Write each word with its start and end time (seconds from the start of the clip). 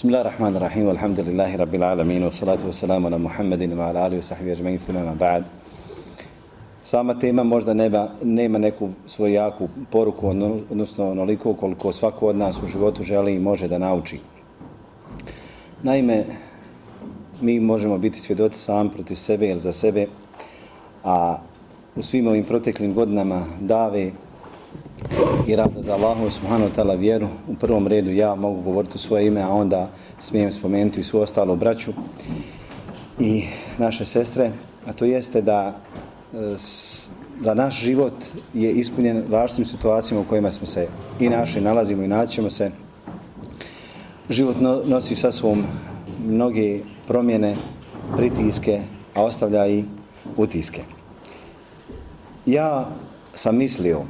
بسم 0.00 0.08
الله 0.08 0.20
الرحمن 0.20 0.56
الرحيم 0.56 0.84
والحمد 0.88 1.20
لله 1.20 1.56
رب 1.56 1.74
العالمين 1.74 2.22
والصلاة 2.24 2.58
والسلام 2.64 3.06
على 3.06 3.18
محمد 3.18 3.72
وعلى 3.72 4.06
آله 4.06 4.18
وصحبه 4.18 4.52
أجمعين 4.52 4.78
ثم 4.78 4.94
ما 4.94 5.14
بعد 5.14 5.44
Sama 6.84 7.18
tema 7.18 7.42
možda 7.44 7.74
nema, 7.74 8.08
nema 8.22 8.58
neku 8.58 8.88
svoju 9.06 9.34
jaku 9.34 9.68
poruku, 9.90 10.28
odnosno 10.70 11.10
onoliko 11.10 11.54
koliko 11.54 11.92
svako 11.92 12.26
od 12.26 12.36
nas 12.36 12.62
u 12.62 12.66
životu 12.66 13.02
želi 13.02 13.34
i 13.34 13.38
može 13.38 13.68
da 13.68 13.78
nauči. 13.78 14.20
Naime, 15.82 16.24
mi 17.40 17.60
možemo 17.60 17.98
biti 17.98 18.20
svjedoci 18.20 18.58
sam 18.58 18.90
protiv 18.90 19.14
sebe 19.14 19.48
ili 19.48 19.60
za 19.60 19.72
sebe, 19.72 20.06
a 21.04 21.38
u 21.96 22.02
svim 22.02 22.26
ovim 22.26 22.44
proteklim 22.44 22.94
godinama 22.94 23.44
dave 23.60 24.10
i 25.47 25.55
rada 25.55 25.81
za 25.81 25.93
Allahu 25.93 26.29
subhanahu 26.29 26.69
wa 26.69 26.75
ta'ala 26.75 26.99
vjeru. 26.99 27.27
U 27.47 27.55
prvom 27.55 27.87
redu 27.87 28.11
ja 28.11 28.35
mogu 28.35 28.61
govoriti 28.61 28.95
u 28.95 28.99
svoje 28.99 29.27
ime, 29.27 29.41
a 29.41 29.49
onda 29.49 29.89
smijem 30.19 30.51
spomenuti 30.51 30.99
i 30.99 31.03
svu 31.03 31.19
ostalu 31.19 31.55
braću 31.55 31.93
i 33.19 33.43
naše 33.77 34.05
sestre, 34.05 34.51
a 34.85 34.93
to 34.93 35.05
jeste 35.05 35.41
da 35.41 35.75
e, 36.33 36.55
da 37.39 37.53
naš 37.53 37.79
život 37.79 38.13
je 38.53 38.71
ispunjen 38.71 39.23
različitim 39.31 39.65
situacijama 39.65 40.21
u 40.21 40.29
kojima 40.29 40.51
smo 40.51 40.67
se 40.67 40.87
i 41.19 41.29
naši 41.29 41.61
nalazimo 41.61 42.03
i 42.03 42.07
naćemo 42.07 42.49
se. 42.49 42.71
Život 44.29 44.55
nosi 44.85 45.15
sa 45.15 45.31
svom 45.31 45.63
mnoge 46.27 46.79
promjene, 47.07 47.55
pritiske, 48.17 48.81
a 49.15 49.23
ostavlja 49.23 49.67
i 49.67 49.83
utiske. 50.37 50.81
Ja 52.45 52.89
sam 53.33 53.57
mislio 53.57 54.05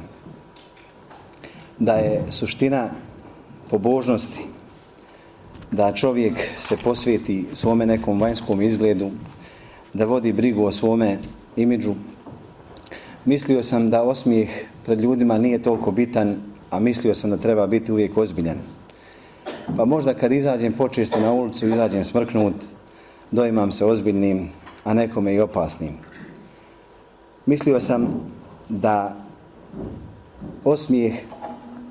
da 1.78 1.94
je 1.94 2.22
suština 2.30 2.90
pobožnosti 3.70 4.42
da 5.70 5.92
čovjek 5.92 6.34
se 6.58 6.76
posvijeti 6.84 7.46
svome 7.52 7.86
nekom 7.86 8.20
vanjskom 8.20 8.62
izgledu, 8.62 9.10
da 9.92 10.04
vodi 10.04 10.32
brigu 10.32 10.64
o 10.64 10.72
svome 10.72 11.18
imidžu. 11.56 11.94
Mislio 13.24 13.62
sam 13.62 13.90
da 13.90 14.02
osmijeh 14.02 14.48
pred 14.84 15.00
ljudima 15.00 15.38
nije 15.38 15.62
toliko 15.62 15.90
bitan, 15.90 16.36
a 16.70 16.80
mislio 16.80 17.14
sam 17.14 17.30
da 17.30 17.36
treba 17.36 17.66
biti 17.66 17.92
uvijek 17.92 18.16
ozbiljan. 18.16 18.58
Pa 19.76 19.84
možda 19.84 20.14
kad 20.14 20.32
izađem 20.32 20.72
počesto 20.72 21.20
na 21.20 21.32
ulicu, 21.32 21.68
izađem 21.68 22.04
smrknut, 22.04 22.54
doimam 23.30 23.72
se 23.72 23.84
ozbiljnim, 23.84 24.48
a 24.84 24.94
nekome 24.94 25.34
i 25.34 25.40
opasnim. 25.40 25.94
Mislio 27.46 27.80
sam 27.80 28.06
da 28.68 29.16
osmijeh 30.64 31.14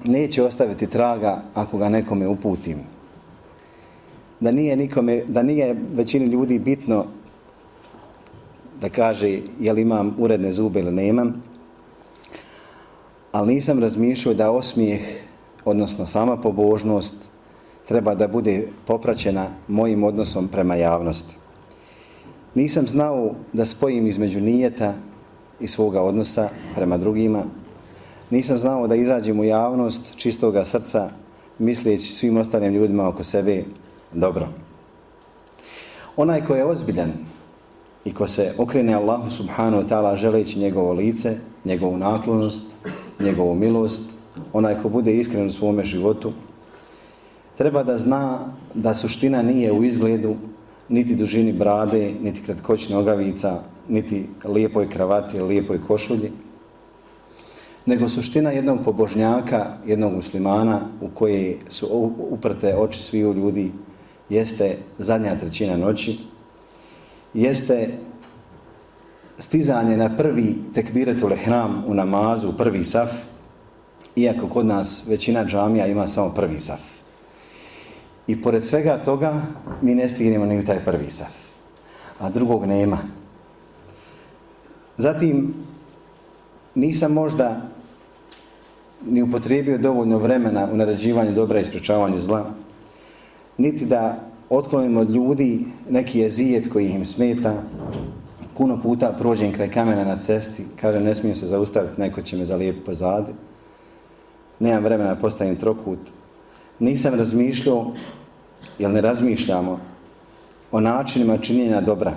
neće 0.05 0.43
ostaviti 0.43 0.87
traga 0.87 1.41
ako 1.53 1.77
ga 1.77 1.89
nekome 1.89 2.27
uputim. 2.27 2.77
Da 4.39 4.51
nije, 4.51 4.75
nikome, 4.75 5.23
da 5.27 5.43
nije 5.43 5.75
većini 5.93 6.25
ljudi 6.25 6.59
bitno 6.59 7.05
da 8.81 8.89
kaže 8.89 9.39
jel 9.59 9.79
imam 9.79 10.15
uredne 10.19 10.51
zube 10.51 10.79
ili 10.79 10.91
nemam, 10.91 11.43
ali 13.31 13.53
nisam 13.53 13.79
razmišljao 13.79 14.33
da 14.33 14.51
osmijeh, 14.51 15.01
odnosno 15.65 16.05
sama 16.05 16.37
pobožnost, 16.37 17.29
treba 17.87 18.15
da 18.15 18.27
bude 18.27 18.67
popraćena 18.87 19.47
mojim 19.67 20.03
odnosom 20.03 20.47
prema 20.47 20.75
javnosti. 20.75 21.35
Nisam 22.55 22.87
znao 22.87 23.35
da 23.53 23.65
spojim 23.65 24.07
između 24.07 24.41
nijeta 24.41 24.93
i 25.59 25.67
svoga 25.67 26.01
odnosa 26.01 26.49
prema 26.75 26.97
drugima, 26.97 27.43
nisam 28.31 28.57
znao 28.57 28.87
da 28.87 28.95
izađem 28.95 29.39
u 29.39 29.43
javnost 29.43 30.15
čistoga 30.15 30.65
srca, 30.65 31.09
misleći 31.59 32.13
svim 32.13 32.37
ostalim 32.37 32.73
ljudima 32.73 33.07
oko 33.07 33.23
sebe 33.23 33.63
dobro. 34.13 34.47
Onaj 36.15 36.45
ko 36.45 36.55
je 36.55 36.65
ozbiljan 36.65 37.11
i 38.05 38.13
ko 38.13 38.27
se 38.27 38.53
okrene 38.57 38.93
Allahu 38.93 39.29
subhanahu 39.29 39.83
wa 39.83 39.87
ta'ala 39.87 40.15
želeći 40.15 40.59
njegovo 40.59 40.93
lice, 40.93 41.37
njegovu 41.65 41.97
naklonost, 41.97 42.75
njegovu 43.19 43.55
milost, 43.55 44.17
onaj 44.53 44.81
ko 44.81 44.89
bude 44.89 45.15
iskren 45.15 45.47
u 45.47 45.51
svome 45.51 45.83
životu, 45.83 46.31
treba 47.57 47.83
da 47.83 47.97
zna 47.97 48.53
da 48.73 48.93
suština 48.93 49.41
nije 49.41 49.71
u 49.71 49.83
izgledu 49.83 50.35
niti 50.89 51.15
dužini 51.15 51.53
brade, 51.53 52.13
niti 52.21 52.41
kratkoćne 52.41 52.97
ogavica, 52.97 53.59
niti 53.87 54.27
lijepoj 54.45 54.89
kravati, 54.89 55.41
lijepoj 55.41 55.81
košulji, 55.87 56.31
nego 57.85 58.09
suština 58.09 58.51
jednog 58.51 58.79
pobožnjaka, 58.83 59.77
jednog 59.85 60.13
muslimana 60.13 60.81
u 61.01 61.09
koje 61.13 61.57
su 61.67 62.11
uprte 62.17 62.75
oči 62.77 62.99
sviju 62.99 63.33
ljudi 63.33 63.71
jeste 64.29 64.77
zadnja 64.97 65.39
trećina 65.39 65.77
noći, 65.77 66.19
jeste 67.33 67.97
stizanje 69.37 69.97
na 69.97 70.15
prvi 70.17 70.55
tekbiretul 70.73 71.31
ihram 71.31 71.83
u 71.87 71.93
namazu, 71.93 72.49
u 72.49 72.53
prvi 72.53 72.83
saf, 72.83 73.09
iako 74.15 74.47
kod 74.47 74.65
nas 74.65 75.03
većina 75.07 75.45
džamija 75.45 75.87
ima 75.87 76.07
samo 76.07 76.33
prvi 76.33 76.59
saf. 76.59 76.81
I 78.27 78.41
pored 78.41 78.63
svega 78.63 79.03
toga 79.03 79.41
mi 79.81 79.95
ne 79.95 80.09
stignemo 80.09 80.45
ni 80.45 80.59
u 80.59 80.63
taj 80.63 80.85
prvi 80.85 81.09
saf, 81.09 81.33
a 82.19 82.29
drugog 82.29 82.65
nema. 82.65 82.97
Zatim, 84.97 85.53
nisam 86.75 87.13
možda 87.13 87.61
ni 89.05 89.21
upotrijebio 89.21 89.77
dovoljno 89.77 90.17
vremena 90.17 90.69
u 90.71 90.75
naređivanju 90.75 91.33
dobra 91.33 91.59
i 91.59 91.63
sprečavanju 91.63 92.17
zla, 92.17 92.45
niti 93.57 93.85
da 93.85 94.19
otklonim 94.49 94.97
od 94.97 95.09
ljudi 95.09 95.65
neki 95.89 96.19
jezijet 96.19 96.69
koji 96.71 96.89
im 96.89 97.05
smeta, 97.05 97.63
puno 98.57 98.81
puta 98.81 99.15
prođem 99.19 99.53
kraj 99.53 99.71
kamena 99.71 100.03
na 100.03 100.17
cesti, 100.17 100.65
kažem 100.75 101.03
ne 101.03 101.15
smijem 101.15 101.35
se 101.35 101.45
zaustaviti, 101.45 102.01
neko 102.01 102.21
će 102.21 102.37
me 102.37 102.45
zalijepiti 102.45 102.85
pozadi, 102.85 103.31
nemam 104.59 104.83
vremena 104.83 105.13
da 105.13 105.21
postavim 105.21 105.55
trokut, 105.55 105.99
nisam 106.79 107.13
razmišljao, 107.13 107.91
jer 108.79 108.91
ne 108.91 109.01
razmišljamo, 109.01 109.79
o 110.71 110.79
načinima 110.79 111.37
činjenja 111.37 111.81
dobra. 111.81 112.13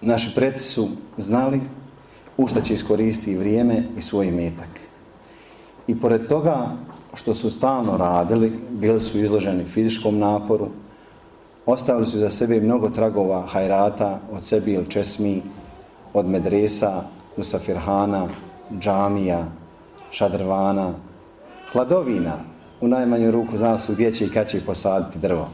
Naši 0.00 0.34
preci 0.34 0.62
su 0.62 0.88
znali 1.16 1.60
u 2.36 2.46
što 2.46 2.60
će 2.60 2.74
iskoristiti 2.74 3.36
vrijeme 3.36 3.82
i 3.96 4.00
svoj 4.00 4.30
metak. 4.30 4.80
I 5.86 6.00
pored 6.00 6.26
toga 6.26 6.72
što 7.14 7.34
su 7.34 7.50
stalno 7.50 7.96
radili, 7.96 8.52
bili 8.70 9.00
su 9.00 9.18
izloženi 9.18 9.64
fizičkom 9.64 10.18
naporu, 10.18 10.68
ostavili 11.66 12.06
su 12.06 12.18
za 12.18 12.30
sebe 12.30 12.60
mnogo 12.60 12.90
tragova 12.90 13.46
hajrata 13.46 14.20
od 14.32 14.42
sebi 14.42 14.72
ili 14.72 14.86
česmi, 14.86 15.42
od 16.14 16.28
medresa, 16.28 17.02
musafirhana, 17.36 18.28
džamija, 18.80 19.44
šadrvana, 20.10 20.94
hladovina, 21.72 22.38
u 22.80 22.88
najmanju 22.88 23.30
ruku 23.30 23.56
zna 23.56 23.78
su 23.78 23.92
gdje 23.92 24.12
će 24.12 24.24
i 24.24 24.30
kad 24.30 24.48
će 24.48 24.64
posaditi 24.66 25.18
drvo. 25.18 25.48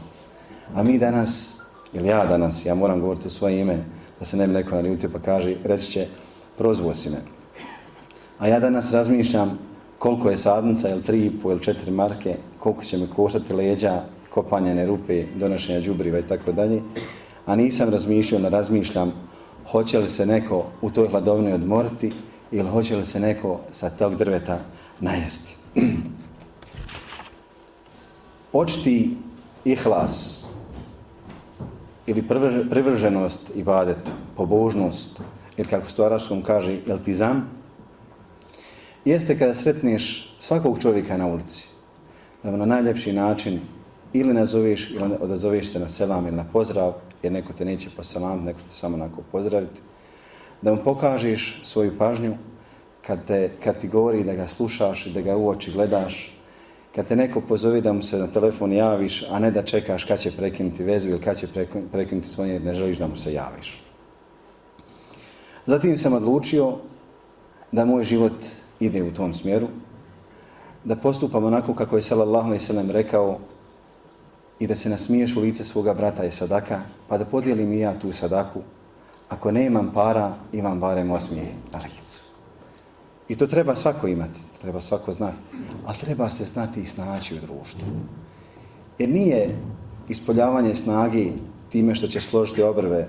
A 0.75 0.83
mi 0.83 0.97
danas, 0.97 1.59
ili 1.93 2.07
ja 2.07 2.25
danas, 2.25 2.65
ja 2.65 2.75
moram 2.75 2.99
govoriti 2.99 3.27
u 3.27 3.31
svoje 3.31 3.59
ime, 3.59 3.77
da 4.19 4.25
se 4.25 4.37
ne 4.37 4.47
bi 4.47 4.53
neko 4.53 4.75
naljutio 4.75 5.09
pa 5.13 5.19
kaže, 5.19 5.55
reći 5.63 5.91
će, 5.91 6.07
prozvuo 6.57 6.93
si 6.93 7.09
me. 7.09 7.21
A 8.39 8.47
ja 8.47 8.59
danas 8.59 8.91
razmišljam 8.91 9.59
koliko 9.99 10.29
je 10.29 10.37
sadnica, 10.37 10.89
ili 10.89 11.03
tri 11.03 11.31
po, 11.43 11.51
ili 11.51 11.61
četiri 11.61 11.91
marke, 11.91 12.37
koliko 12.59 12.83
će 12.83 12.97
me 12.97 13.07
koštati 13.15 13.53
leđa, 13.53 14.01
kopanje 14.29 14.85
rupe, 14.85 15.25
donošenja 15.35 15.81
džubriva 15.81 16.19
i 16.19 16.27
tako 16.27 16.51
dalje. 16.51 16.81
A 17.45 17.55
nisam 17.55 17.89
razmišljao, 17.89 18.41
ne 18.41 18.49
razmišljam, 18.49 19.13
hoće 19.71 19.99
li 19.99 20.07
se 20.07 20.25
neko 20.25 20.65
u 20.81 20.89
toj 20.89 21.07
hladovini 21.07 21.53
odmoriti 21.53 22.11
ili 22.51 22.69
hoće 22.69 22.95
li 22.95 23.05
se 23.05 23.19
neko 23.19 23.59
sa 23.71 23.89
tog 23.89 24.15
drveta 24.15 24.59
najesti. 24.99 25.55
Očiti 28.53 29.17
ihlas 29.65 30.45
ili 32.07 32.27
privrženost 32.69 33.51
ibadetu, 33.55 34.11
pobožnost, 34.35 35.23
ili 35.57 35.67
kako 35.67 35.89
se 35.89 35.95
to 35.95 36.05
arapskom 36.05 36.43
kaže, 36.43 36.79
eltizam, 36.87 37.49
jeste 39.05 39.37
kada 39.39 39.53
sretneš 39.53 40.35
svakog 40.39 40.79
čovjeka 40.79 41.17
na 41.17 41.27
ulici, 41.27 41.67
da 42.43 42.51
na 42.51 42.65
najljepši 42.65 43.13
način 43.13 43.59
ili 44.13 44.33
nazoveš 44.33 44.91
ili 44.91 45.15
odazoveš 45.19 45.71
se 45.71 45.79
na 45.79 45.87
selam 45.87 46.27
ili 46.27 46.35
na 46.35 46.45
pozdrav, 46.53 46.93
jer 47.23 47.31
neko 47.31 47.53
te 47.53 47.65
neće 47.65 47.89
poselam, 47.97 48.43
neko 48.43 48.59
te 48.59 48.69
samo 48.69 48.95
onako 48.95 49.21
pozdraviti, 49.31 49.81
da 50.61 50.75
mu 50.75 50.83
pokažeš 50.83 51.59
svoju 51.63 51.97
pažnju 51.97 52.35
kad, 53.07 53.25
te, 53.25 53.51
kad 53.63 53.77
ti 53.77 53.87
govori 53.87 54.23
da 54.23 54.33
ga 54.33 54.47
slušaš 54.47 55.05
i 55.05 55.13
da 55.13 55.21
ga 55.21 55.35
u 55.35 55.49
oči 55.49 55.71
gledaš, 55.71 56.39
kad 56.95 57.07
te 57.07 57.15
neko 57.15 57.41
pozove 57.41 57.81
da 57.81 57.93
mu 57.93 58.01
se 58.01 58.17
na 58.17 58.27
telefon 58.27 58.73
javiš, 58.73 59.23
a 59.29 59.39
ne 59.39 59.51
da 59.51 59.63
čekaš 59.63 60.03
kad 60.03 60.19
će 60.19 60.31
prekinuti 60.31 60.83
vezu 60.83 61.09
ili 61.09 61.21
kad 61.21 61.37
će 61.37 61.47
prekinuti 61.91 62.29
svoje, 62.29 62.53
jer 62.53 62.61
ne 62.61 62.73
želiš 62.73 62.97
da 62.97 63.07
mu 63.07 63.15
se 63.15 63.33
javiš. 63.33 63.82
Zatim 65.65 65.97
sam 65.97 66.13
odlučio 66.13 66.73
da 67.71 67.85
moj 67.85 68.03
život 68.03 68.45
ide 68.79 69.03
u 69.03 69.13
tom 69.13 69.33
smjeru, 69.33 69.67
da 70.83 70.95
postupam 70.95 71.43
onako 71.43 71.75
kako 71.75 71.95
je 71.95 72.01
sallallahu 72.01 72.47
alejhi 72.47 72.63
ve 72.63 72.67
sellem 72.67 72.91
rekao 72.91 73.37
i 74.59 74.67
da 74.67 74.75
se 74.75 74.89
nasmiješ 74.89 75.35
u 75.35 75.41
lice 75.41 75.63
svoga 75.63 75.93
brata 75.93 76.23
je 76.23 76.31
sadaka, 76.31 76.81
pa 77.07 77.17
da 77.17 77.25
podijelim 77.25 77.73
i 77.73 77.79
ja 77.79 77.99
tu 77.99 78.11
sadaku. 78.11 78.61
Ako 79.29 79.51
nemam 79.51 79.91
para, 79.93 80.33
imam 80.53 80.79
barem 80.79 81.11
osmije 81.11 81.55
na 81.71 81.79
licu. 81.79 82.23
I 83.27 83.35
to 83.35 83.47
treba 83.47 83.75
svako 83.75 84.07
imati, 84.07 84.39
treba 84.61 84.81
svako 84.81 85.11
znati. 85.11 85.37
Ali 85.85 85.97
treba 85.97 86.29
se 86.29 86.43
znati 86.43 86.81
i 86.81 86.85
snaći 86.85 87.35
u 87.35 87.39
društvu. 87.39 87.87
Jer 88.99 89.09
nije 89.09 89.57
ispoljavanje 90.07 90.75
snagi 90.75 91.33
time 91.73 91.95
što 91.95 92.07
će 92.07 92.19
složiti 92.19 92.63
obrve 92.63 93.07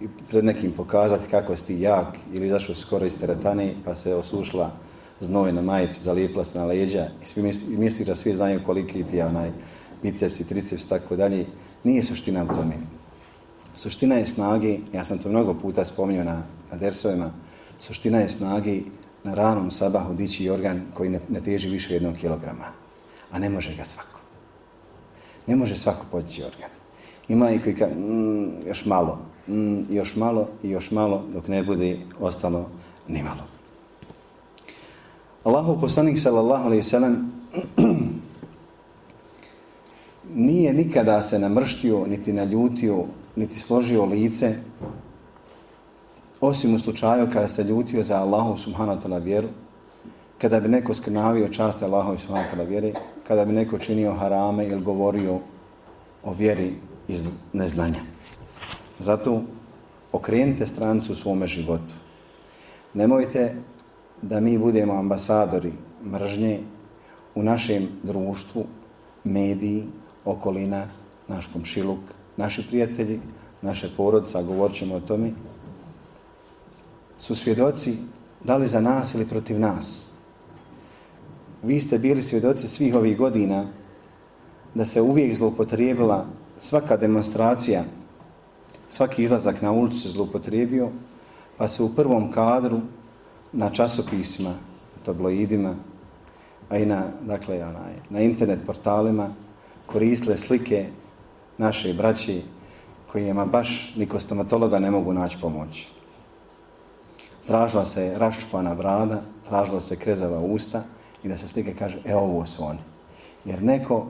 i 0.00 0.06
pred 0.28 0.44
nekim 0.44 0.72
pokazati 0.72 1.30
kako 1.30 1.56
si 1.56 1.66
ti 1.66 1.80
jak 1.80 2.18
ili 2.34 2.48
zašto 2.48 2.74
skoro 2.74 3.06
iz 3.06 3.18
teretane 3.18 3.74
pa 3.84 3.94
se 3.94 4.14
osušla 4.14 4.70
znoj 5.20 5.52
na 5.52 5.62
majici, 5.62 6.02
zalijepila 6.02 6.44
se 6.44 6.58
na 6.58 6.64
leđa 6.64 7.08
i 7.22 7.24
svi 7.24 7.42
misli, 7.42 7.76
misli 7.76 8.04
da 8.04 8.14
svi 8.14 8.34
znaju 8.34 8.60
koliki 8.66 9.04
ti 9.04 9.16
je 9.16 9.26
onaj 9.26 9.50
biceps 10.02 10.40
i 10.40 10.48
triceps, 10.48 10.88
tako 10.88 11.16
dalje. 11.16 11.46
Nije 11.84 12.02
suština 12.02 12.44
u 12.44 12.54
tome. 12.54 12.74
Suština 13.74 14.14
je 14.14 14.26
snagi, 14.26 14.80
ja 14.92 15.04
sam 15.04 15.18
to 15.18 15.28
mnogo 15.28 15.54
puta 15.54 15.84
spominio 15.84 16.24
na, 16.24 16.42
na 16.70 16.76
dersovima, 16.76 17.30
suština 17.78 18.18
je 18.18 18.28
snagi 18.28 18.84
na 19.24 19.34
ranom 19.34 19.70
sabahu 19.70 20.14
dići 20.14 20.50
organ 20.50 20.82
koji 20.94 21.10
ne, 21.10 21.20
ne 21.28 21.40
teži 21.40 21.68
više 21.68 21.94
jednog 21.94 22.16
kilograma. 22.16 22.72
A 23.30 23.38
ne 23.38 23.50
može 23.50 23.74
ga 23.76 23.84
svako. 23.84 24.20
Ne 25.46 25.56
može 25.56 25.76
svako 25.76 26.06
podići 26.10 26.42
organ. 26.42 26.81
Ima 27.32 27.50
i 27.50 27.60
koji 27.60 27.74
kaže, 27.74 27.94
mm, 27.94 28.66
još 28.68 28.84
malo, 28.84 29.18
mm, 29.48 29.78
još 29.90 30.16
malo 30.16 30.48
i 30.62 30.70
još 30.70 30.90
malo, 30.90 31.22
dok 31.32 31.48
ne 31.48 31.62
bude 31.62 31.98
ostalo 32.20 32.68
nimalo. 33.08 33.44
Allahu 35.44 35.80
poslanik 35.80 36.18
sallallahu 36.18 36.64
alaihi 36.64 36.82
sallam 36.82 37.32
nije 40.48 40.72
nikada 40.72 41.22
se 41.22 41.38
namrštio, 41.38 42.06
niti 42.06 42.32
naljutio, 42.32 43.04
niti 43.36 43.58
složio 43.58 44.04
lice, 44.04 44.54
osim 46.40 46.74
u 46.74 46.78
slučaju 46.78 47.28
kada 47.32 47.48
se 47.48 47.64
ljutio 47.64 48.02
za 48.02 48.20
Allahu 48.20 48.56
subhanahu 48.56 49.00
wa 49.00 49.08
ta'la 49.08 49.22
vjeru, 49.22 49.48
kada 50.38 50.60
bi 50.60 50.68
neko 50.68 50.94
skrnavio 50.94 51.48
čast 51.48 51.82
Allahu 51.82 52.18
subhanahu 52.18 52.48
wa 52.48 52.56
ta'la 52.56 52.68
vjeri, 52.68 52.94
kada 53.28 53.44
bi 53.44 53.52
neko 53.52 53.78
činio 53.78 54.12
harame 54.12 54.66
ili 54.66 54.80
govorio 54.80 55.38
o 56.24 56.32
vjeri 56.32 56.91
iz 57.12 57.34
neznanja. 57.52 58.00
Zato 58.98 59.42
okrenite 60.12 60.66
strancu 60.66 61.12
u 61.12 61.14
svome 61.14 61.46
životu. 61.46 61.94
Nemojte 62.94 63.54
da 64.22 64.40
mi 64.40 64.58
budemo 64.58 64.92
ambasadori 64.92 65.72
mržnje 66.04 66.60
u 67.34 67.42
našem 67.42 67.88
društvu, 68.02 68.64
mediji, 69.24 69.84
okolina, 70.24 70.86
naš 71.28 71.46
komšiluk, 71.52 72.00
naši 72.36 72.66
prijatelji, 72.68 73.20
naše 73.62 73.90
porodca, 73.96 74.42
govorit 74.42 74.76
ćemo 74.76 74.94
o 74.94 75.00
tome, 75.00 75.32
su 77.18 77.34
svjedoci 77.34 77.96
da 78.44 78.56
li 78.56 78.66
za 78.66 78.80
nas 78.80 79.14
ili 79.14 79.26
protiv 79.26 79.60
nas. 79.60 80.10
Vi 81.62 81.80
ste 81.80 81.98
bili 81.98 82.22
svjedoci 82.22 82.68
svih 82.68 82.94
ovih 82.94 83.16
godina 83.16 83.66
da 84.74 84.84
se 84.84 85.00
uvijek 85.00 85.34
zloupotrijebila 85.34 86.26
svaka 86.62 86.96
demonstracija, 86.96 87.84
svaki 88.88 89.22
izlazak 89.22 89.62
na 89.62 89.72
ulicu 89.72 90.00
se 90.00 90.08
zloupotrijebio, 90.08 90.88
pa 91.56 91.68
se 91.68 91.82
u 91.82 91.88
prvom 91.94 92.30
kadru 92.30 92.80
na 93.52 93.70
časopisima, 93.70 94.54
tabloidima, 95.04 95.74
a 96.68 96.78
i 96.78 96.86
na, 96.86 97.02
dakle, 97.26 97.64
onaj, 97.64 97.94
na 98.10 98.20
internet 98.20 98.60
portalima 98.66 99.34
koristile 99.86 100.36
slike 100.36 100.86
naše 101.58 101.94
braće 101.94 102.42
kojima 103.12 103.44
baš 103.44 103.94
niko 103.96 104.18
stomatologa 104.18 104.78
ne 104.78 104.90
mogu 104.90 105.12
naći 105.12 105.38
pomoć. 105.40 105.88
Tražila 107.46 107.84
se 107.84 108.14
raščupana 108.16 108.74
brada, 108.74 109.22
tražila 109.48 109.80
se 109.80 109.96
krezava 109.96 110.38
usta 110.40 110.84
i 111.24 111.28
da 111.28 111.36
se 111.36 111.48
slike 111.48 111.74
kaže, 111.74 111.98
e 112.04 112.14
ovo 112.16 112.46
su 112.46 112.64
oni. 112.64 112.80
Jer 113.44 113.62
neko 113.62 114.06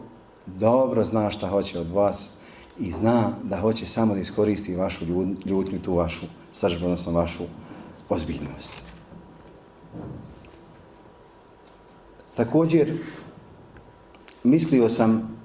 dobro 0.46 1.04
zna 1.04 1.30
šta 1.30 1.48
hoće 1.48 1.80
od 1.80 1.88
vas 1.88 2.41
i 2.78 2.90
zna 2.90 3.32
da 3.42 3.60
hoće 3.60 3.86
samo 3.86 4.14
da 4.14 4.20
iskoristi 4.20 4.76
vašu 4.76 5.04
ljutnju, 5.44 5.82
tu 5.82 5.94
vašu 5.94 6.26
sržbu, 6.52 6.84
odnosno 6.84 7.12
vašu 7.12 7.42
ozbiljnost. 8.08 8.72
Također, 12.34 12.98
mislio 14.44 14.88
sam 14.88 15.36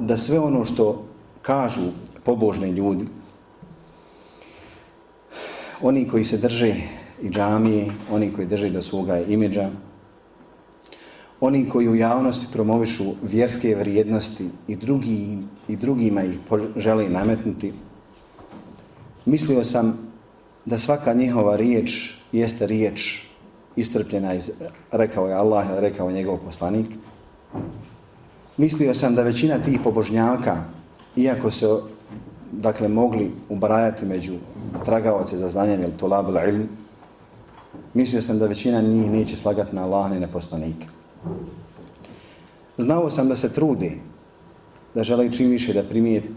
da 0.00 0.16
sve 0.16 0.38
ono 0.38 0.64
što 0.64 1.04
kažu 1.42 1.90
pobožni 2.24 2.70
ljudi, 2.70 3.06
oni 5.82 6.08
koji 6.08 6.24
se 6.24 6.38
drže 6.38 6.74
i 7.22 7.30
džamije, 7.30 7.92
oni 8.10 8.32
koji 8.32 8.46
drže 8.46 8.70
do 8.70 8.82
svoga 8.82 9.20
imidža, 9.20 9.70
oni 11.40 11.68
koji 11.68 11.88
u 11.88 11.94
javnosti 11.94 12.46
promovišu 12.52 13.04
vjerske 13.22 13.74
vrijednosti 13.74 14.50
i, 14.68 14.76
drugi, 14.76 15.38
i 15.68 15.76
drugima 15.76 16.22
ih 16.22 16.38
žele 16.76 17.08
nametnuti, 17.08 17.72
mislio 19.26 19.64
sam 19.64 19.98
da 20.64 20.78
svaka 20.78 21.14
njihova 21.14 21.56
riječ 21.56 22.14
jeste 22.32 22.66
riječ 22.66 23.22
istrpljena 23.76 24.34
iz, 24.34 24.50
rekao 24.92 25.26
je 25.26 25.34
Allah, 25.34 25.66
rekao 25.78 26.08
je 26.08 26.14
njegov 26.14 26.38
poslanik. 26.38 26.86
Mislio 28.56 28.94
sam 28.94 29.14
da 29.14 29.22
većina 29.22 29.62
tih 29.62 29.80
pobožnjaka, 29.84 30.64
iako 31.16 31.50
se 31.50 31.66
dakle 32.52 32.88
mogli 32.88 33.30
ubrajati 33.48 34.06
među 34.06 34.32
tragavace 34.84 35.36
za 35.36 35.48
znanjem 35.48 35.82
ili 35.82 35.96
tulabul 35.96 36.36
ilm, 36.48 36.68
mislio 37.94 38.22
sam 38.22 38.38
da 38.38 38.46
većina 38.46 38.80
njih 38.80 39.10
neće 39.10 39.36
slagati 39.36 39.76
na 39.76 39.84
Allah 39.84 40.10
ni 40.10 40.20
na 40.20 40.28
poslanika. 40.28 40.99
Znao 42.78 43.10
sam 43.10 43.28
da 43.28 43.36
se 43.36 43.52
trude, 43.52 43.90
da 44.94 45.02
žele 45.02 45.32
čim 45.32 45.50
više 45.50 45.72
da 45.72 45.84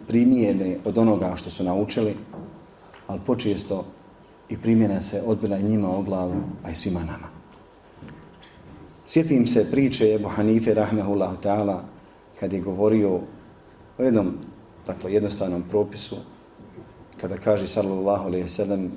primijene 0.07 0.77
od 0.85 0.97
onoga 0.97 1.35
što 1.35 1.49
su 1.49 1.63
naučili, 1.63 2.15
ali 3.07 3.19
počesto 3.25 3.85
i 4.49 4.57
primjena 4.57 5.01
se 5.01 5.21
odbila 5.25 5.57
i 5.57 5.63
njima 5.63 5.97
o 5.97 6.01
glavu, 6.01 6.41
a 6.63 6.71
i 6.71 6.75
svima 6.75 6.99
nama. 6.99 7.27
Sjetim 9.05 9.47
se 9.47 9.71
priče 9.71 10.13
Ebu 10.13 10.29
Hanife, 10.29 10.73
rahmehullahu 10.73 11.35
ta'ala, 11.43 11.79
kad 12.39 12.53
je 12.53 12.59
govorio 12.59 13.19
o 13.97 14.03
jednom, 14.03 14.33
dakle, 14.87 15.13
jednostavnom 15.13 15.63
propisu, 15.69 16.15
kada 17.21 17.37
kaže, 17.37 17.67
sallallahu 17.67 18.27
alaihi 18.27 18.49
sallam, 18.49 18.91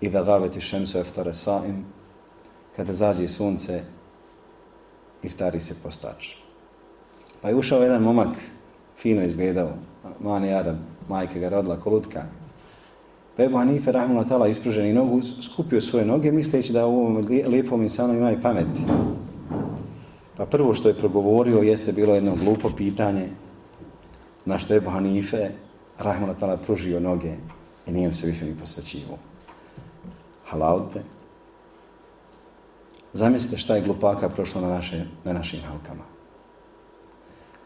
i 0.00 0.10
da 0.10 0.24
gaveti 0.24 0.60
šemsu 0.60 0.98
eftare 0.98 1.32
sa'im, 1.32 1.84
kada 2.76 2.92
zađe 2.92 3.28
sunce, 3.28 3.82
iftari 5.22 5.60
se 5.60 5.74
postač. 5.82 6.34
Pa 7.40 7.48
je 7.48 7.54
ušao 7.54 7.82
jedan 7.82 8.02
momak, 8.02 8.36
fino 8.96 9.22
izgledao, 9.22 9.70
mani 10.20 10.54
Arab, 10.54 10.76
majke 11.08 11.40
ga 11.40 11.48
rodila, 11.48 11.80
kolutka, 11.80 12.26
Pa 13.36 13.42
Ebu 13.42 13.56
Hanife, 13.56 13.92
rahmullah 13.92 14.28
tala, 14.28 14.48
ispruženi 14.48 14.92
nogu, 14.92 15.22
skupio 15.22 15.80
svoje 15.80 16.04
noge, 16.04 16.32
misleći 16.32 16.72
da 16.72 16.86
u 16.86 17.00
ovom 17.00 17.24
lijepom 17.46 17.82
insanu 17.82 18.14
ima 18.14 18.32
i 18.32 18.40
pamet. 18.40 18.66
Pa 20.36 20.46
prvo 20.46 20.74
što 20.74 20.88
je 20.88 20.98
progovorio 20.98 21.58
jeste 21.58 21.92
bilo 21.92 22.14
jedno 22.14 22.36
glupo 22.36 22.70
pitanje 22.76 23.28
na 24.44 24.58
što 24.58 24.74
je 24.74 24.78
Ebu 24.78 24.90
Hanife, 24.90 25.50
rahmullah 25.98 26.36
tala, 26.36 26.56
pružio 26.56 27.00
noge 27.00 27.32
i 27.86 27.92
nije 27.92 28.12
se 28.12 28.26
više 28.26 28.44
ni 28.44 28.56
posvećivo. 28.60 29.18
Halalte. 30.44 31.02
Zamislite 33.12 33.58
šta 33.58 33.76
je 33.76 33.82
glupaka 33.82 34.28
prošlo 34.28 34.60
na, 34.60 34.68
naše, 34.68 35.04
na 35.24 35.32
našim 35.32 35.60
halkama. 35.60 36.04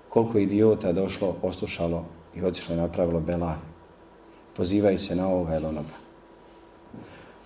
Koliko 0.09 0.38
idiota 0.38 0.93
došlo, 0.93 1.37
oslušalo 1.43 2.05
i 2.35 2.43
otišlo 2.43 2.75
i 2.75 2.79
napravilo 2.79 3.21
belaj 3.21 3.76
pozivaju 4.57 4.99
se 4.99 5.17
na 5.17 5.29
ovoga 5.29 5.57
ili 5.57 5.67
onoga. 5.67 5.97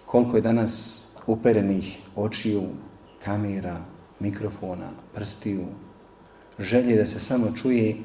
Koliko 0.06 0.36
je 0.36 0.42
danas 0.42 1.04
uperenih 1.26 1.98
očiju, 2.16 2.62
kamera, 3.24 3.76
mikrofona, 4.20 4.90
prstiju, 5.14 5.66
želje 6.58 6.96
da 6.96 7.06
se 7.06 7.20
samo 7.20 7.52
čuje 7.56 7.96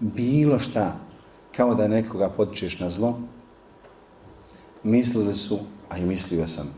bilo 0.00 0.58
šta, 0.58 0.96
kao 1.56 1.74
da 1.74 1.88
nekoga 1.88 2.28
potičeš 2.28 2.78
na 2.80 2.90
zlo, 2.90 3.20
mislili 4.82 5.34
su, 5.34 5.58
a 5.88 5.98
i 5.98 6.04
mislio 6.04 6.46
sam, 6.46 6.74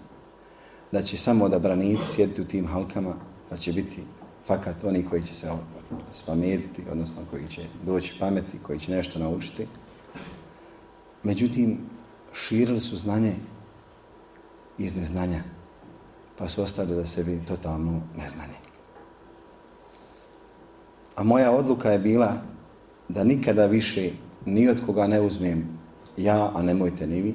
da 0.95 1.03
će 1.03 1.17
samo 1.17 1.49
da 1.49 1.59
branici 1.59 2.07
sjediti 2.07 2.43
u 2.43 2.45
tim 2.45 2.67
halkama, 2.67 3.15
da 3.51 3.57
će 3.57 3.73
biti 3.73 4.03
fakat 4.47 4.85
oni 4.85 5.07
koji 5.11 5.23
će 5.23 5.35
se 5.35 5.51
spametiti, 6.11 6.83
odnosno 6.91 7.23
koji 7.31 7.49
će 7.49 7.63
doći 7.87 8.15
pameti, 8.21 8.59
koji 8.63 8.79
će 8.79 8.93
nešto 8.93 9.19
naučiti, 9.19 9.67
Međutim, 11.25 11.79
širili 12.33 12.81
su 12.81 12.97
znanje 12.97 13.33
iz 14.79 14.97
neznanja, 14.97 15.43
pa 16.39 16.49
su 16.49 16.63
ostali 16.63 16.95
da 16.95 17.05
sebi 17.05 17.41
totalno 17.47 18.03
neznanje. 18.17 18.61
A 21.17 21.23
moja 21.23 21.53
odluka 21.53 21.91
je 21.91 21.99
bila 21.99 22.33
da 23.09 23.25
nikada 23.25 23.67
više 23.67 24.11
ni 24.47 24.69
od 24.69 24.87
koga 24.87 25.07
ne 25.07 25.21
uzmem 25.21 25.79
ja, 26.17 26.53
a 26.55 26.63
nemojte 26.63 27.07
ni 27.07 27.23
vi, 27.23 27.35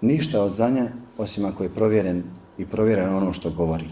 ništa 0.00 0.42
od 0.42 0.52
znanja, 0.52 0.88
osim 1.18 1.44
ako 1.44 1.62
je 1.62 1.74
provjeren 1.74 2.22
i 2.58 2.66
provjereno 2.66 3.16
ono 3.16 3.32
što 3.32 3.50
govori. 3.50 3.88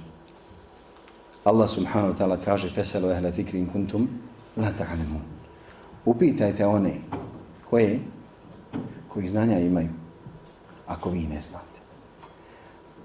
Allah 1.44 1.68
subhanahu 1.68 2.12
wa 2.12 2.16
ta'ala 2.16 2.36
kaže 2.44 2.70
feselu 2.70 3.10
ehle 3.10 3.32
zikrin 3.32 3.66
kuntum 3.66 4.08
la 4.56 4.68
ta'alemun. 4.78 5.22
Upitajte 6.04 6.66
one 6.66 6.94
koje 7.70 8.00
koji 9.08 9.28
znanja 9.28 9.58
imaju 9.58 9.88
ako 10.86 11.10
vi 11.10 11.20
ne 11.20 11.40
znate. 11.40 11.80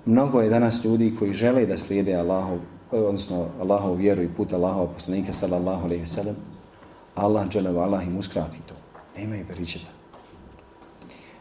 Mnogo 0.05 0.41
je 0.41 0.49
danas 0.49 0.83
ljudi 0.83 1.15
koji 1.19 1.33
žele 1.33 1.65
da 1.65 1.77
slijede 1.77 2.15
Allahu, 2.15 2.59
odnosno 2.91 3.47
Allahu 3.61 3.93
vjeru 3.93 4.21
i 4.21 4.33
put 4.37 4.53
Allahova 4.53 4.93
poslanika 4.93 5.33
sallallahu 5.33 5.85
alaihi 5.85 6.01
ve 6.01 6.07
sallam, 6.07 6.35
Allah 7.15 7.47
džele 7.47 7.71
wa 7.71 7.83
Allah 7.83 8.07
im 8.07 8.17
uskrati 8.17 8.59
to. 8.65 8.75
Nema 9.17 9.35
i 9.35 9.43
beričeta. 9.43 9.91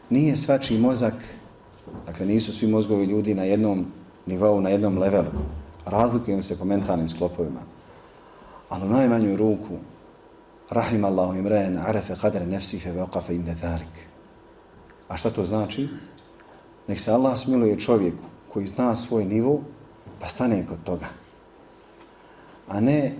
Nije 0.09 0.35
svačiji 0.35 0.79
mozak, 0.79 1.13
dakle 2.05 2.25
nisu 2.25 2.53
svi 2.53 2.67
mozgovi 2.67 3.05
ljudi 3.05 3.33
na 3.33 3.43
jednom 3.43 3.85
nivou, 4.25 4.61
na 4.61 4.69
jednom 4.69 4.97
levelu. 4.97 5.31
Razlikujemo 5.85 6.43
se 6.43 6.59
po 6.59 6.65
mentalnim 6.65 7.09
sklopovima. 7.09 7.61
Ali 8.69 8.85
u 8.85 8.89
najmanju 8.89 9.37
ruku, 9.37 9.77
rahim 10.69 11.05
Allahu 11.05 11.37
imrejen, 11.37 11.77
arefe 11.77 12.15
kadre 12.21 12.45
nefsihe 12.45 12.91
veqafe 12.91 13.35
inde 13.35 13.53
dharik. 13.53 14.07
A 15.07 15.17
šta 15.17 15.29
to 15.29 15.45
znači? 15.45 15.87
Nek 16.87 16.99
se 16.99 17.11
Allah 17.11 17.37
smiluje 17.37 17.79
čovjeku 17.79 18.23
koji 18.53 18.65
zna 18.65 18.95
svoj 18.95 19.25
nivo, 19.25 19.61
pa 20.19 20.27
stane 20.27 20.65
kod 20.67 20.83
toga. 20.83 21.07
A 22.67 22.79
ne 22.79 23.13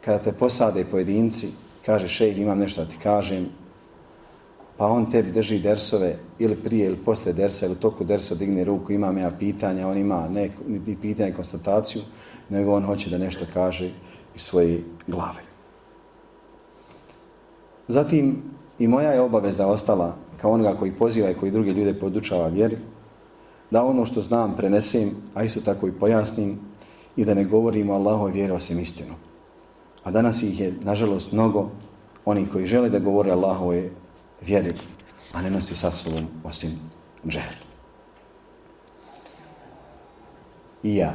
kada 0.00 0.18
te 0.18 0.32
posade 0.32 0.84
pojedinci, 0.84 1.52
kaže 1.86 2.08
šejh 2.08 2.38
imam 2.38 2.58
nešto 2.58 2.84
da 2.84 2.90
ti 2.90 2.98
kažem, 3.02 3.48
pa 4.76 4.86
on 4.86 5.10
tebi 5.10 5.30
drži 5.30 5.58
dersove 5.58 6.16
ili 6.38 6.56
prije 6.56 6.86
ili 6.86 6.96
posle 6.96 7.32
dersa 7.32 7.66
ili 7.66 7.72
u 7.72 7.78
toku 7.78 8.04
dersa 8.04 8.34
digne 8.34 8.64
ruku, 8.64 8.92
imam 8.92 9.18
ja 9.18 9.30
pitanja, 9.38 9.88
on 9.88 9.98
ima 9.98 10.28
ne 10.28 10.50
ni 10.66 10.96
pitanje 11.02 11.30
i 11.30 11.34
konstataciju, 11.34 12.02
nego 12.48 12.74
on 12.74 12.84
hoće 12.84 13.10
da 13.10 13.18
nešto 13.18 13.44
kaže 13.52 13.92
iz 14.34 14.40
svoje 14.40 14.84
glave. 15.06 15.42
Zatim 17.88 18.42
i 18.78 18.88
moja 18.88 19.12
je 19.12 19.20
obaveza 19.20 19.66
ostala 19.66 20.16
kao 20.36 20.50
onoga 20.50 20.78
koji 20.78 20.96
poziva 20.96 21.30
i 21.30 21.34
koji 21.34 21.52
druge 21.52 21.70
ljude 21.70 21.98
podučava 22.00 22.48
vjeri, 22.48 22.76
da 23.70 23.84
ono 23.84 24.04
što 24.04 24.20
znam 24.20 24.56
prenesem, 24.56 25.10
a 25.34 25.44
isto 25.44 25.60
tako 25.60 25.88
i 25.88 25.92
pojasnim 25.92 26.58
i 27.16 27.24
da 27.24 27.34
ne 27.34 27.44
govorimo 27.44 27.94
Allahoj 27.94 28.32
vjeri 28.32 28.52
osim 28.52 28.78
istinu. 28.78 29.14
A 30.04 30.10
danas 30.10 30.42
ih 30.42 30.60
je, 30.60 30.74
nažalost, 30.82 31.32
mnogo 31.32 31.70
oni 32.24 32.46
koji 32.52 32.66
žele 32.66 32.88
da 32.88 32.98
govore 32.98 33.30
Allahove 33.30 33.90
vjeri, 34.46 34.74
a 35.32 35.42
ne 35.42 35.50
nosi 35.50 35.74
sa 35.74 35.90
sobom 35.90 36.26
osim 36.44 36.78
džehl. 37.26 37.56
I 40.82 40.96
ja, 40.96 41.12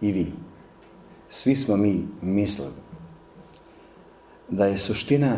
i 0.00 0.12
vi, 0.12 0.32
svi 1.28 1.54
smo 1.54 1.76
mi 1.76 2.08
mislili 2.22 2.82
da 4.48 4.66
je 4.66 4.78
suština 4.78 5.36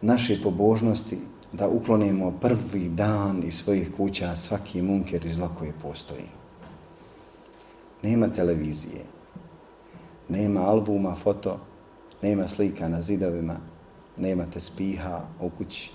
naše 0.00 0.42
pobožnosti 0.42 1.18
da 1.52 1.68
uklonimo 1.68 2.30
prvi 2.40 2.88
dan 2.88 3.42
iz 3.44 3.54
svojih 3.54 3.90
kuća 3.96 4.36
svaki 4.36 4.82
munker 4.82 5.26
iz 5.26 5.34
zlo 5.34 5.50
koje 5.58 5.72
postoji. 5.82 6.28
Nema 8.02 8.28
televizije, 8.28 9.04
nema 10.28 10.60
albuma, 10.60 11.14
foto, 11.14 11.60
nema 12.22 12.48
slika 12.48 12.88
na 12.88 13.02
zidovima, 13.02 13.56
nema 14.16 14.46
te 14.52 14.60
spiha 14.60 15.20
u 15.40 15.50
kući, 15.50 15.90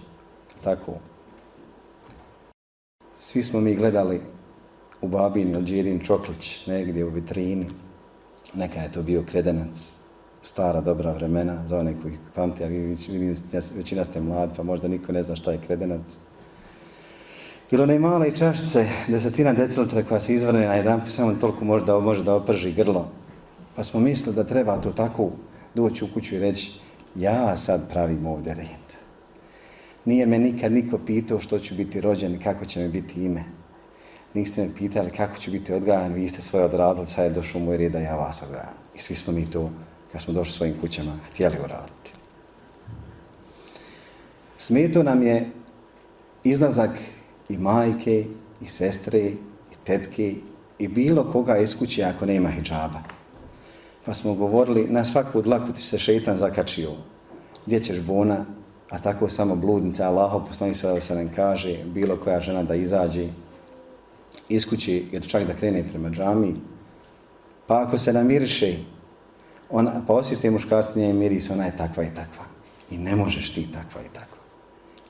tako. 0.64 0.94
Svi 3.16 3.44
smo 3.44 3.60
mi 3.60 3.76
gledali 3.76 4.22
u 5.02 5.08
babin 5.08 5.50
ili 5.50 5.64
džedin 5.64 6.00
čoklić 6.00 6.68
negdje 6.68 7.06
u 7.06 7.10
vitrini, 7.10 7.66
neka 8.54 8.80
je 8.80 8.92
to 8.92 9.02
bio 9.02 9.24
kredenac, 9.24 9.98
stara 10.42 10.82
dobra 10.82 11.14
vremena 11.14 11.66
za 11.66 11.78
one 11.80 12.02
koji 12.02 12.18
pamte, 12.36 12.66
a 12.66 12.68
vi 12.68 12.80
vidim, 13.10 13.36
većina 13.76 14.06
ste 14.06 14.22
mladi, 14.22 14.54
pa 14.58 14.64
možda 14.64 14.88
niko 14.88 15.12
ne 15.12 15.24
zna 15.24 15.36
šta 15.36 15.52
je 15.52 15.62
kredenac. 15.68 16.20
Ili 17.72 17.84
one 17.84 18.00
male 18.00 18.32
čašice, 18.32 18.88
desetina 19.08 19.54
decilitra 19.54 20.04
koja 20.04 20.20
se 20.20 20.34
izvrne 20.34 20.68
na 20.68 20.76
jedan, 20.76 21.02
samo 21.08 21.34
toliko 21.34 21.66
možda 21.66 22.00
može 22.00 22.24
da 22.24 22.36
oprži 22.36 22.72
grlo. 22.72 23.08
Pa 23.76 23.84
smo 23.84 24.00
mislili 24.00 24.36
da 24.36 24.44
treba 24.44 24.82
to 24.82 24.92
tako 24.92 25.32
doći 25.76 26.06
u 26.06 26.08
kuću 26.14 26.36
i 26.36 26.40
reći, 26.40 26.80
ja 27.18 27.58
sad 27.58 27.90
pravim 27.90 28.26
ovdje 28.26 28.54
red. 28.54 28.88
Nije 30.06 30.26
me 30.26 30.40
nikad 30.40 30.72
niko 30.72 30.98
pitao 30.98 31.40
što 31.40 31.60
ću 31.60 31.76
biti 31.76 32.02
rođen 32.02 32.36
i 32.36 32.40
kako 32.40 32.66
će 32.66 32.80
mi 32.80 32.90
biti 32.90 33.26
ime. 33.26 33.44
Niste 34.34 34.62
me 34.62 34.76
pitali 34.76 35.10
kako 35.12 35.38
ću 35.38 35.52
biti 35.52 35.74
odgajan, 35.74 36.14
vi 36.14 36.28
ste 36.28 36.42
svoje 36.42 36.66
odradili, 36.66 37.08
sad 37.08 37.26
je 37.26 37.32
došao 37.32 37.62
moj 37.62 37.78
red 37.78 37.92
da 37.92 38.00
ja 38.00 38.16
vas 38.16 38.44
odgajam. 38.44 38.74
I 38.96 39.00
svi 39.00 39.16
smo 39.16 39.34
mi 39.34 39.50
to 39.50 39.72
kad 40.12 40.22
smo 40.22 40.34
došli 40.34 40.54
svojim 40.54 40.76
kućama, 40.82 41.18
htjeli 41.32 41.56
uraditi. 41.64 42.12
Smeto 44.58 45.04
nam 45.04 45.24
je 45.24 45.50
izlazak 46.44 46.98
i 47.50 47.58
majke, 47.58 48.26
i 48.62 48.66
sestre, 48.66 49.20
i 49.20 49.76
tetke, 49.84 50.36
i 50.80 50.88
bilo 50.88 51.32
koga 51.32 51.58
iz 51.58 51.76
kuće 51.80 52.04
ako 52.04 52.26
nema 52.26 52.50
hijjaba. 52.50 53.17
Pa 54.08 54.14
smo 54.14 54.34
govorili, 54.34 54.88
na 54.90 55.04
svaku 55.04 55.42
dlaku 55.42 55.74
ti 55.74 55.82
se 55.82 56.00
šeitan 56.00 56.38
zakačio. 56.38 56.92
Gdje 57.66 57.80
ćeš 57.80 58.02
bona, 58.02 58.46
a 58.90 59.00
tako 59.00 59.30
samo 59.30 59.56
bludnica, 59.56 60.08
Allaho 60.08 60.46
poslani 60.46 60.74
se 60.74 60.88
da 60.88 61.00
se 61.00 61.16
nam 61.16 61.30
kaže, 61.36 61.84
bilo 61.86 62.18
koja 62.18 62.40
žena 62.40 62.64
da 62.64 62.76
izađe 62.76 63.28
iz 64.50 64.70
kuće, 64.70 65.02
jer 65.12 65.28
čak 65.28 65.44
da 65.48 65.54
krene 65.54 65.84
prema 65.90 66.10
džami, 66.10 66.56
pa 67.68 67.84
ako 67.84 67.98
se 67.98 68.14
namiriše, 68.14 68.78
ona, 69.70 70.02
pa 70.08 70.14
osjeti 70.14 70.50
muškarci 70.50 71.00
njej 71.00 71.14
miris, 71.14 71.50
ona 71.50 71.66
je 71.66 71.78
takva 71.78 72.04
i 72.04 72.14
takva. 72.14 72.46
I 72.92 72.98
ne 72.98 73.16
možeš 73.16 73.54
ti 73.54 73.72
takva 73.72 74.02
i 74.02 74.14
takva. 74.14 74.38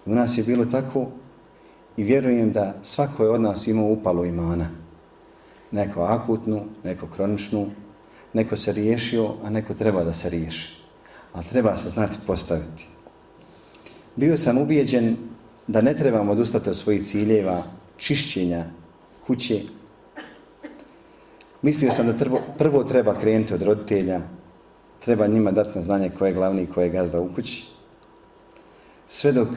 U 0.06 0.16
nas 0.16 0.38
je 0.38 0.44
bilo 0.44 0.66
tako 0.66 1.08
i 1.98 2.04
vjerujem 2.04 2.52
da 2.52 2.74
svako 2.82 3.24
je 3.24 3.30
od 3.30 3.42
nas 3.42 3.68
imao 3.68 3.86
upalo 3.86 4.26
imana. 4.26 4.70
Neko 5.72 6.02
akutnu, 6.02 6.66
neko 6.84 7.08
kroničnu, 7.08 7.68
neko 8.34 8.58
se 8.58 8.72
riješio, 8.72 9.34
a 9.44 9.50
neko 9.50 9.74
treba 9.74 10.04
da 10.04 10.14
se 10.14 10.30
riješi. 10.30 10.78
Ali 11.34 11.46
treba 11.46 11.78
se 11.78 11.90
znati 11.90 12.18
postaviti. 12.28 12.88
Bio 14.16 14.38
sam 14.38 14.58
ubijeđen 14.58 15.18
da 15.68 15.82
ne 15.82 15.96
trebamo 15.96 16.32
odustati 16.32 16.70
od 16.70 16.76
svojih 16.76 17.06
ciljeva 17.06 17.64
čišćenja 17.98 18.66
kuće. 19.28 19.62
Mislio 21.62 21.92
sam 21.92 22.06
da 22.08 22.14
prvo 22.58 22.84
treba 22.84 23.20
krenuti 23.20 23.54
od 23.54 23.62
roditelja, 23.62 24.22
treba 25.06 25.28
njima 25.28 25.52
dati 25.52 25.70
na 25.76 25.82
znanje 25.82 26.10
ko 26.10 26.26
je 26.26 26.34
glavni 26.34 26.64
i 26.64 26.68
ko 26.68 26.82
je 26.82 26.90
gazda 26.90 27.22
u 27.22 27.30
kući. 27.36 27.66
Sve 29.08 29.32
dok 29.32 29.48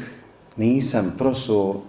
nisam 0.56 1.14
prosuo 1.18 1.82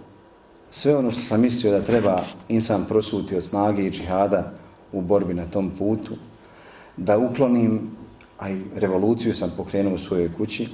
sve 0.70 0.96
ono 0.96 1.10
što 1.10 1.20
sam 1.20 1.40
mislio 1.40 1.72
da 1.72 1.84
treba 1.84 2.24
insan 2.48 2.84
prosuti 2.88 3.36
od 3.36 3.44
snage 3.44 3.82
i 3.82 3.90
džihada 3.90 4.52
u 4.92 5.00
borbi 5.00 5.34
na 5.34 5.46
tom 5.46 5.70
putu, 5.78 6.12
da 6.96 7.18
uklonim, 7.18 7.90
a 8.38 8.50
i 8.50 8.60
revoluciju 8.76 9.34
sam 9.34 9.52
pokrenuo 9.56 9.94
u 9.94 9.98
svojoj 9.98 10.30
kući, 10.36 10.68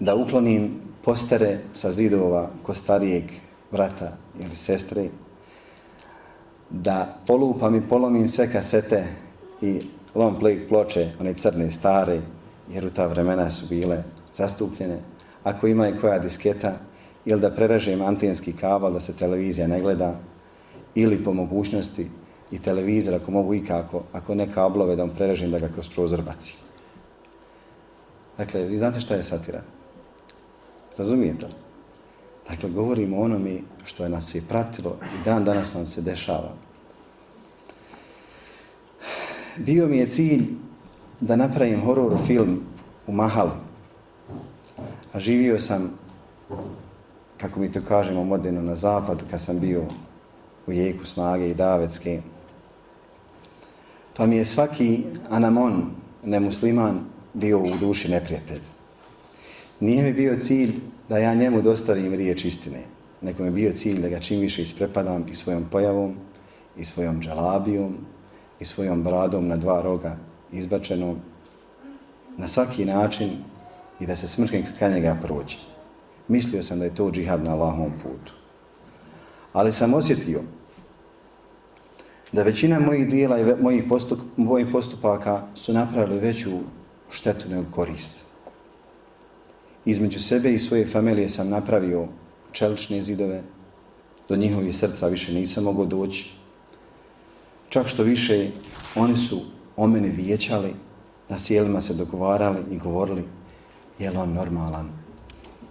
da 0.00 0.14
uklonim 0.14 0.80
postere 1.04 1.58
sa 1.72 1.92
zidova 1.92 2.50
ko 2.62 2.74
starijeg 2.74 3.24
brata 3.72 4.16
ili 4.40 4.56
sestre, 4.56 5.08
da 6.70 7.18
polupam 7.26 7.74
i 7.74 7.88
polomim 7.88 8.28
sve 8.28 8.52
kasete 8.52 9.04
i 9.62 9.80
long 10.14 10.38
play 10.40 10.68
ploče, 10.68 11.10
one 11.20 11.34
crne, 11.34 11.70
stare, 11.70 12.20
jer 12.72 12.86
u 12.86 12.90
ta 12.90 13.06
vremena 13.06 13.50
su 13.50 13.66
bile 13.68 14.02
zastupljene. 14.32 14.98
Ako 15.44 15.66
ima 15.66 15.88
i 15.88 15.98
koja 15.98 16.18
disketa, 16.18 16.78
ili 17.24 17.40
da 17.40 17.50
preražem 17.50 18.02
antenski 18.02 18.52
kabel 18.52 18.92
da 18.92 19.00
se 19.00 19.16
televizija 19.16 19.66
ne 19.66 19.80
gleda, 19.80 20.20
ili 20.94 21.24
po 21.24 21.32
mogućnosti 21.32 22.10
i 22.50 22.58
televizor, 22.58 23.14
ako 23.14 23.30
mogu 23.30 23.54
ikako, 23.54 23.82
kako, 23.82 24.04
ako 24.12 24.34
ne 24.34 24.52
kablove, 24.52 24.96
da 24.96 25.02
vam 25.02 25.14
prerežim 25.14 25.50
da 25.50 25.58
ga 25.58 25.68
kroz 25.68 25.88
prozor 25.88 26.22
baci. 26.22 26.56
Dakle, 28.38 28.64
vi 28.64 28.78
znate 28.78 29.00
šta 29.00 29.14
je 29.14 29.22
satira? 29.22 29.62
Razumijete 30.98 31.46
li? 31.46 31.52
Dakle, 32.48 32.70
govorimo 32.70 33.16
o 33.16 33.22
onome 33.22 33.58
što 33.84 34.04
je 34.04 34.10
nas 34.10 34.34
je 34.34 34.42
pratilo 34.48 34.96
i 35.02 35.24
dan 35.24 35.44
danas 35.44 35.74
nam 35.74 35.86
se 35.86 36.02
dešava 36.02 36.66
bio 39.56 39.88
mi 39.88 39.98
je 39.98 40.08
cilj 40.08 40.44
da 41.20 41.36
napravim 41.36 41.80
horor 41.80 42.12
film 42.26 42.60
u 43.06 43.12
Mahali. 43.12 43.50
A 45.12 45.20
živio 45.20 45.58
sam, 45.58 45.98
kako 47.36 47.60
mi 47.60 47.72
to 47.72 47.80
kažemo, 47.88 48.24
moderno 48.24 48.62
na 48.62 48.74
zapadu, 48.74 49.24
kad 49.30 49.40
sam 49.40 49.60
bio 49.60 49.84
u 50.66 50.72
jeku 50.72 51.04
snage 51.04 51.50
i 51.50 51.54
davetske. 51.54 52.20
Pa 54.16 54.26
mi 54.26 54.36
je 54.36 54.44
svaki 54.44 55.02
anamon, 55.30 55.90
nemusliman, 56.24 57.00
bio 57.34 57.58
u 57.58 57.76
duši 57.80 58.08
neprijatelj. 58.08 58.60
Nije 59.80 60.02
mi 60.02 60.12
bio 60.12 60.36
cilj 60.36 60.72
da 61.08 61.18
ja 61.18 61.34
njemu 61.34 61.62
dostavim 61.62 62.14
riječ 62.14 62.44
istine, 62.44 62.82
nego 63.20 63.44
mi 63.44 63.50
bio 63.50 63.72
cilj 63.72 64.00
da 64.00 64.08
ga 64.08 64.20
čim 64.20 64.40
više 64.40 64.62
isprepadam 64.62 65.26
i 65.30 65.34
svojom 65.34 65.64
pojavom, 65.70 66.14
i 66.76 66.84
svojom 66.84 67.22
dželabijom, 67.22 67.96
i 68.60 68.64
svojom 68.64 69.02
bradom 69.02 69.48
na 69.48 69.56
dva 69.56 69.82
roga 69.82 70.16
izbačenom, 70.52 71.16
na 72.36 72.48
svaki 72.48 72.84
način 72.84 73.30
i 74.00 74.06
da 74.06 74.16
se 74.16 74.28
smrknem 74.28 74.64
ka 74.78 74.88
njega 74.88 75.16
prođe. 75.22 75.56
Mislio 76.28 76.62
sam 76.62 76.78
da 76.78 76.84
je 76.84 76.94
to 76.94 77.10
džihad 77.10 77.44
na 77.44 77.52
Allahovom 77.52 77.92
putu. 78.02 78.32
Ali 79.52 79.72
sam 79.72 79.94
osjetio 79.94 80.42
da 82.32 82.42
većina 82.42 82.80
mojih 82.80 83.08
dijela 83.08 83.40
i 83.40 83.44
mojih, 83.62 83.84
postup, 83.88 84.18
mojih 84.36 84.66
postupaka 84.72 85.46
su 85.54 85.72
napravili 85.72 86.18
veću 86.18 86.50
štetu 87.10 87.48
nego 87.48 87.64
korist. 87.70 88.24
Između 89.84 90.20
sebe 90.20 90.52
i 90.52 90.58
svoje 90.58 90.86
familije 90.86 91.28
sam 91.28 91.48
napravio 91.48 92.08
čelične 92.52 93.02
zidove, 93.02 93.42
do 94.28 94.36
njihovih 94.36 94.76
srca 94.76 95.06
više 95.06 95.32
nisam 95.32 95.64
mogao 95.64 95.84
doći. 95.84 96.34
Čak 97.68 97.86
što 97.86 98.02
više, 98.02 98.50
oni 98.94 99.16
su 99.16 99.40
o 99.76 99.86
mene 99.86 100.08
vijećali, 100.08 100.74
na 101.28 101.38
sjelima 101.38 101.80
se 101.80 101.94
dogovarali 101.94 102.58
i 102.70 102.78
govorili 102.78 103.24
je 103.98 104.10
li 104.10 104.16
on 104.16 104.32
normalan, 104.32 104.90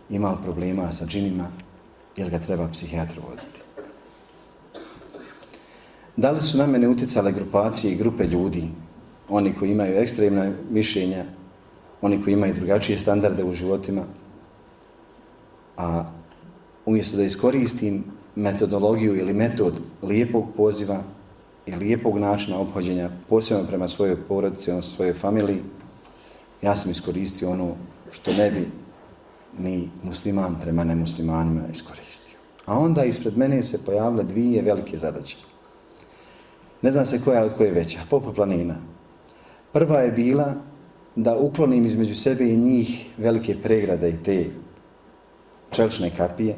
ima 0.09 0.35
problema 0.43 0.91
sa 0.91 1.05
džinima, 1.05 1.51
ili 2.17 2.29
ga 2.29 2.39
treba 2.39 2.67
psihijatru 2.71 3.21
voditi. 3.29 3.64
Da 6.17 6.31
li 6.31 6.41
su 6.41 6.57
na 6.57 6.67
mene 6.67 6.87
utjecale 6.87 7.31
grupacije 7.31 7.93
i 7.93 7.97
grupe 7.97 8.23
ljudi, 8.23 8.63
oni 9.29 9.53
koji 9.59 9.71
imaju 9.71 9.97
ekstremna 9.97 10.51
mišljenja, 10.69 11.25
oni 12.01 12.23
koji 12.23 12.33
imaju 12.33 12.53
drugačije 12.53 12.99
standarde 12.99 13.43
u 13.43 13.51
životima, 13.51 14.03
a 15.77 16.05
umjesto 16.85 17.17
da 17.17 17.23
iskoristim 17.23 18.03
metodologiju 18.35 19.15
ili 19.17 19.33
metod 19.33 19.79
lijepog 20.03 20.45
poziva 20.57 21.03
i 21.65 21.75
lijepog 21.75 22.17
načina 22.17 22.59
obhođenja, 22.59 23.09
posebno 23.29 23.67
prema 23.67 23.87
svojoj 23.87 24.17
porodici, 24.27 24.71
odnosno 24.71 24.95
svojoj 24.95 25.13
familiji, 25.13 25.61
ja 26.61 26.75
sam 26.75 26.91
iskoristio 26.91 27.49
ono 27.51 27.75
što 28.11 28.33
ne 28.33 28.51
bi 28.51 28.67
ni 29.59 29.89
musliman 30.03 30.59
prema 30.59 30.83
nemuslimanima 30.83 31.61
iskoristio. 31.71 32.37
A 32.65 32.79
onda 32.79 33.03
ispred 33.03 33.37
mene 33.37 33.63
se 33.63 33.85
pojavile 33.85 34.23
dvije 34.23 34.61
velike 34.61 34.97
zadaće. 34.97 35.37
Ne 36.85 36.91
znam 36.91 37.05
se 37.05 37.21
koja 37.23 37.45
od 37.45 37.53
koje 37.57 37.71
veća, 37.71 37.99
poput 38.09 38.35
planina. 38.35 38.75
Prva 39.71 39.99
je 39.99 40.11
bila 40.11 40.53
da 41.15 41.37
uklonim 41.37 41.85
između 41.85 42.15
sebe 42.15 42.49
i 42.49 42.57
njih 42.57 43.09
velike 43.17 43.55
pregrade 43.61 44.09
i 44.09 44.23
te 44.23 44.45
čelčne 45.71 46.11
kapije, 46.17 46.55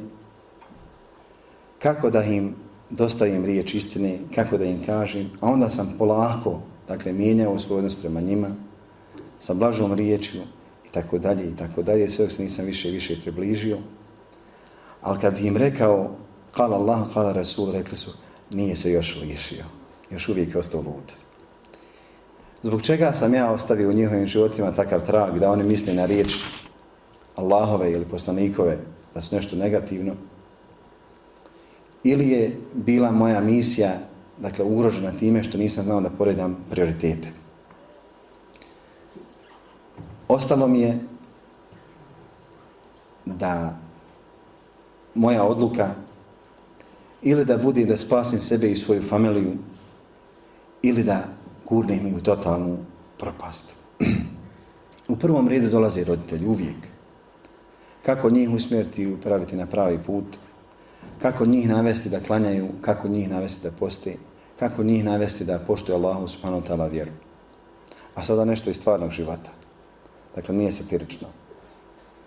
kako 1.80 2.10
da 2.10 2.24
im 2.24 2.56
dostavim 2.90 3.46
riječ 3.46 3.74
istine, 3.74 4.20
kako 4.36 4.58
da 4.58 4.66
im 4.66 4.84
kažem, 4.86 5.30
a 5.40 5.48
onda 5.48 5.70
sam 5.70 5.96
polako, 5.98 6.60
dakle, 6.88 7.14
mijenjao 7.14 7.60
svoj 7.60 7.78
odnos 7.78 7.96
prema 7.96 8.22
njima, 8.22 8.50
sa 9.40 9.54
blažom 9.54 9.94
riječju 9.94 10.42
i 10.86 10.92
tako 10.92 11.18
dalje 11.18 11.50
i 11.50 11.56
tako 11.56 11.82
dalje, 11.82 12.10
sve 12.10 12.30
se 12.30 12.44
nisam 12.44 12.66
više 12.66 12.90
i 12.90 12.92
više 12.92 13.22
približio. 13.22 13.78
Ali 15.02 15.20
kad 15.20 15.40
bi 15.40 15.48
im 15.48 15.58
rekao, 15.58 16.16
kala 16.52 16.78
Allah, 16.78 17.14
kala 17.14 17.34
Rasul, 17.34 17.72
rekli 17.72 17.98
su, 17.98 18.12
nije 18.52 18.76
se 18.76 18.92
još 18.92 19.22
lišio, 19.22 19.77
još 20.12 20.30
uvijek 20.30 20.54
je 20.54 20.60
ostao 20.60 20.82
lud. 20.82 21.14
Zbog 22.62 22.82
čega 22.82 23.14
sam 23.14 23.34
ja 23.34 23.52
ostavio 23.52 23.90
u 23.90 23.94
njihovim 23.94 24.26
životima 24.26 24.72
takav 24.72 25.06
trag 25.06 25.40
da 25.40 25.52
oni 25.52 25.64
misle 25.64 25.94
na 25.94 26.06
riječ 26.06 26.36
Allahove 27.36 27.92
ili 27.92 28.06
poslanikove 28.06 28.78
da 29.14 29.22
su 29.22 29.36
nešto 29.36 29.56
negativno? 29.56 30.14
Ili 32.04 32.30
je 32.30 32.58
bila 32.74 33.12
moja 33.12 33.42
misija 33.42 34.00
dakle, 34.38 34.66
ugrožena 34.66 35.12
time 35.12 35.44
što 35.44 35.58
nisam 35.58 35.84
znao 35.84 36.02
da 36.02 36.10
poredam 36.10 36.58
prioritete? 36.70 37.28
Ostalo 40.28 40.68
mi 40.68 40.82
je 40.82 41.00
da 43.26 43.78
moja 45.16 45.44
odluka 45.44 45.90
ili 47.22 47.46
da 47.46 47.58
bude 47.58 47.86
da 47.86 47.98
spasim 47.98 48.40
sebe 48.40 48.72
i 48.72 48.76
svoju 48.76 49.04
familiju 49.04 49.54
ili 50.82 51.04
da 51.04 51.28
gurnem 51.66 52.16
u 52.16 52.20
totalnu 52.20 52.78
propast. 53.18 53.76
U 55.08 55.16
prvom 55.16 55.48
redu 55.48 55.70
dolaze 55.70 56.04
roditelji 56.04 56.46
uvijek. 56.46 56.88
Kako 58.06 58.30
njih 58.30 58.50
usmjeriti 58.50 59.04
i 59.04 59.14
upraviti 59.14 59.56
na 59.56 59.66
pravi 59.66 60.00
put, 60.06 60.38
kako 61.22 61.46
njih 61.46 61.70
navesti 61.70 62.10
da 62.10 62.20
klanjaju, 62.20 62.68
kako 62.82 63.08
njih 63.08 63.30
navesti 63.30 63.64
da 63.64 63.72
poste, 63.72 64.16
kako 64.60 64.84
njih 64.84 65.06
navesti 65.06 65.46
da 65.46 65.60
poštuje 65.60 65.96
Allahu 65.96 66.28
subhanahu 66.28 66.64
ta'ala 66.68 66.92
vjeru. 66.92 67.12
A 68.16 68.24
sada 68.24 68.46
nešto 68.46 68.70
iz 68.70 68.78
stvarnog 68.78 69.12
života. 69.12 69.52
Dakle, 70.36 70.56
nije 70.56 70.72
satirično. 70.72 71.28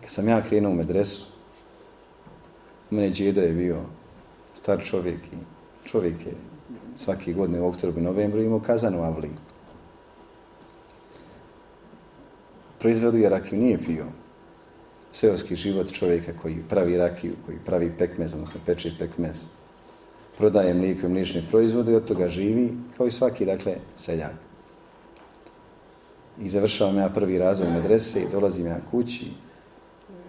Kad 0.01 0.11
sam 0.11 0.29
ja 0.29 0.43
krenuo 0.43 0.73
u 0.73 0.75
medresu, 0.75 1.27
u 2.91 2.95
mene 2.95 3.11
džedo 3.13 3.41
je 3.41 3.53
bio 3.53 3.81
star 4.55 4.85
čovjek 4.85 5.27
i 5.27 5.37
čovjek 5.85 6.27
je 6.27 6.35
svake 6.96 7.33
godine 7.33 7.61
u 7.61 7.68
oktobru 7.68 8.00
i 8.00 8.04
novembru 8.04 8.42
imao 8.42 8.61
kazanu 8.61 9.02
avli. 9.02 9.30
je 13.22 13.28
rakiju, 13.28 13.59
nije 13.59 13.78
pio. 13.78 14.04
Seoski 15.12 15.56
život 15.56 15.92
čovjeka 15.92 16.33
koji 16.42 16.62
pravi 16.68 16.96
rakiju, 16.96 17.35
koji 17.46 17.59
pravi 17.64 17.92
pekmez, 17.98 18.35
odnosno 18.35 18.61
peče 18.66 18.90
pekmez, 18.98 19.44
prodaje 20.37 20.74
mlijeko 20.74 21.06
i 21.06 21.11
mliječne 21.11 21.42
proizvode 21.50 21.92
i 21.92 21.94
od 21.94 22.04
toga 22.04 22.28
živi 22.28 22.72
kao 22.96 23.06
i 23.06 23.11
svaki, 23.11 23.44
dakle, 23.44 23.76
seljak. 23.96 24.35
I 26.40 26.48
završavam 26.48 26.96
ja 26.96 27.09
prvi 27.09 27.38
razvoj 27.38 27.70
medrese 27.70 28.20
i 28.20 28.30
dolazim 28.33 28.66
ja 28.66 28.80
kući, 28.90 29.30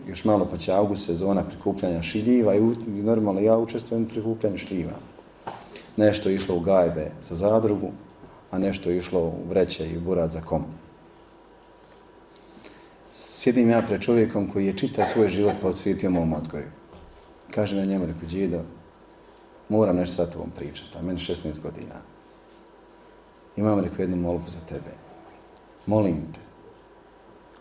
još 0.08 0.26
malo 0.26 0.48
pa 0.52 0.58
će 0.58 0.74
august 0.74 1.06
sezona 1.06 1.44
prikupljanja 1.44 2.02
šiljiva 2.02 2.56
i 2.56 2.60
normalno 3.02 3.42
ja 3.42 3.58
učestvujem 3.58 4.04
u 4.04 4.08
prikupljanju 4.08 4.58
šljiva 4.58 5.11
nešto 5.98 6.30
je 6.30 6.36
išlo 6.36 6.56
u 6.56 6.60
gajbe 6.60 7.12
za 7.22 7.36
zadrugu, 7.36 7.92
a 8.52 8.60
nešto 8.60 8.90
je 8.90 8.98
išlo 8.98 9.20
u 9.20 9.34
vreće 9.50 9.90
i 9.90 10.00
burad 10.00 10.32
za 10.32 10.42
kom. 10.42 10.66
Sjedim 13.14 13.70
ja 13.70 13.82
pred 13.82 14.02
čovjekom 14.02 14.52
koji 14.52 14.66
je 14.66 14.78
čita 14.78 15.06
svoj 15.06 15.28
život 15.28 15.54
pa 15.62 15.68
odsvijetio 15.68 16.10
mom 16.10 16.34
odgoju. 16.34 16.68
Kaže 17.52 17.78
ja 17.78 17.86
njemu, 17.86 18.06
reku, 18.06 18.26
Đido, 18.30 18.62
moram 19.70 19.96
nešto 19.96 20.16
sa 20.16 20.32
tobom 20.32 20.50
pričati, 20.56 20.98
a 20.98 21.02
meni 21.02 21.20
16 21.20 21.62
godina. 21.62 21.96
Imam, 23.56 23.80
reku, 23.80 24.02
jednu 24.02 24.18
molbu 24.18 24.48
za 24.48 24.60
tebe. 24.60 24.92
Molim 25.86 26.16
te, 26.34 26.40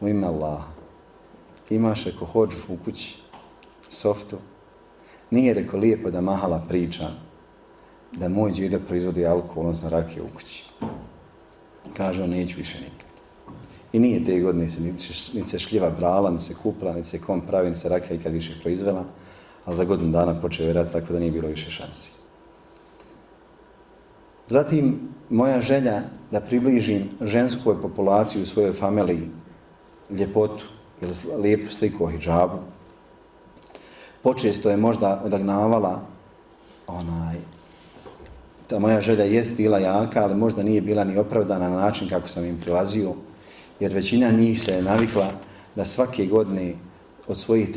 u 0.00 0.08
ime 0.08 0.26
Allaha, 0.26 0.68
imaš, 1.70 2.04
reku, 2.04 2.26
hođu 2.26 2.56
u 2.68 2.76
kući, 2.84 3.16
softu, 3.88 4.38
nije, 5.30 5.54
reku, 5.54 5.78
lijepo 5.78 6.10
da 6.10 6.20
mahala 6.20 6.64
pričam, 6.68 7.29
da 8.12 8.28
moj 8.28 8.52
džeda 8.52 8.78
proizvodi 8.78 9.26
alkohol, 9.26 9.64
odnosno 9.64 9.90
rakije 9.90 10.22
u 10.22 10.28
kući. 10.36 10.64
Kaže 11.96 12.22
on, 12.22 12.30
neću 12.30 12.58
više 12.58 12.78
nikad. 12.78 13.10
I 13.92 13.98
nije 13.98 14.24
te 14.24 14.40
godine 14.40 14.68
se 14.68 14.80
ni 15.34 15.48
se 15.48 15.58
šljiva 15.58 15.90
brala, 15.90 16.30
ni 16.30 16.38
se 16.38 16.54
kupila, 16.62 16.92
ni 16.92 17.04
se 17.04 17.20
kom 17.20 17.40
pravi, 17.40 17.68
ni 17.68 17.76
se 17.76 17.88
rakija 17.88 18.16
ikad 18.16 18.32
više 18.32 18.60
proizvela, 18.62 19.04
ali 19.64 19.76
za 19.76 19.84
godinu 19.84 20.10
dana 20.10 20.40
počeo 20.40 20.66
je 20.66 20.72
rat, 20.72 20.92
tako 20.92 21.12
da 21.12 21.18
nije 21.18 21.32
bilo 21.32 21.48
više 21.48 21.70
šansi. 21.70 22.10
Zatim, 24.46 25.08
moja 25.30 25.60
želja 25.60 26.02
da 26.30 26.40
približim 26.40 27.08
ženskoj 27.20 27.82
populaciji 27.82 28.42
u 28.42 28.46
svojoj 28.46 28.72
familiji 28.72 29.30
ljepotu 30.10 30.64
ili 31.02 31.14
lijepu 31.38 31.70
sliku 31.70 32.04
o 32.04 32.10
hijabu, 32.10 32.58
počesto 34.22 34.70
je 34.70 34.76
možda 34.76 35.22
odagnavala 35.24 36.00
onaj 36.86 37.36
ta 38.70 38.78
moja 38.78 39.00
želja 39.00 39.24
jest 39.24 39.56
bila 39.56 39.78
jaka, 39.78 40.22
ali 40.22 40.34
možda 40.34 40.62
nije 40.62 40.80
bila 40.80 41.04
ni 41.04 41.18
opravdana 41.18 41.68
na 41.68 41.76
način 41.76 42.08
kako 42.08 42.28
sam 42.28 42.44
im 42.44 42.60
prilazio, 42.60 43.14
jer 43.80 43.94
većina 43.94 44.30
njih 44.30 44.62
se 44.62 44.72
je 44.72 44.82
navikla 44.82 45.32
da 45.76 45.84
svake 45.84 46.26
godine 46.26 46.74
od 47.28 47.36
svojih 47.36 47.70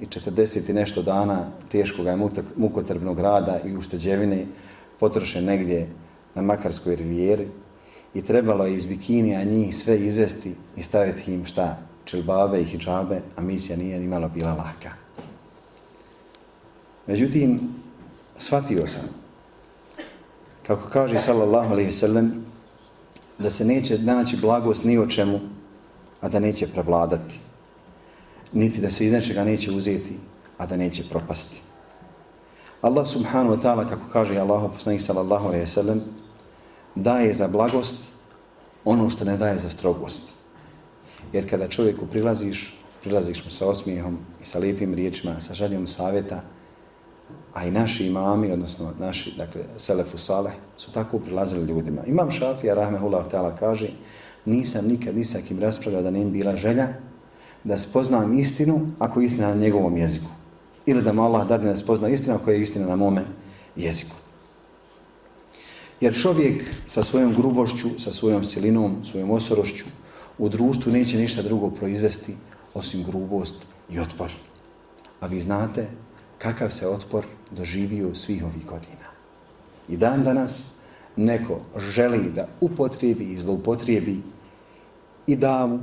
340 0.00 0.70
i 0.70 0.72
nešto 0.72 1.02
dana 1.02 1.46
teškog 1.68 2.06
i 2.06 2.10
mukotrbnog 2.56 3.20
rada 3.20 3.58
i 3.64 3.76
ušteđevine 3.76 4.46
potroše 5.00 5.42
negdje 5.42 5.88
na 6.34 6.42
Makarskoj 6.42 6.96
rivijeri 6.96 7.48
i 8.14 8.22
trebalo 8.22 8.66
je 8.66 8.74
iz 8.74 8.86
bikinija 8.86 9.44
njih 9.44 9.76
sve 9.76 9.98
izvesti 9.98 10.54
i 10.76 10.82
staviti 10.82 11.34
im 11.34 11.44
šta? 11.44 11.78
Čilbabe 12.04 12.60
i 12.60 12.64
hijabe, 12.64 13.20
a 13.36 13.42
misija 13.42 13.76
nije 13.76 14.00
ni 14.00 14.06
malo 14.06 14.28
bila 14.28 14.54
laka. 14.54 14.92
Međutim, 17.06 17.60
shvatio 18.36 18.86
sam 18.86 19.19
kako 20.70 20.88
kaže 20.88 21.18
sallallahu 21.18 21.72
alaihi 21.72 21.92
sallam, 21.92 22.46
da 23.38 23.50
se 23.50 23.64
neće 23.64 23.98
naći 23.98 24.36
blagost 24.36 24.84
ni 24.84 24.98
o 24.98 25.06
čemu, 25.06 25.40
a 26.20 26.28
da 26.28 26.38
neće 26.38 26.66
prevladati. 26.66 27.40
Niti 28.52 28.80
da 28.80 28.90
se 28.90 29.06
iz 29.06 29.12
nečega 29.12 29.44
neće 29.44 29.70
uzeti, 29.70 30.18
a 30.58 30.66
da 30.66 30.76
neće 30.76 31.02
propasti. 31.10 31.62
Allah 32.82 33.06
subhanahu 33.06 33.56
wa 33.56 33.62
ta'ala, 33.62 33.88
kako 33.88 34.12
kaže 34.12 34.38
Allah, 34.38 34.70
poslanik 34.72 35.00
sallallahu 35.00 35.48
alaihi 35.48 35.66
sallam, 35.66 36.00
daje 36.94 37.34
za 37.34 37.48
blagost 37.48 37.96
ono 38.84 39.10
što 39.10 39.24
ne 39.24 39.36
daje 39.36 39.58
za 39.58 39.68
strogost. 39.68 40.34
Jer 41.32 41.50
kada 41.50 41.68
čovjeku 41.68 42.06
prilaziš, 42.06 42.78
prilaziš 43.00 43.44
mu 43.44 43.50
sa 43.50 43.66
osmijehom 43.66 44.18
i 44.42 44.44
sa 44.44 44.58
lijepim 44.58 44.94
riječima, 44.94 45.40
sa 45.40 45.54
željom 45.54 45.86
savjeta, 45.86 46.42
a 47.54 47.66
i 47.66 47.70
naši 47.70 48.06
imami, 48.06 48.52
odnosno 48.52 48.92
naši, 48.98 49.34
dakle, 49.38 49.62
Selefu 49.76 50.18
Saleh, 50.18 50.52
su 50.76 50.92
tako 50.92 51.18
prilazili 51.18 51.66
ljudima. 51.66 52.02
Imam 52.06 52.30
Šafija, 52.30 52.74
rahmehullah 52.74 53.26
ta'ala, 53.28 53.56
kaže, 53.58 53.88
nisam 54.44 54.86
nikad 54.86 55.16
ni 55.16 55.24
sa 55.24 55.38
kim 55.48 55.58
raspravljao 55.60 56.02
da 56.02 56.10
ne 56.10 56.20
im 56.20 56.32
bila 56.32 56.56
želja 56.56 56.88
da 57.64 57.78
spoznam 57.78 58.38
istinu 58.38 58.86
ako 58.98 59.20
je 59.20 59.24
istina 59.24 59.48
na 59.48 59.54
njegovom 59.54 59.96
jeziku. 59.96 60.26
Ili 60.86 61.02
da 61.02 61.12
mu 61.12 61.22
Allah 61.22 61.48
dadne 61.48 61.68
da 61.68 61.76
spozna 61.76 62.08
istinu 62.08 62.36
ako 62.36 62.50
je 62.50 62.60
istina 62.60 62.86
na 62.86 62.96
mome 62.96 63.24
jeziku. 63.76 64.16
Jer 66.00 66.14
čovjek 66.14 66.64
sa 66.86 67.02
svojom 67.02 67.34
grubošću, 67.34 67.88
sa 67.98 68.12
svojom 68.12 68.44
silinom, 68.44 69.04
svojom 69.04 69.30
osorošću 69.30 69.84
u 70.38 70.48
društvu 70.48 70.92
neće 70.92 71.18
ništa 71.18 71.42
drugo 71.42 71.70
proizvesti 71.70 72.36
osim 72.74 73.04
grubost 73.04 73.66
i 73.90 74.00
otpor. 74.00 74.32
A 75.20 75.26
vi 75.26 75.40
znate 75.40 75.88
kakav 76.42 76.70
se 76.70 76.88
otpor 76.88 77.24
doživio 77.50 78.14
svih 78.14 78.44
ovih 78.44 78.66
godina. 78.66 79.08
I 79.88 79.96
dan 79.96 80.24
danas 80.24 80.72
neko 81.16 81.58
želi 81.78 82.32
da 82.34 82.48
upotrijebi 82.60 83.24
i 83.24 83.38
zloupotrijebi 83.38 84.20
i 85.26 85.36
davu 85.36 85.80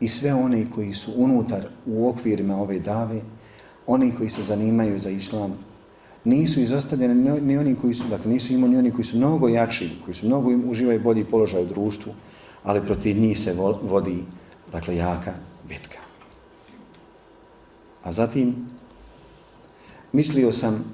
i 0.00 0.08
sve 0.08 0.34
one 0.34 0.70
koji 0.70 0.94
su 0.94 1.12
unutar 1.16 1.68
u 1.86 2.08
okvirima 2.08 2.56
ove 2.56 2.78
dave, 2.78 3.20
oni 3.86 4.14
koji 4.14 4.30
se 4.30 4.42
zanimaju 4.42 4.98
za 4.98 5.10
islam, 5.10 5.54
nisu 6.24 6.60
izostavljeni 6.60 7.40
ni 7.40 7.58
oni 7.58 7.74
koji 7.74 7.94
su, 7.94 8.08
dakle 8.08 8.30
nisu 8.30 8.52
imani 8.52 8.76
oni 8.76 8.90
koji 8.90 9.04
su 9.04 9.16
mnogo 9.16 9.48
jači, 9.48 9.90
koji 10.04 10.14
su 10.14 10.26
mnogo 10.26 10.50
uživaju 10.50 11.00
bolji 11.00 11.24
položaj 11.24 11.62
u 11.62 11.66
društvu, 11.66 12.14
ali 12.62 12.86
protiv 12.86 13.18
njih 13.18 13.38
se 13.38 13.54
vodi, 13.82 14.24
dakle, 14.72 14.96
jaka 14.96 15.34
bitka. 15.68 15.98
A 18.02 18.12
zatim, 18.12 18.72
mislio 20.12 20.52
sam 20.52 20.84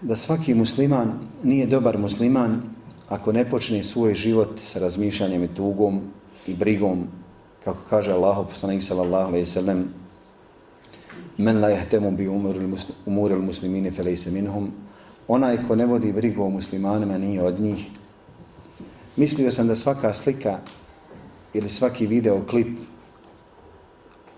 da 0.00 0.16
svaki 0.16 0.54
musliman 0.54 1.12
nije 1.42 1.66
dobar 1.66 1.98
musliman 1.98 2.62
ako 3.08 3.32
ne 3.32 3.44
počne 3.50 3.82
svoj 3.82 4.14
život 4.14 4.50
sa 4.56 4.78
razmišljanjem 4.78 5.44
i 5.44 5.54
tugom 5.54 6.00
i 6.46 6.54
brigom, 6.54 7.06
kako 7.64 7.78
kaže 7.90 8.12
Allah, 8.12 8.46
poslanik 8.48 8.82
sallallahu 8.82 9.28
alaihi 9.28 9.46
sallam, 9.46 9.84
men 11.36 11.60
la 11.60 11.68
jehtemu 11.68 12.10
bi 12.10 12.28
umur 12.28 13.30
il 13.32 13.42
muslimini 13.42 13.90
felejse 13.90 14.30
minhum, 14.30 14.70
onaj 15.28 15.58
ko 15.66 15.76
ne 15.76 15.86
vodi 15.86 16.12
brigu 16.12 16.42
o 16.42 16.50
muslimanima 16.50 17.18
nije 17.18 17.42
od 17.42 17.60
njih. 17.60 17.90
Mislio 19.16 19.50
sam 19.50 19.68
da 19.68 19.76
svaka 19.76 20.14
slika 20.14 20.58
ili 21.54 21.68
svaki 21.68 22.06
video 22.06 22.46
klip 22.46 22.78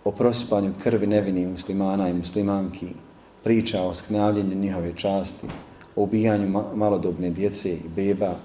o 0.04 0.12
prosipanju 0.12 0.72
krvi 0.82 1.06
nevinih 1.06 1.48
muslimana 1.48 2.08
i 2.08 2.14
muslimanki, 2.14 2.88
priča 3.44 3.82
o 3.82 3.94
sknavljenju 3.94 4.54
njihove 4.54 4.92
časti, 4.96 5.46
o 5.96 6.02
ubijanju 6.02 6.62
malodobne 6.74 7.30
djece 7.30 7.72
i 7.72 7.88
beba, 7.96 8.36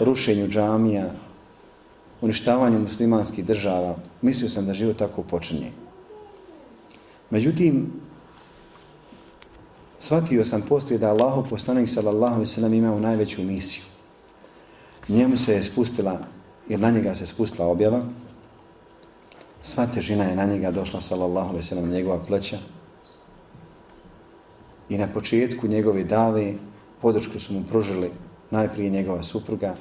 rušenju 0.00 0.48
džamija, 0.48 1.10
uništavanju 2.20 2.78
muslimanskih 2.78 3.44
država, 3.44 3.96
mislio 4.22 4.48
sam 4.48 4.66
da 4.66 4.74
život 4.74 4.96
tako 4.96 5.22
počinje. 5.22 5.72
Međutim, 7.30 7.92
shvatio 9.98 10.44
sam 10.44 10.62
poslije 10.62 10.98
da 10.98 11.08
Allahu 11.08 11.44
poslanik 11.50 11.88
sallallahu 11.88 12.34
alaihi 12.34 12.50
sallam 12.50 12.74
imao 12.74 13.00
najveću 13.00 13.42
misiju. 13.42 13.84
Njemu 15.08 15.36
se 15.36 15.52
je 15.52 15.62
spustila, 15.62 16.18
jer 16.68 16.80
na 16.80 16.90
njega 16.90 17.14
se 17.14 17.26
spustila 17.26 17.66
objava, 17.68 18.02
sva 19.60 19.86
težina 19.86 20.24
je 20.24 20.36
na 20.36 20.44
njega 20.44 20.70
došla 20.70 21.00
sallallahu 21.00 21.48
alaihi 21.48 21.66
sallam 21.66 21.90
njegova 21.90 22.18
pleća, 22.18 22.58
I 24.88 24.98
na 24.98 25.06
početku 25.06 25.66
njegove 25.66 26.04
dave 26.04 26.54
podršku 27.02 27.38
su 27.38 27.54
mu 27.54 27.64
pružili 27.68 28.10
najprije 28.50 28.90
njegova 28.90 29.22
supruga, 29.22 29.74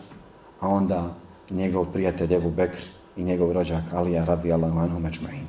a 0.60 0.68
onda 0.68 1.16
njegov 1.50 1.92
prijatelj 1.92 2.34
Ebu 2.34 2.52
Bekr 2.52 2.82
i 3.18 3.24
njegov 3.24 3.52
rođak 3.52 3.94
Alija 3.94 4.26
radijallahu 4.26 4.80
anhu 4.80 5.00
međma'in. 5.00 5.46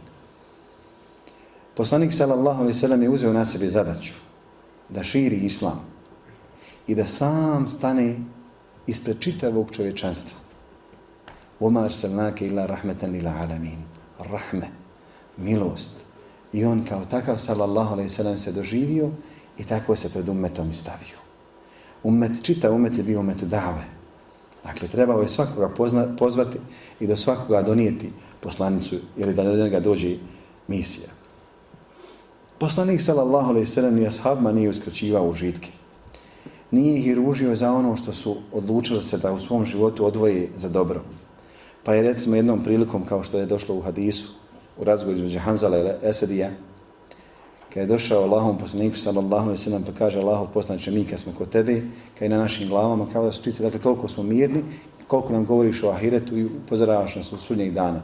Poslanik 1.75 2.12
sallallahu 2.12 2.61
alaihi 2.61 2.79
sallam 2.79 3.03
je 3.03 3.11
uzeo 3.11 3.33
na 3.33 3.45
sebe 3.45 3.69
zadaću 3.69 4.15
da 4.89 5.03
širi 5.03 5.37
islam 5.37 5.81
i 6.87 6.95
da 6.95 7.07
sam 7.07 7.69
stane 7.69 8.17
ispred 8.87 9.21
čitavog 9.21 9.71
čovječanstva. 9.71 10.39
Umar 11.61 11.93
salnake 11.93 12.47
ila 12.47 12.67
rahmetan 12.67 13.11
lil 13.11 13.29
alamin. 13.29 13.96
Rahme, 14.18 14.68
milost. 15.37 16.05
I 16.52 16.64
on 16.64 16.85
kao 16.88 17.05
takav 17.05 17.38
sallallahu 17.38 17.92
alaihi 17.92 18.11
sallam 18.11 18.38
se 18.38 18.52
doživio 18.52 19.11
I 19.59 19.64
tako 19.64 19.96
se 19.96 20.09
pred 20.09 20.29
umetom 20.29 20.72
stavio. 20.72 21.16
Umet, 22.02 22.42
čita 22.42 22.70
umet 22.72 22.98
je 22.98 23.05
bio 23.05 23.20
umet 23.20 23.44
dave. 23.44 23.85
Dakle, 24.64 24.88
trebao 24.88 25.22
je 25.22 25.29
svakoga 25.29 25.68
pozna, 25.68 26.16
pozvati 26.18 26.59
i 27.00 27.07
do 27.07 27.16
svakoga 27.16 27.62
donijeti 27.62 28.12
poslanicu 28.40 28.96
ili 29.16 29.35
da 29.35 29.42
do 29.42 29.57
njega 29.57 29.81
dođe 29.81 30.16
misija. 30.68 31.09
Poslanik 32.59 33.00
sallallahu 33.00 33.48
alejhi 33.48 33.64
ve 33.64 33.66
sellem 33.66 33.94
ni 33.94 34.07
ashabima 34.07 34.52
nije 34.52 34.70
uskraćivao 34.70 35.29
užitke. 35.29 35.70
Nije 36.70 36.98
ih 36.98 37.14
ružio 37.14 37.55
za 37.55 37.72
ono 37.72 37.96
što 37.96 38.12
su 38.12 38.37
odlučili 38.52 39.02
se 39.02 39.18
da 39.18 39.33
u 39.33 39.38
svom 39.38 39.64
životu 39.64 40.07
odvoje 40.07 40.50
za 40.57 40.68
dobro. 40.68 41.02
Pa 41.87 41.94
je 41.94 42.03
recimo 42.03 42.37
jednom 42.37 42.62
prilikom, 42.62 43.05
kao 43.07 43.22
što 43.22 43.38
je 43.38 43.46
došlo 43.46 43.75
u 43.75 43.81
hadisu, 43.81 44.29
u 44.79 44.85
razgovoru 44.85 45.16
između 45.16 45.38
Hanzala 45.38 45.79
i 45.79 45.90
Esedija, 46.03 46.51
kad 47.75 47.81
je 47.83 47.87
došao 47.87 48.22
Allahom 48.22 48.59
poslaniku 48.59 48.96
sallallahu 48.96 49.44
alaihi 49.44 49.62
sallam 49.62 49.83
pa 49.83 49.92
kaže 49.92 50.18
Allahov 50.18 50.46
poslaniče 50.55 50.90
mi 50.90 51.05
kad 51.05 51.20
smo 51.20 51.33
kod 51.38 51.49
tebe, 51.49 51.83
kad 52.18 52.22
je 52.22 52.29
na 52.29 52.38
našim 52.38 52.68
glavama, 52.68 53.07
kao 53.12 53.25
da 53.25 53.33
su 53.33 53.40
ptice, 53.40 53.62
dakle 53.62 53.81
toliko 53.81 54.09
smo 54.09 54.22
mirni, 54.22 54.64
koliko 55.07 55.33
nam 55.33 55.44
govoriš 55.44 55.83
o 55.83 55.90
ahiretu 55.90 56.38
i 56.38 56.44
upozoravaš 56.44 57.14
nas 57.16 57.33
od 57.33 57.40
sudnjeg 57.40 57.72
dana. 57.72 58.03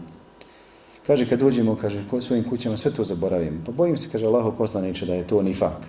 Kaže, 1.07 1.29
kad 1.29 1.43
uđemo, 1.43 1.77
kaže, 1.77 2.05
svojim 2.21 2.49
kućama, 2.49 2.77
sve 2.77 2.95
to 2.95 3.05
zaboravimo. 3.05 3.63
Pa 3.67 3.73
bojim 3.73 3.97
se, 3.97 4.09
kaže 4.13 4.27
Allahov 4.27 4.53
poslaniče, 4.59 5.07
da 5.07 5.15
je 5.15 5.27
to 5.27 5.43
nifak. 5.43 5.87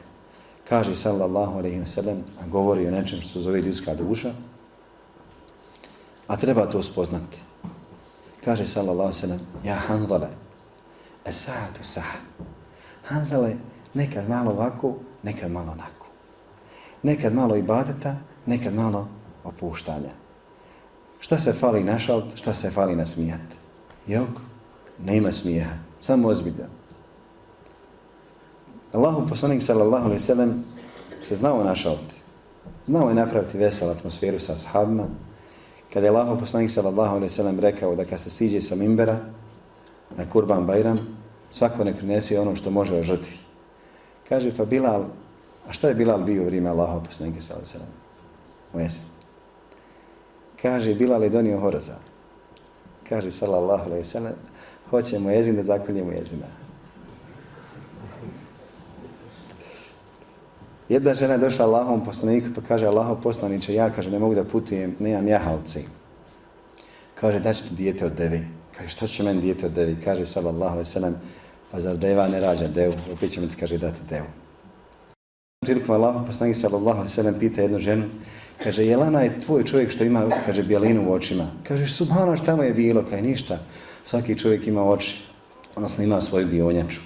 Kaže 0.70 0.96
sallallahu 0.96 1.58
alaihi 1.58 1.86
sallam, 1.86 2.24
a 2.42 2.48
govori 2.48 2.88
o 2.88 2.92
nečem 2.92 3.22
što 3.22 3.42
zove 3.42 3.62
ljudska 3.62 3.96
duša, 3.96 4.34
a 6.28 6.38
treba 6.38 6.66
to 6.66 6.84
spoznati. 6.84 7.53
Kaže 8.46 8.66
sallallahu 8.66 9.14
sallam, 9.14 9.40
ja 9.64 9.76
hanzale, 9.76 10.28
esatu 11.26 11.84
sah. 11.84 12.16
Hanzale, 13.04 13.56
nekad 13.94 14.30
malo 14.30 14.52
ovako, 14.52 14.96
nekad 15.24 15.52
malo 15.52 15.72
onako. 15.72 16.08
Nekad 17.04 17.34
malo 17.34 17.56
ibadeta, 17.56 18.16
nekad 18.46 18.74
malo 18.74 19.08
opuštanja. 19.44 20.12
Šta 21.20 21.38
se 21.38 21.54
fali 21.54 21.84
na 21.84 22.00
šalt, 22.00 22.36
šta 22.36 22.54
se 22.54 22.72
fali 22.72 22.96
na 22.96 23.06
smijat? 23.06 23.40
Jok, 24.08 24.40
nema 25.00 25.32
smijeha, 25.32 25.76
samo 26.00 26.28
ozbiljno. 26.28 26.66
Allahu 28.94 29.28
poslanik 29.28 29.62
sallallahu 29.62 30.06
alaihi 30.06 30.20
sallam 30.20 30.64
se 31.22 31.36
znao 31.36 31.64
na. 31.64 31.76
Znao 32.86 33.10
je 33.10 33.16
napraviti 33.16 33.58
veselu 33.58 33.92
atmosferu 33.92 34.40
sa 34.40 34.54
ashabima, 34.54 35.08
Kada 35.94 36.06
je 36.06 36.10
Allaho 36.10 36.38
poslanik 36.38 36.72
sallallahu 36.72 37.16
alaihi 37.16 37.30
sallam 37.30 37.60
rekao 37.60 37.96
da 37.96 38.06
kad 38.06 38.20
se 38.20 38.30
siđe 38.30 38.62
sa 38.62 38.76
mimbera 38.76 39.20
na 40.18 40.30
kurban 40.30 40.66
bajram, 40.66 41.18
svako 41.50 41.84
ne 41.84 41.98
prinesi 41.98 42.38
ono 42.38 42.56
što 42.56 42.72
može 42.72 42.96
o 42.96 43.04
žrtvi. 43.04 43.38
Kaže, 44.30 44.58
pa 44.58 44.66
Bilal, 44.66 45.04
a 45.70 45.74
šta 45.74 45.88
je 45.88 45.96
Bilal 45.96 46.24
bio 46.24 46.42
u 46.42 46.46
vrijeme 46.46 46.70
Allaho 46.70 47.04
poslanike 47.04 47.42
sallallahu 47.42 47.70
alaihi 47.70 47.80
sallam? 47.80 47.94
U 48.74 48.80
jesen. 48.80 49.06
Kaže, 50.62 50.96
Bilal 50.96 51.24
je 51.24 51.30
donio 51.30 51.60
horoza. 51.60 51.96
Kaže, 53.10 53.32
sallallahu 53.32 53.86
alaihi 53.86 54.06
sallam, 54.06 54.34
hoćemo 54.90 55.30
jezin 55.30 55.56
da 55.56 55.64
zakoljemo 55.64 56.12
jezina. 56.12 56.63
Jedna 60.94 61.14
žena 61.14 61.34
je 61.34 61.40
došla 61.40 61.66
Allahom 61.66 62.04
poslaniku 62.06 62.54
pa 62.56 62.62
kaže, 62.62 62.86
Allaho 62.86 63.16
poslaniče, 63.16 63.74
ja 63.74 63.90
kaže, 63.90 64.12
ne 64.12 64.20
mogu 64.20 64.36
da 64.36 64.44
putujem, 64.44 64.96
nemam 65.00 65.28
jahalci. 65.28 65.86
Kaže, 67.16 67.40
daću 67.40 67.64
ti 67.64 67.74
dijete 67.74 68.06
od 68.06 68.14
devi. 68.14 68.46
Kaže, 68.78 68.90
što 68.90 69.08
će 69.08 69.24
meni 69.24 69.42
dijete 69.42 69.66
od 69.66 69.72
devi? 69.72 69.98
Kaže, 70.04 70.26
sallallahu 70.26 70.72
alaihi 70.72 70.90
sallam, 70.90 71.16
pa 71.72 71.80
zar 71.80 71.98
deva 71.98 72.28
ne 72.28 72.40
rađa 72.40 72.68
devu? 72.68 72.94
Opet 73.14 73.32
ćemo 73.32 73.48
ti 73.48 73.56
kaže 73.56 73.78
dati 73.78 74.00
devu. 74.10 74.26
Prilikom 75.66 75.96
Allaho 75.96 76.26
poslanik 76.26 76.56
sallallahu 76.56 76.98
alaihi 76.98 77.16
sallam 77.16 77.40
pita 77.40 77.62
jednu 77.62 77.80
ženu, 77.80 78.06
Kaže, 78.64 78.86
Jelana 78.86 79.22
je 79.22 79.40
tvoj 79.40 79.64
čovjek 79.64 79.90
što 79.90 80.04
ima, 80.04 80.30
kaže, 80.46 80.64
bjelinu 80.64 81.10
u 81.10 81.14
očima. 81.14 81.48
Kaže, 81.64 81.88
subhano 81.88 82.38
šta 82.38 82.56
mu 82.56 82.64
je 82.64 82.74
bilo? 82.74 83.04
kaj 83.10 83.22
ništa. 83.22 83.60
Svaki 84.04 84.38
čovjek 84.40 84.68
ima 84.68 84.84
oči, 84.90 85.26
odnosno 85.76 86.04
ima 86.04 86.22
svoju 86.22 86.48
bionjaču. 86.48 87.02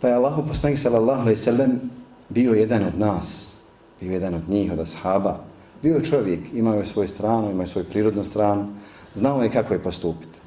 Pa 0.00 0.08
je 0.08 0.14
Allah 0.14 0.34
poslanik 0.48 0.78
sallallahu 0.78 1.20
alaihi 1.20 1.36
sallam 1.36 1.99
bio 2.30 2.52
jedan 2.52 2.84
od 2.84 2.98
nas, 2.98 3.56
bio 4.00 4.12
jedan 4.12 4.34
od 4.34 4.48
njih, 4.48 4.72
od 4.72 4.80
ashaba. 4.80 5.40
Bio 5.82 5.94
je 5.94 6.04
čovjek, 6.04 6.40
imao 6.54 6.74
je 6.74 6.84
svoju 6.84 7.08
stranu, 7.08 7.50
imao 7.50 7.62
je 7.62 7.66
svoju 7.66 7.84
prirodnu 7.84 8.24
stranu, 8.24 8.68
znao 9.14 9.42
je 9.42 9.50
kako 9.50 9.74
je 9.74 9.82
postupiti. 9.82 10.40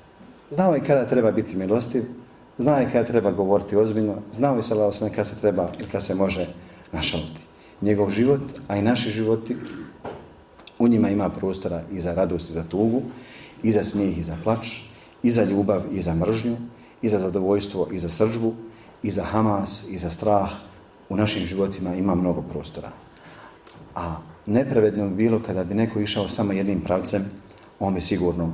Znao 0.51 0.73
je 0.73 0.83
kada 0.83 1.05
treba 1.05 1.31
biti 1.31 1.57
milostiv, 1.57 2.03
znao 2.57 2.79
je 2.79 2.89
kada 2.91 3.05
treba 3.05 3.31
govoriti 3.31 3.75
ozbiljno, 3.75 4.15
znao 4.31 4.55
je 4.55 4.61
salao 4.61 4.91
sam 4.91 5.09
kada 5.09 5.23
se 5.23 5.41
treba 5.41 5.69
i 5.79 5.83
kada 5.83 5.99
se 5.99 6.15
može 6.15 6.47
našaliti. 6.91 7.41
Njegov 7.81 8.09
život, 8.09 8.41
a 8.67 8.77
i 8.77 8.81
naši 8.81 9.09
životi, 9.09 9.55
u 10.79 10.87
njima 10.87 11.09
ima 11.09 11.29
prostora 11.29 11.81
i 11.91 11.99
za 11.99 12.13
radost 12.13 12.49
i 12.49 12.53
za 12.53 12.63
tugu, 12.63 13.01
i 13.63 13.71
za 13.71 13.83
smijeh 13.83 14.17
i 14.17 14.23
za 14.23 14.37
plač, 14.43 14.67
i 15.23 15.31
za 15.31 15.43
ljubav 15.43 15.81
i 15.91 16.01
za 16.01 16.15
mržnju, 16.15 16.57
i 17.01 17.09
za 17.09 17.19
zadovoljstvo 17.19 17.87
i 17.91 17.97
za 17.97 18.09
srđbu, 18.09 18.53
i 19.03 19.11
za 19.11 19.23
Hamas 19.23 19.87
i 19.89 19.97
za 19.97 20.09
strah. 20.09 20.49
U 21.09 21.15
našim 21.15 21.45
životima 21.45 21.95
ima 21.95 22.15
mnogo 22.15 22.41
prostora. 22.41 22.89
A 23.95 24.15
nepravedno 24.45 25.09
bi 25.09 25.15
bilo 25.15 25.39
kada 25.45 25.63
bi 25.63 25.73
neko 25.73 25.99
išao 25.99 26.29
samo 26.29 26.53
jednim 26.53 26.81
pravcem, 26.81 27.25
on 27.79 27.93
bi 27.93 28.01
sigurno 28.01 28.53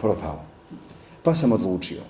propao. 0.00 0.42
Pa 1.22 1.34
sam 1.34 1.52
odlučio 1.52 2.00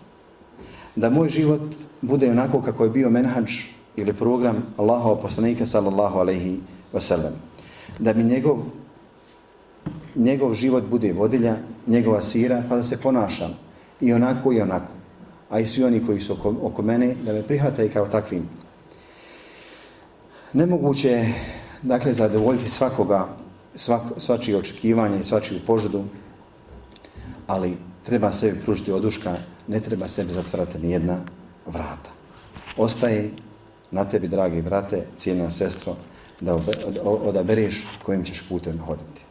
da 0.96 1.10
moj 1.10 1.28
život 1.28 1.60
bude 2.00 2.30
onako 2.30 2.62
kako 2.62 2.84
je 2.84 2.90
bio 2.90 3.10
menhađ 3.10 3.52
ili 3.96 4.12
program 4.12 4.62
Allahova 4.76 5.16
poslanika 5.16 5.66
sallallahu 5.66 6.18
alaihi 6.18 6.60
wasallam. 6.92 7.32
Da 7.98 8.12
mi 8.14 8.24
njegov, 8.24 8.58
njegov 10.14 10.54
život 10.54 10.84
bude 10.90 11.12
vodilja, 11.12 11.56
njegova 11.86 12.22
sira, 12.22 12.62
pa 12.68 12.76
da 12.76 12.82
se 12.82 13.00
ponašam 13.00 13.50
i 14.00 14.12
onako 14.12 14.52
i 14.52 14.60
onako. 14.60 14.92
A 15.50 15.60
i 15.60 15.66
svi 15.66 15.84
oni 15.84 16.06
koji 16.06 16.20
su 16.20 16.32
oko, 16.32 16.54
oko 16.62 16.82
mene, 16.82 17.14
da 17.24 17.32
me 17.32 17.42
prihvataju 17.42 17.90
kao 17.92 18.06
takvim. 18.06 18.48
Nemoguće 20.52 21.08
je, 21.08 21.34
dakle, 21.82 22.12
zadovoljiti 22.12 22.68
svakoga, 22.68 23.28
svak, 23.74 24.02
svačije 24.16 24.56
očekivanje 24.56 25.18
i 25.18 25.24
svačiju 25.24 25.60
požudu, 25.66 26.04
ali 27.46 27.76
treba 28.02 28.32
sebi 28.32 28.60
pružiti 28.60 28.92
oduška, 28.92 29.36
ne 29.68 29.80
treba 29.80 30.08
sebi 30.08 30.32
zatvarati 30.32 30.78
ni 30.78 30.92
jedna 30.92 31.18
vrata. 31.66 32.10
Ostaje 32.76 33.30
na 33.90 34.04
tebi, 34.04 34.28
dragi 34.28 34.62
brate, 34.62 35.06
cijena 35.16 35.50
sestro, 35.50 35.96
da 36.40 36.58
odabereš 37.04 37.86
kojim 38.02 38.24
ćeš 38.24 38.48
putem 38.48 38.78
hoditi. 38.78 39.24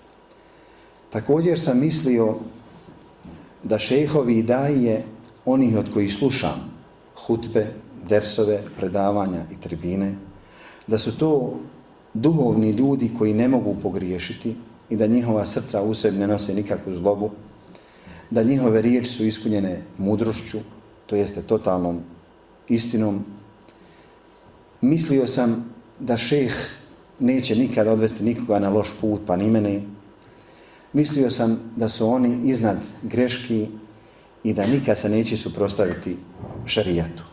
Također 1.10 1.60
sam 1.60 1.80
mislio 1.80 2.36
da 3.64 3.80
šejhovi 3.80 4.38
i 4.38 4.44
daje 4.44 5.04
onih 5.46 5.78
od 5.78 5.94
kojih 5.94 6.14
slušam 6.14 6.72
hutbe, 7.16 7.68
dersove, 8.10 8.64
predavanja 8.78 9.44
i 9.52 9.60
tribine, 9.60 10.16
da 10.90 10.98
su 10.98 11.18
to 11.18 11.54
duhovni 12.14 12.70
ljudi 12.70 13.12
koji 13.18 13.34
ne 13.34 13.48
mogu 13.48 13.76
pogriješiti 13.82 14.56
i 14.90 14.96
da 14.96 15.08
njihova 15.08 15.46
srca 15.46 15.84
u 15.84 15.94
sebi 15.94 16.18
ne 16.18 16.28
nose 16.28 16.54
nikakvu 16.54 16.94
zlobu, 16.94 17.30
da 18.30 18.44
njihove 18.44 18.82
riječi 18.82 19.10
su 19.10 19.26
ispunjene 19.26 19.82
mudrošću, 19.98 20.58
to 21.06 21.16
jeste 21.16 21.42
totalnom 21.42 22.00
istinom, 22.68 23.26
mislio 24.82 25.28
sam 25.28 25.74
da 26.00 26.18
šeh 26.18 26.54
neće 27.20 27.56
nikad 27.56 27.88
odvesti 27.88 28.24
nikoga 28.24 28.60
na 28.60 28.70
loš 28.70 28.94
put, 29.02 29.22
pa 29.26 29.36
ni 29.36 29.50
mene. 29.50 29.82
Mislio 30.94 31.30
sam 31.30 31.60
da 31.76 31.90
su 31.90 32.10
oni 32.10 32.40
iznad 32.44 32.78
greški 33.04 33.68
i 34.44 34.54
da 34.54 34.68
nikad 34.68 34.98
se 34.98 35.10
neće 35.10 35.38
suprostaviti 35.38 36.18
šarijatu. 36.66 37.24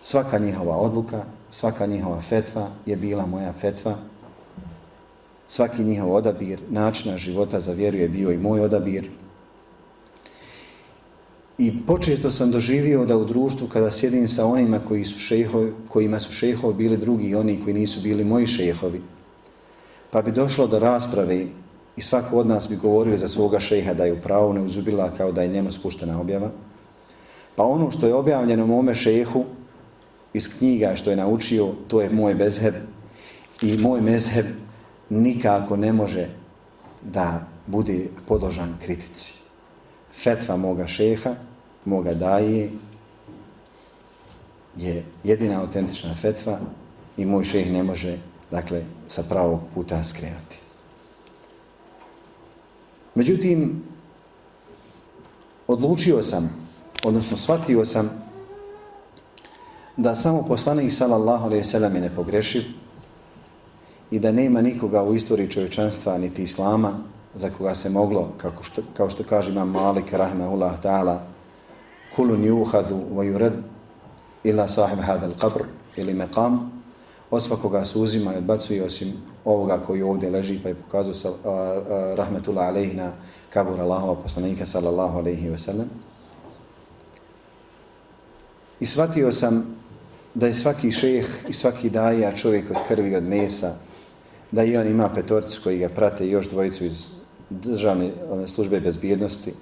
Svaka 0.00 0.38
njihova 0.38 0.76
odluka, 0.76 1.24
svaka 1.50 1.86
njihova 1.86 2.20
fetva 2.20 2.70
je 2.86 2.96
bila 2.96 3.26
moja 3.26 3.52
fetva. 3.52 3.96
Svaki 5.46 5.84
njihov 5.84 6.14
odabir, 6.14 6.60
načina 6.70 7.16
života 7.16 7.60
za 7.60 7.72
vjeru 7.72 7.96
je 7.96 8.08
bio 8.08 8.32
i 8.32 8.38
moj 8.38 8.60
odabir. 8.60 9.10
I 11.58 11.86
počesto 11.86 12.30
sam 12.30 12.50
doživio 12.50 13.04
da 13.04 13.16
u 13.16 13.24
društvu 13.24 13.68
kada 13.68 13.90
sjedim 13.90 14.28
sa 14.28 14.46
onima 14.46 14.80
koji 14.88 15.04
su 15.04 15.18
šehovi, 15.18 15.72
kojima 15.88 16.20
su 16.20 16.32
šehovi 16.32 16.74
bili 16.74 16.96
drugi 16.96 17.28
i 17.28 17.34
oni 17.34 17.60
koji 17.64 17.74
nisu 17.74 18.00
bili 18.00 18.24
moji 18.24 18.46
šehovi, 18.46 19.02
pa 20.10 20.22
bi 20.22 20.32
došlo 20.32 20.66
do 20.66 20.78
rasprave 20.78 21.46
i 21.96 22.00
svako 22.00 22.38
od 22.38 22.46
nas 22.46 22.68
bi 22.68 22.76
govorio 22.76 23.16
za 23.16 23.28
svoga 23.28 23.60
šeha 23.60 23.94
da 23.94 24.04
je 24.04 24.12
u 24.12 24.20
pravu 24.20 24.52
neuzubila 24.52 25.10
kao 25.16 25.32
da 25.32 25.42
je 25.42 25.48
njemu 25.48 25.72
spuštena 25.72 26.20
objava, 26.20 26.50
pa 27.56 27.64
ono 27.64 27.90
što 27.90 28.06
je 28.06 28.14
objavljeno 28.14 28.66
mome 28.66 28.94
šehu 28.94 29.44
iz 30.36 30.48
knjiga 30.58 30.96
što 30.96 31.10
je 31.10 31.16
naučio, 31.16 31.72
to 31.88 32.00
je 32.00 32.10
moj 32.10 32.34
bezheb 32.34 32.74
i 33.62 33.76
moj 33.76 34.00
mezheb 34.00 34.46
nikako 35.08 35.76
ne 35.76 35.92
može 35.92 36.28
da 37.02 37.46
bude 37.66 38.08
podložan 38.26 38.76
kritici. 38.84 39.34
Fetva 40.12 40.56
moga 40.56 40.86
šeha 40.86 41.34
moga 41.84 42.14
daje 42.14 42.70
je 44.76 45.04
jedina 45.24 45.60
autentična 45.60 46.14
fetva 46.14 46.58
i 47.16 47.24
moj 47.24 47.44
šeh 47.44 47.72
ne 47.72 47.82
može 47.82 48.18
dakle 48.50 48.84
sa 49.08 49.22
pravog 49.28 49.60
puta 49.74 50.04
skrenuti. 50.04 50.58
Međutim, 53.14 53.82
odlučio 55.66 56.22
sam, 56.22 56.68
odnosno 57.04 57.36
shvatio 57.36 57.84
sam 57.84 58.25
da 59.96 60.14
samo 60.14 60.42
poslanik 60.42 60.92
sallallahu 60.92 61.44
alejhi 61.44 61.60
ve 61.60 61.64
sellem 61.64 61.94
je 61.94 62.00
nepogrešiv 62.00 62.62
i 64.10 64.18
da 64.18 64.32
nema 64.32 64.62
nikoga 64.62 65.02
u 65.02 65.14
istoriji 65.14 65.50
čovječanstva 65.50 66.18
niti 66.18 66.42
islama 66.42 66.92
za 67.34 67.50
koga 67.50 67.74
se 67.74 67.90
moglo, 67.90 68.32
kako 68.36 68.62
što, 68.62 68.82
kao 68.96 69.10
što 69.10 69.24
kaže 69.24 69.50
imam 69.50 69.70
Malik 69.70 70.12
rahmehullah 70.12 70.72
ta'ala, 70.82 71.18
kulun 72.16 72.44
yuhadu 72.44 73.00
wa 73.14 73.24
yurad 73.24 73.52
ila 74.44 74.68
sahib 74.68 75.00
hada 75.00 75.28
qabr 75.28 75.64
ili 75.96 76.14
maqam 76.14 76.58
od 77.30 77.42
svakoga 77.42 77.84
se 77.84 77.98
uzima 77.98 78.34
i 78.34 78.36
odbacuje 78.36 78.84
osim 78.84 79.12
ovoga 79.44 79.78
koji 79.86 80.02
ovdje 80.02 80.30
leži 80.30 80.60
pa 80.62 80.68
je 80.68 80.74
pokazao 80.74 81.14
sa, 81.14 81.28
rahmetullah 82.16 82.68
alaihi 82.68 82.96
na 82.96 83.12
kabur 83.50 83.80
Allahova 83.80 84.14
poslanika 84.22 84.66
sallallahu 84.66 85.18
alaihi 85.18 85.48
ve 85.48 85.58
sellem 85.58 85.90
i 88.80 88.86
shvatio 88.86 89.32
sam 89.32 89.76
da 90.36 90.46
je 90.46 90.54
svaki 90.54 90.92
šeh 90.92 91.26
i 91.48 91.52
svaki 91.52 91.90
daja 91.90 92.34
čovjek 92.36 92.70
od 92.70 92.76
krvi 92.88 93.16
od 93.16 93.24
mesa 93.24 93.74
da 94.52 94.64
i 94.64 94.76
on 94.76 94.86
ima 94.86 95.08
petorcu 95.08 95.60
koji 95.64 95.78
ga 95.78 95.88
prate 95.88 96.26
i 96.26 96.30
još 96.30 96.48
dvojicu 96.48 96.84
iz 96.84 97.06
državne 97.50 98.12
službe 98.46 98.80
bezbjednosti 98.80 99.52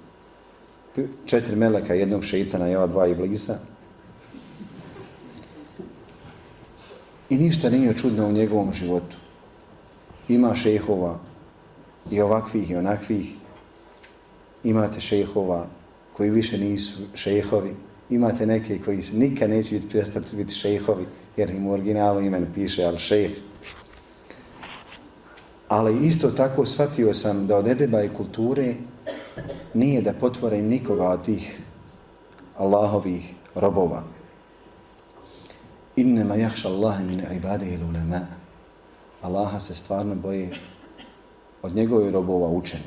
četiri 1.25 1.55
meleka, 1.55 1.93
jednog 1.93 2.23
šeitana 2.23 2.69
i 2.69 2.75
ova 2.75 2.87
dva 2.87 3.07
iblisa. 3.07 3.59
I 7.29 7.37
ništa 7.37 7.69
nije 7.69 7.97
čudno 7.97 8.27
u 8.27 8.31
njegovom 8.31 8.73
životu. 8.73 9.17
Ima 10.27 10.55
šehova 10.55 11.19
i 12.11 12.21
ovakvih 12.21 12.71
i 12.71 12.75
onakvih. 12.75 13.35
Imate 14.63 14.99
šehova 14.99 15.67
koji 16.13 16.29
više 16.29 16.57
nisu 16.57 17.01
šehovi. 17.13 17.75
Imate 18.09 18.45
neke 18.45 18.79
koji 18.81 19.01
se 19.01 19.15
nikad 19.15 19.49
neće 19.49 19.75
biti 19.75 19.89
prestati 19.89 20.35
biti 20.35 20.53
šejhovi, 20.53 21.05
jer 21.37 21.49
im 21.49 21.67
u 21.67 21.71
originalu 21.71 22.21
imen 22.21 22.47
piše 22.53 22.83
al 22.83 22.97
šejh. 22.97 23.31
Ali 25.67 26.07
isto 26.07 26.31
tako 26.31 26.65
shvatio 26.65 27.13
sam 27.13 27.47
da 27.47 27.57
od 27.57 27.67
edeba 27.67 28.03
i 28.03 28.13
kulture 28.13 28.73
nije 29.73 30.01
da 30.01 30.13
potvorim 30.13 30.67
nikoga 30.67 31.09
od 31.09 31.25
tih 31.25 31.61
Allahovih 32.57 33.33
robova. 33.55 34.03
Innema 35.95 36.35
jahša 36.35 36.69
Allahe 36.69 37.03
min 37.03 37.23
ibade 37.35 37.73
il 37.73 37.83
ulema. 37.89 38.19
Allaha 39.21 39.59
se 39.59 39.75
stvarno 39.75 40.15
boji 40.15 40.49
od 41.61 41.75
njegove 41.75 42.11
robova 42.11 42.47
učeni. 42.49 42.83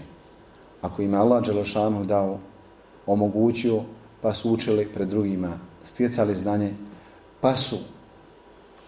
Ako 0.82 1.02
im 1.02 1.14
Allah 1.14 1.44
Đelešanu 1.44 2.04
dao, 2.04 2.38
omogućio, 3.06 3.82
pa 4.22 4.34
su 4.34 4.52
učili 4.52 4.88
pred 4.94 5.08
drugima, 5.08 5.58
stjecali 5.84 6.34
znanje, 6.34 6.74
pa 7.40 7.56
su 7.56 7.78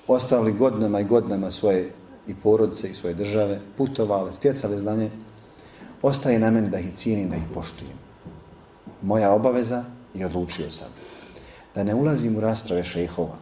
ostavili 0.07 0.53
godinama 0.53 1.01
i 1.01 1.05
godinama 1.05 1.51
svoje 1.51 1.93
i 2.27 2.35
porodice 2.35 2.89
i 2.89 2.95
svoje 2.95 3.15
države, 3.15 3.61
putovali, 3.77 4.33
stjecali 4.33 4.79
znanje, 4.79 5.11
ostaje 6.03 6.39
na 6.39 6.51
meni 6.51 6.69
da 6.69 6.79
ih 6.79 6.95
cijenim, 6.95 7.31
da 7.31 7.37
ih 7.37 7.43
poštujem. 7.55 7.95
Moja 9.03 9.33
obaveza 9.33 9.85
i 10.15 10.25
odlučio 10.25 10.71
sam. 10.71 10.89
Da 11.75 11.85
ne 11.85 11.95
ulazim 11.95 12.37
u 12.37 12.41
rasprave 12.41 12.85
šehova, 12.85 13.37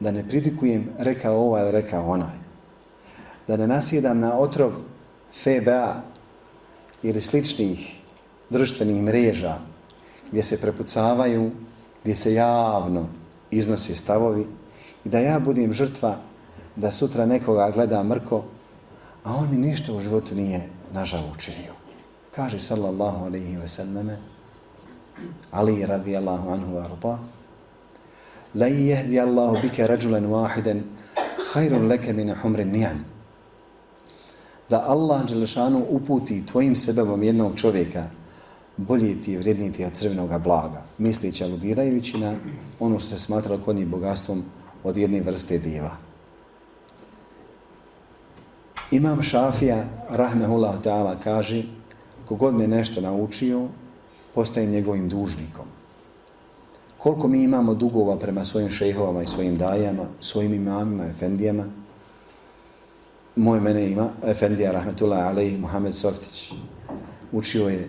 da 0.00 0.10
ne 0.10 0.28
pridikujem 0.28 0.88
reka 0.98 1.32
ovaj 1.32 1.62
ili 1.62 1.72
reka 1.72 2.02
onaj, 2.02 2.36
da 3.48 3.56
ne 3.56 3.66
nasjedam 3.66 4.18
na 4.18 4.38
otrov 4.38 4.72
FBA 5.32 6.02
ili 7.02 7.20
sličnih 7.20 7.96
društvenih 8.50 9.02
mreža 9.02 9.58
gdje 10.30 10.42
se 10.42 10.60
prepucavaju, 10.60 11.50
gdje 12.02 12.16
se 12.16 12.34
javno 12.34 13.06
iznose 13.50 13.94
stavovi 13.94 14.46
i 15.04 15.08
da 15.08 15.18
ja 15.18 15.38
budem 15.38 15.72
žrtva 15.72 16.16
da 16.76 16.90
sutra 16.90 17.26
nekoga 17.26 17.70
gleda 17.70 18.02
mrko, 18.02 18.44
a 19.24 19.36
on 19.36 19.48
mi 19.50 19.56
ništa 19.56 19.92
u 19.92 20.00
životu 20.00 20.34
nije 20.34 20.68
nažal 20.92 21.22
učinio. 21.34 21.72
Kaže 22.34 22.60
sallallahu 22.60 23.24
alaihi 23.24 23.56
ve 23.56 23.68
sallame, 23.68 24.18
Ali 25.50 25.86
radijallahu 25.86 26.50
anhu 26.50 26.78
arda, 26.78 27.18
La 28.54 28.66
jehdi 28.66 29.20
Allahu 29.20 29.56
bike 29.62 29.86
rađulen 29.86 30.26
wahiden, 30.26 30.82
hajrun 31.52 31.86
leke 31.86 32.12
mine 32.12 32.34
humrin 32.34 32.70
nijan. 32.70 33.04
Da 34.70 34.84
Allah 34.86 35.26
Đelešanu 35.26 35.86
uputi 35.88 36.46
tvojim 36.46 36.76
sebebom 36.76 37.22
jednog 37.22 37.56
čovjeka, 37.56 38.04
bolji 38.76 39.20
ti 39.22 39.32
je 39.32 39.38
vredniti 39.38 39.84
od 39.84 39.92
crvenog 39.92 40.42
blaga, 40.42 40.82
mislići 40.98 41.44
aludirajući 41.44 42.18
na 42.18 42.34
ono 42.80 42.98
što 42.98 43.08
se 43.08 43.18
smatralo 43.18 43.60
kod 43.64 43.76
njih 43.76 43.86
bogatstvom 43.86 44.44
od 44.84 44.96
jedne 44.96 45.20
vrste 45.20 45.58
diva. 45.58 45.96
Imam 48.90 49.22
Šafija, 49.22 49.84
rahmehullah 50.10 50.80
ta'ala, 50.82 51.16
kaže, 51.24 51.62
kogod 52.24 52.54
me 52.54 52.66
nešto 52.66 53.00
naučio, 53.00 53.68
postajem 54.34 54.70
njegovim 54.70 55.08
dužnikom. 55.08 55.66
Koliko 56.98 57.28
mi 57.28 57.42
imamo 57.42 57.74
dugova 57.74 58.18
prema 58.18 58.44
svojim 58.44 58.70
šejhovama 58.70 59.22
i 59.22 59.26
svojim 59.26 59.56
dajama, 59.56 60.06
svojim 60.20 60.54
imamima, 60.54 61.06
efendijama, 61.06 61.64
moj 63.36 63.60
mene 63.60 63.90
ima, 63.90 64.10
efendija, 64.24 64.72
rahmetullah, 64.72 65.26
alej, 65.26 65.58
Muhammed 65.58 65.94
Softić, 65.94 66.52
učio 67.32 67.68
je 67.68 67.88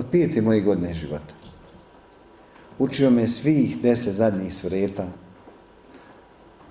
od 0.00 0.06
pijete 0.10 0.40
moje 0.40 0.60
godine 0.60 0.94
života. 0.94 1.34
Učio 2.78 3.10
me 3.10 3.26
svih 3.26 3.76
deset 3.82 4.14
zadnjih 4.14 4.54
sureta, 4.54 5.06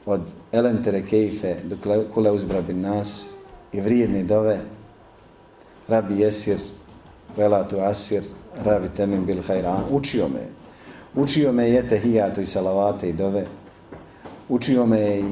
od 0.06 0.22
Elentere 0.52 1.02
Kejfe 1.06 1.56
do 1.64 1.78
Kule 2.14 2.32
uzbra 2.32 2.62
bin 2.62 2.82
nas 2.82 3.34
i 3.74 3.82
vrijedne 3.82 4.24
dove 4.24 4.60
Rabi 5.88 6.20
Jesir, 6.20 6.58
Velatu 7.38 7.78
Asir, 7.80 8.24
Rabi 8.66 8.90
Temin 8.96 9.26
bil 9.26 9.42
Hajran. 9.48 9.84
Učio 9.92 10.28
me. 10.28 10.48
Učio 11.16 11.52
me 11.52 11.70
je 11.70 11.88
tehijatu 11.88 12.42
i 12.42 12.46
salavate 12.46 13.10
i 13.10 13.14
dove. 13.14 13.46
Učio 14.50 14.86
me 14.86 15.20
i 15.20 15.24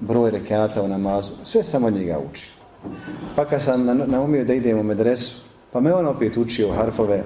broj 0.00 0.30
rekata 0.30 0.82
u 0.82 0.88
namazu. 0.88 1.32
Sve 1.42 1.62
sam 1.62 1.84
od 1.84 1.94
njega 1.94 2.18
učio. 2.30 2.52
Pa 3.36 3.44
kad 3.44 3.62
sam 3.62 3.86
naumio 4.06 4.44
da 4.44 4.54
idem 4.54 4.78
u 4.78 4.82
medresu, 4.82 5.42
pa 5.72 5.80
me 5.80 5.94
on 5.94 6.06
opet 6.06 6.36
učio 6.36 6.72
harfove, 6.72 7.24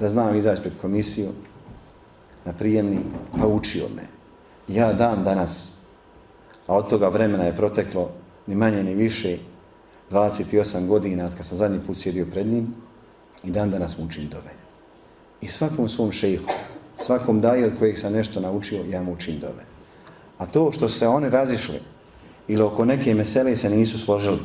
da 0.00 0.08
znam 0.08 0.36
izaći 0.36 0.60
pred 0.60 0.72
komisiju 0.80 1.28
na 2.44 2.52
prijemni, 2.52 2.98
pa 3.38 3.46
učio 3.46 3.88
me. 3.96 4.02
Ja 4.68 4.92
dan 4.92 5.24
danas, 5.24 5.74
a 6.66 6.76
od 6.76 6.88
toga 6.88 7.08
vremena 7.08 7.44
je 7.44 7.56
proteklo 7.56 8.10
ni 8.46 8.54
manje 8.54 8.82
ni 8.82 8.94
više, 8.94 9.38
28 10.10 10.86
godina 10.86 11.24
od 11.24 11.34
kad 11.34 11.46
sam 11.46 11.58
zadnji 11.58 11.80
put 11.86 11.96
sjedio 11.96 12.26
pred 12.30 12.46
njim, 12.46 12.74
i 13.44 13.50
dan 13.50 13.70
danas 13.70 13.98
mu 13.98 14.04
učim 14.04 14.28
dove. 14.28 14.52
I 15.40 15.46
svakom 15.46 15.88
svom 15.88 16.12
šehu, 16.12 16.44
svakom 16.94 17.40
daji 17.40 17.64
od 17.64 17.78
kojeg 17.78 17.98
sam 17.98 18.12
nešto 18.12 18.40
naučio, 18.40 18.84
ja 18.88 19.02
mu 19.02 19.12
učim 19.12 19.38
dove. 19.38 19.64
A 20.38 20.46
to 20.46 20.72
što 20.72 20.88
se 20.88 21.08
oni 21.08 21.30
razišli, 21.30 21.80
ili 22.48 22.62
oko 22.62 22.84
neke 22.84 23.14
mesele 23.14 23.56
se 23.56 23.70
nisu 23.70 23.98
složili, 23.98 24.40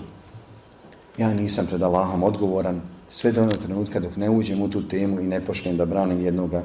ja 1.18 1.34
nisam 1.34 1.65
pred 1.68 1.84
Allahom 1.84 2.24
odgovoran, 2.24 2.82
sve 3.10 3.32
do 3.32 3.41
onog 3.44 3.58
trenutka 3.58 4.00
dok 4.00 4.15
ne 4.15 4.30
uđem 4.30 4.62
u 4.62 4.70
tu 4.70 4.88
temu 4.88 5.20
i 5.20 5.28
ne 5.28 5.46
počnem 5.46 5.78
da 5.78 5.86
branim 5.86 6.22
jednoga 6.22 6.63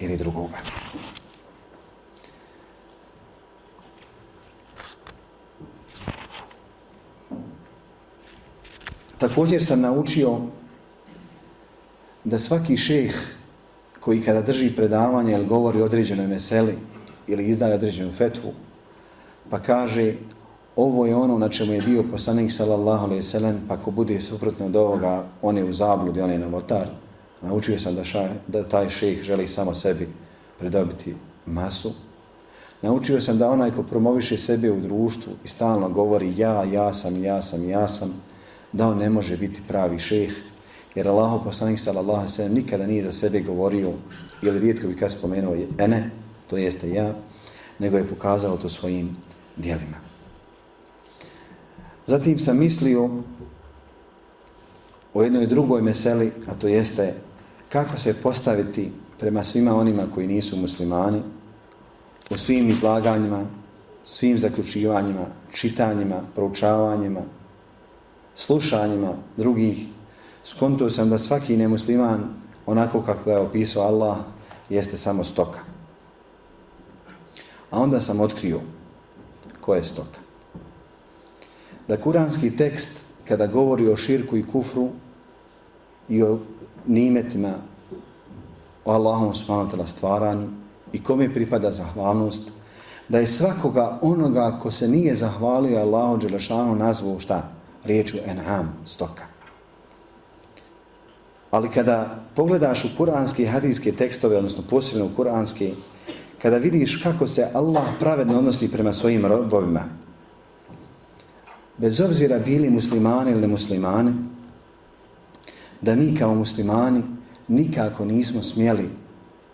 ili 0.00 0.16
drugoga. 0.16 0.58
Također 9.18 9.64
sam 9.64 9.80
naučio 9.80 10.38
da 12.24 12.38
svaki 12.38 12.76
šeh 12.76 13.14
koji 14.00 14.22
kada 14.22 14.42
drži 14.42 14.76
predavanje 14.76 15.32
ili 15.32 15.46
govori 15.46 15.82
određenoj 15.82 16.26
meseli 16.26 16.78
ili 17.26 17.44
izdaje 17.44 17.74
određenu 17.74 18.12
fetvu, 18.12 18.52
pa 19.50 19.58
kaže 19.62 20.14
ovo 20.78 21.06
je 21.06 21.16
ono 21.16 21.38
na 21.38 21.48
čemu 21.48 21.72
je 21.72 21.80
bio 21.82 22.02
poslanik 22.10 22.52
sallallahu 22.52 23.04
alaihi 23.04 23.22
sallam, 23.22 23.60
pa 23.68 23.76
ko 23.76 23.90
bude 23.90 24.20
suprotno 24.20 24.66
od 24.66 24.76
ovoga, 24.76 25.24
on 25.42 25.56
je 25.58 25.64
u 25.64 25.72
zabludi, 25.72 26.20
on 26.20 26.30
je 26.30 26.38
novotar. 26.38 26.86
Naučio 27.42 27.78
sam 27.78 27.94
da, 27.94 28.04
ša, 28.04 28.28
da 28.46 28.62
taj 28.68 28.88
šejh 28.88 29.22
želi 29.22 29.48
samo 29.48 29.74
sebi 29.74 30.08
pridobiti 30.58 31.14
masu. 31.46 31.92
Naučio 32.82 33.20
sam 33.20 33.38
da 33.38 33.50
onaj 33.50 33.70
ko 33.70 33.82
promoviše 33.82 34.36
sebe 34.36 34.70
u 34.70 34.80
društvu 34.80 35.32
i 35.44 35.48
stalno 35.48 35.88
govori 35.88 36.34
ja, 36.36 36.64
ja 36.64 36.92
sam, 36.92 37.24
ja 37.24 37.42
sam, 37.42 37.68
ja 37.68 37.88
sam, 37.88 38.14
da 38.72 38.88
on 38.88 38.98
ne 38.98 39.10
može 39.10 39.36
biti 39.36 39.62
pravi 39.68 39.98
šejh, 39.98 40.32
jer 40.94 41.08
Allah 41.08 41.40
poslanik 41.44 41.78
sallallahu 41.78 42.18
alaihi 42.18 42.32
sallam 42.32 42.54
nikada 42.54 42.86
nije 42.86 43.02
za 43.02 43.12
sebe 43.12 43.40
govorio, 43.40 43.92
ili 44.42 44.58
rijetko 44.58 44.86
bi 44.86 44.96
kad 44.96 45.10
spomenuo 45.10 45.56
ene, 45.78 46.10
to 46.46 46.56
jeste 46.56 46.90
ja, 46.90 47.14
nego 47.78 47.96
je 47.96 48.08
pokazao 48.08 48.56
to 48.56 48.68
svojim 48.68 49.16
dijelima. 49.56 50.07
Zatim 52.08 52.38
sam 52.38 52.58
mislio 52.58 53.10
o 55.14 55.22
jednoj 55.22 55.46
drugoj 55.46 55.82
meseli, 55.82 56.32
a 56.46 56.54
to 56.54 56.68
jeste 56.68 57.14
kako 57.68 57.98
se 57.98 58.14
postaviti 58.22 58.92
prema 59.18 59.44
svima 59.44 59.76
onima 59.76 60.02
koji 60.14 60.26
nisu 60.26 60.56
muslimani, 60.56 61.22
u 62.30 62.36
svim 62.36 62.70
izlaganjima, 62.70 63.44
svim 64.04 64.38
zaključivanjima, 64.38 65.26
čitanjima, 65.52 66.22
proučavanjima, 66.34 67.20
slušanjima 68.34 69.12
drugih. 69.36 69.86
Skontuo 70.44 70.90
sam 70.90 71.10
da 71.10 71.18
svaki 71.18 71.56
nemusliman, 71.56 72.24
onako 72.66 73.02
kako 73.02 73.30
je 73.30 73.38
opisao 73.38 73.82
Allah, 73.82 74.16
jeste 74.68 74.96
samo 74.96 75.24
stoka. 75.24 75.58
A 77.70 77.80
onda 77.80 78.00
sam 78.00 78.20
otkrio 78.20 78.60
ko 79.60 79.74
je 79.74 79.84
stoka 79.84 80.27
da 81.88 81.96
kuranski 81.96 82.56
tekst 82.56 82.98
kada 83.28 83.46
govori 83.46 83.88
o 83.88 83.96
širku 83.96 84.36
i 84.36 84.46
kufru 84.46 84.88
i 86.08 86.22
o 86.22 86.38
nimetima 86.86 87.54
o 88.84 88.92
Allahom 88.92 89.34
subhanahu 89.34 89.86
stvaranju 89.86 90.48
i 90.92 91.02
kome 91.02 91.34
pripada 91.34 91.70
zahvalnost, 91.70 92.42
da 93.08 93.18
je 93.18 93.26
svakoga 93.26 93.98
onoga 94.02 94.58
ko 94.62 94.70
se 94.70 94.88
nije 94.88 95.14
zahvalio 95.14 95.78
Allahu 95.78 96.16
Đelešanu 96.16 96.74
nazvao 96.74 97.20
šta? 97.20 97.48
Riječu 97.84 98.16
enham, 98.26 98.76
stoka. 98.84 99.22
Ali 101.50 101.70
kada 101.70 102.20
pogledaš 102.34 102.84
u 102.84 102.88
kuranske 102.96 103.46
hadijske 103.46 103.92
tekstove, 103.92 104.36
odnosno 104.36 104.62
posebno 104.70 105.06
u 105.06 105.16
kuranske, 105.16 105.72
kada 106.42 106.56
vidiš 106.56 107.02
kako 107.02 107.26
se 107.26 107.48
Allah 107.54 107.84
pravedno 107.98 108.38
odnosi 108.38 108.72
prema 108.72 108.92
svojim 108.92 109.26
robovima, 109.26 109.84
bez 111.78 112.00
obzira 112.00 112.38
bili 112.38 112.70
muslimani 112.70 113.30
ili 113.30 113.40
nemuslimani, 113.40 114.14
da 115.80 115.94
mi 115.94 116.14
kao 116.14 116.34
muslimani 116.34 117.02
nikako 117.48 118.04
nismo 118.04 118.42
smjeli 118.42 118.88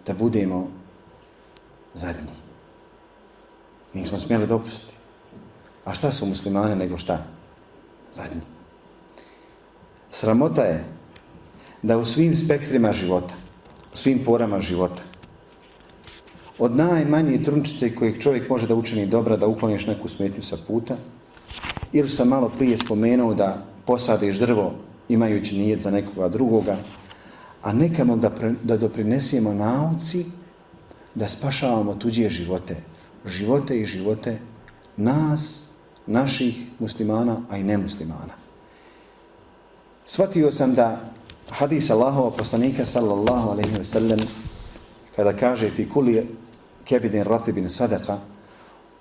da 0.07 0.15
budemo 0.15 0.69
zadnji. 1.95 2.33
Nismo 3.95 4.19
smjeli 4.19 4.47
dopustiti. 4.47 4.97
A 5.85 5.95
šta 5.95 6.13
su 6.13 6.27
muslimani 6.27 6.77
nego 6.77 6.99
šta? 6.99 7.27
Zadnji. 8.13 8.41
Sramota 10.11 10.63
je 10.63 10.85
da 11.83 11.99
u 11.99 12.05
svim 12.05 12.35
spektrima 12.35 12.93
života, 12.93 13.35
u 13.93 13.97
svim 13.97 14.25
porama 14.25 14.61
života, 14.61 15.03
od 16.59 16.77
najmanje 16.77 17.43
trunčice 17.45 17.95
kojeg 17.95 18.23
čovjek 18.23 18.49
može 18.49 18.67
da 18.67 18.75
učini 18.75 19.07
dobra, 19.07 19.37
da 19.37 19.47
ukloniš 19.47 19.87
neku 19.87 20.09
smetnju 20.09 20.43
sa 20.43 20.57
puta, 20.67 20.97
ili 21.93 22.09
sam 22.09 22.29
malo 22.29 22.49
prije 22.49 22.79
spomenuo 22.79 23.35
da 23.35 23.67
posadiš 23.87 24.39
drvo 24.39 24.75
imajući 25.09 25.59
nijed 25.59 25.81
za 25.81 25.91
nekoga 25.91 26.29
drugoga, 26.29 26.77
a 27.63 27.73
nekamo 27.73 28.17
da, 28.17 28.31
pre, 28.31 28.55
da 28.63 28.77
doprinesemo 28.77 29.55
nauci 29.55 30.27
da 31.15 31.29
spašavamo 31.29 31.95
tuđe 31.95 32.29
živote. 32.29 32.77
Živote 33.27 33.81
i 33.81 33.85
živote 33.85 34.39
nas, 34.97 35.69
naših 36.07 36.67
muslimana, 36.79 37.41
a 37.51 37.57
i 37.57 37.63
nemuslimana. 37.63 38.35
Svatio 40.05 40.53
sam 40.53 40.75
da 40.75 41.13
hadis 41.51 41.91
Allahova 41.91 42.31
poslanika 42.31 42.85
sallallahu 42.85 43.51
alaihi 43.51 43.79
ve 43.79 43.85
sellem 43.85 44.21
kada 45.17 45.33
kaže 45.33 45.71
fi 45.71 45.89
kuli 45.89 46.27
kebidin 46.85 47.25
ratibin 47.25 47.71
sadaka 47.71 48.19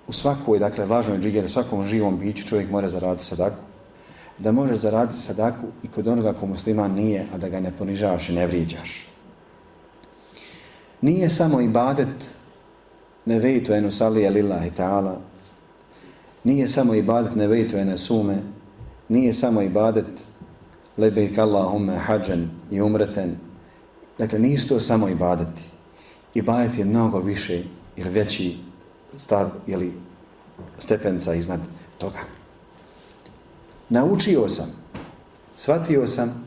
u 0.08 0.12
svakoj, 0.12 0.58
dakle, 0.58 0.86
važnoj 0.86 1.18
džigeri, 1.18 1.46
u 1.46 1.48
svakom 1.48 1.82
živom 1.82 2.18
biću 2.18 2.46
čovjek 2.46 2.70
mora 2.70 2.88
zaraditi 2.88 3.24
sadaku. 3.24 3.62
da 4.38 4.52
može 4.52 4.74
zaraditi 4.74 5.18
sadaku 5.18 5.66
i 5.82 5.88
kod 5.88 6.08
onoga 6.08 6.32
ko 6.32 6.46
musliman 6.46 6.92
nije, 6.92 7.26
a 7.34 7.38
da 7.38 7.48
ga 7.48 7.60
ne 7.60 7.70
ponižavaš 7.78 8.28
i 8.28 8.32
ne 8.32 8.46
vrijeđaš. 8.46 9.06
Nije 11.00 11.28
samo 11.28 11.60
ibadet 11.60 12.24
ne 13.26 13.38
vejtu 13.38 13.72
enu 13.72 13.90
salije 13.90 14.30
lillahi 14.30 14.70
ta'ala, 14.70 15.14
nije 16.44 16.68
samo 16.68 16.94
ibadet 16.94 17.34
ne 17.36 17.46
vejtu 17.46 17.76
ene 17.76 17.98
sume, 17.98 18.42
nije 19.08 19.32
samo 19.32 19.62
ibadet 19.62 20.06
lebejk 20.96 21.38
Allahumme 21.38 21.96
hađen 21.96 22.50
i 22.70 22.80
umreten. 22.80 23.36
Dakle, 24.18 24.38
nije 24.38 24.66
to 24.66 24.80
samo 24.80 25.08
ibadeti. 25.08 25.62
Ibadet 26.34 26.78
je 26.78 26.84
mnogo 26.84 27.18
više 27.18 27.62
ili 27.96 28.10
veći 28.10 28.56
stav 29.16 29.50
jeli, 29.66 29.92
stepenca 30.78 31.34
iznad 31.34 31.60
toga. 31.98 32.18
Naučio 33.88 34.48
sam, 34.48 34.66
shvatio 35.54 36.06
sam 36.06 36.46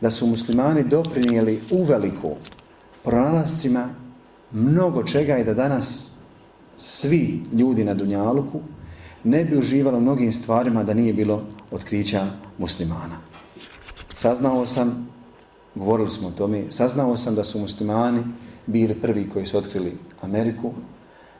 da 0.00 0.10
su 0.10 0.26
muslimani 0.26 0.84
doprinijeli 0.84 1.60
uveliko 1.70 2.36
pronalascima 3.04 3.88
mnogo 4.52 5.02
čega 5.02 5.38
i 5.38 5.44
da 5.44 5.54
danas 5.54 6.10
svi 6.76 7.42
ljudi 7.52 7.84
na 7.84 7.94
Dunjaluku 7.94 8.60
ne 9.24 9.44
bi 9.44 9.58
uživalo 9.58 10.00
mnogim 10.00 10.32
stvarima 10.32 10.84
da 10.84 10.94
nije 10.94 11.12
bilo 11.12 11.42
otkrića 11.70 12.26
muslimana. 12.58 13.18
Saznao 14.14 14.66
sam, 14.66 15.08
govorili 15.74 16.10
smo 16.10 16.28
o 16.28 16.30
tome, 16.30 16.64
saznao 16.70 17.16
sam 17.16 17.34
da 17.34 17.44
su 17.44 17.58
muslimani 17.58 18.22
bili 18.66 18.94
prvi 18.94 19.28
koji 19.28 19.46
su 19.46 19.58
otkrili 19.58 19.98
Ameriku. 20.20 20.72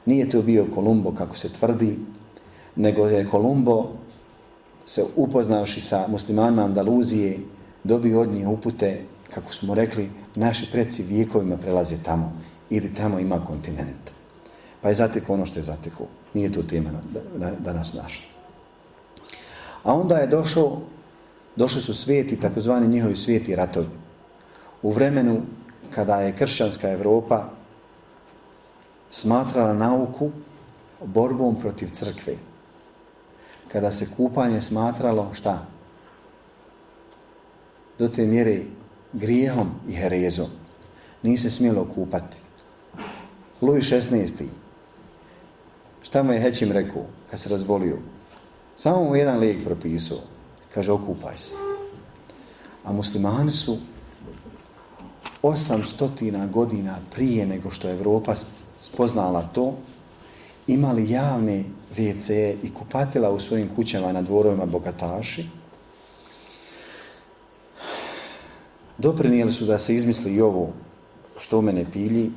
Nije 0.09 0.30
to 0.30 0.42
bio 0.42 0.66
Kolumbo, 0.74 1.12
kako 1.12 1.36
se 1.36 1.52
tvrdi, 1.52 1.98
nego 2.76 3.06
je 3.06 3.28
Kolumbo 3.28 3.92
se 4.86 5.04
upoznavši 5.16 5.80
sa 5.80 6.06
muslimanima 6.09 6.64
Andaluzije, 6.64 7.38
dobio 7.84 8.20
od 8.20 8.32
njih 8.32 8.48
upute, 8.48 9.02
kako 9.34 9.52
smo 9.52 9.74
rekli, 9.74 10.11
naši 10.34 10.70
preci 10.72 11.02
vijekovima 11.02 11.56
prelaze 11.56 11.96
tamo 12.02 12.32
ili 12.70 12.94
tamo 12.94 13.18
ima 13.18 13.44
kontinent. 13.44 14.11
Pa 14.80 14.88
je 14.88 14.94
zatekao 14.94 15.34
ono 15.34 15.46
što 15.46 15.59
je 15.59 15.62
zatekao. 15.62 16.06
Nije 16.34 16.52
to 16.52 16.62
tema 16.62 16.90
danas 17.59 17.92
naša. 17.92 18.22
A 19.82 19.94
onda 19.94 20.16
je 20.16 20.26
došao, 20.26 20.80
došli 21.56 21.80
su 21.80 21.94
svijeti, 21.94 22.40
takozvani 22.40 22.88
njihovi 22.88 23.16
svijeti 23.16 23.56
ratovi. 23.56 23.88
U 24.82 24.90
vremenu 24.90 25.42
kada 25.90 26.20
je 26.20 26.36
kršćanska 26.36 26.90
Evropa 26.90 27.57
smatrala 29.11 29.74
nauku 29.74 30.30
borbom 31.04 31.56
protiv 31.61 31.88
crkve. 31.92 32.34
Kada 33.72 33.90
se 33.90 34.06
kupanje 34.16 34.61
smatralo 34.61 35.28
šta? 35.32 35.66
Do 37.98 38.09
te 38.09 38.26
mjere 38.26 38.61
grijehom 39.12 39.70
i 39.88 39.92
herezom. 39.92 40.48
Nije 41.22 41.38
se 41.38 41.50
smjelo 41.50 41.88
kupati. 41.94 42.38
Luj 43.62 43.80
16. 43.80 44.44
Šta 46.02 46.22
mu 46.22 46.32
je 46.32 46.40
Hećim 46.40 46.72
rekao 46.72 47.04
kad 47.30 47.40
se 47.40 47.48
razbolio? 47.48 47.98
Samo 48.76 49.04
mu 49.04 49.16
jedan 49.16 49.38
lijek 49.38 49.64
propisao. 49.64 50.18
Kaže, 50.74 50.92
okupaj 50.92 51.36
se. 51.36 51.54
A 52.84 52.92
muslimani 52.92 53.50
su 53.50 53.78
800 55.42 56.50
godina 56.50 56.98
prije 57.14 57.46
nego 57.46 57.70
što 57.70 57.88
je 57.88 57.94
Evropa 57.94 58.34
spoznala 58.81 59.43
to, 59.43 59.74
imali 60.66 61.11
javne 61.11 61.64
WC 61.97 62.57
i 62.62 62.74
kupatila 62.74 63.31
u 63.31 63.41
svojim 63.41 63.68
kućama 63.76 64.12
na 64.12 64.22
dvorovima 64.22 64.66
bogataši. 64.66 65.47
Doprinijeli 68.99 69.53
su 69.53 69.64
da 69.64 69.79
se 69.79 69.95
izmisli 69.95 70.35
i 70.35 70.41
ovo 70.41 70.72
što 71.37 71.59
u 71.59 71.62
mene 71.62 71.85
pilji, 71.93 72.31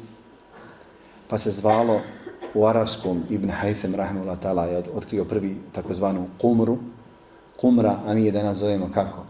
pa 1.27 1.37
se 1.37 1.51
zvalo 1.51 2.01
u 2.53 2.65
arapskom 2.65 3.23
Ibn 3.29 3.49
Haytham 3.49 3.95
rahimahullah 3.95 4.39
ta'ala 4.39 4.63
je 4.63 4.83
otkrio 4.93 5.25
prvi 5.25 5.57
takozvanu 5.71 6.27
kumru, 6.41 6.77
kumra, 7.61 7.99
a 8.05 8.13
mi 8.13 8.25
je 8.25 8.31
danas 8.31 8.57
zovemo 8.57 8.89
kako? 8.93 9.25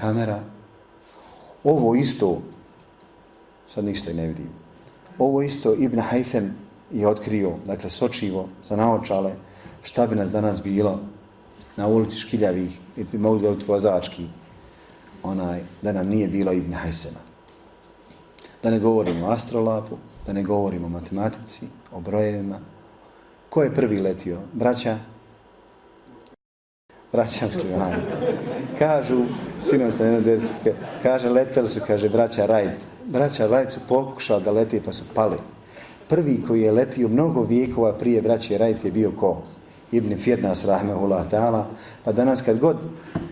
Kamera. 0.00 0.40
Ovo 1.64 1.94
isto, 1.94 2.42
sad 3.68 3.84
ništa 3.84 4.12
ne 4.12 4.26
vidim, 4.26 4.63
ovo 5.18 5.42
isto 5.42 5.74
Ibn 5.74 6.00
Haytham 6.00 6.50
je 6.92 7.08
otkrio, 7.08 7.52
dakle, 7.66 7.90
sočivo 7.90 8.48
za 8.62 8.76
naočale, 8.76 9.32
šta 9.82 10.06
bi 10.06 10.16
nas 10.16 10.30
danas 10.30 10.62
bilo 10.62 11.00
na 11.76 11.86
ulici 11.86 12.18
Škiljavih, 12.18 12.78
i 12.96 13.04
bi 13.04 13.18
mogli 13.18 13.42
dobiti 13.42 13.64
vozački, 13.68 14.26
onaj, 15.22 15.60
da 15.82 15.92
nam 15.92 16.08
nije 16.08 16.28
bilo 16.28 16.52
Ibn 16.52 16.72
Haythama. 16.72 17.20
Da 18.62 18.70
ne 18.70 18.78
govorimo 18.78 19.26
o 19.26 19.30
astrolapu, 19.30 19.96
da 20.26 20.32
ne 20.32 20.42
govorimo 20.42 20.86
o 20.86 20.90
matematici, 20.90 21.66
o 21.92 22.00
brojevima. 22.00 22.60
Ko 23.50 23.62
je 23.62 23.74
prvi 23.74 24.00
letio? 24.00 24.38
Braća? 24.52 24.98
Braća 27.12 27.46
muslimani. 27.46 27.96
Kažu, 28.78 29.22
sinom 29.60 29.92
sam 29.92 30.06
jedan 30.06 30.22
dersu, 30.22 30.52
kaže, 31.02 31.28
leteli 31.28 31.68
su, 31.68 31.80
kaže, 31.86 32.08
braća 32.08 32.46
Rajd. 32.46 32.93
Braća 33.06 33.46
Rajd 33.46 33.70
su 33.70 33.80
pokušali 33.88 34.44
da 34.44 34.52
leti, 34.52 34.80
pa 34.80 34.92
su 34.92 35.04
pali. 35.14 35.36
Prvi 36.08 36.42
koji 36.46 36.62
je 36.62 36.72
letio 36.72 37.08
mnogo 37.08 37.42
vijekova 37.42 37.92
prije 37.92 38.22
braće 38.22 38.58
Rajt 38.58 38.84
je 38.84 38.90
bio 38.90 39.10
ko? 39.10 39.42
Ibn 39.92 40.18
Firnas, 40.18 40.64
rahmehullah 40.64 41.30
ta'ala. 41.30 41.64
Pa 42.04 42.12
danas 42.12 42.42
kad 42.42 42.58
god 42.58 42.76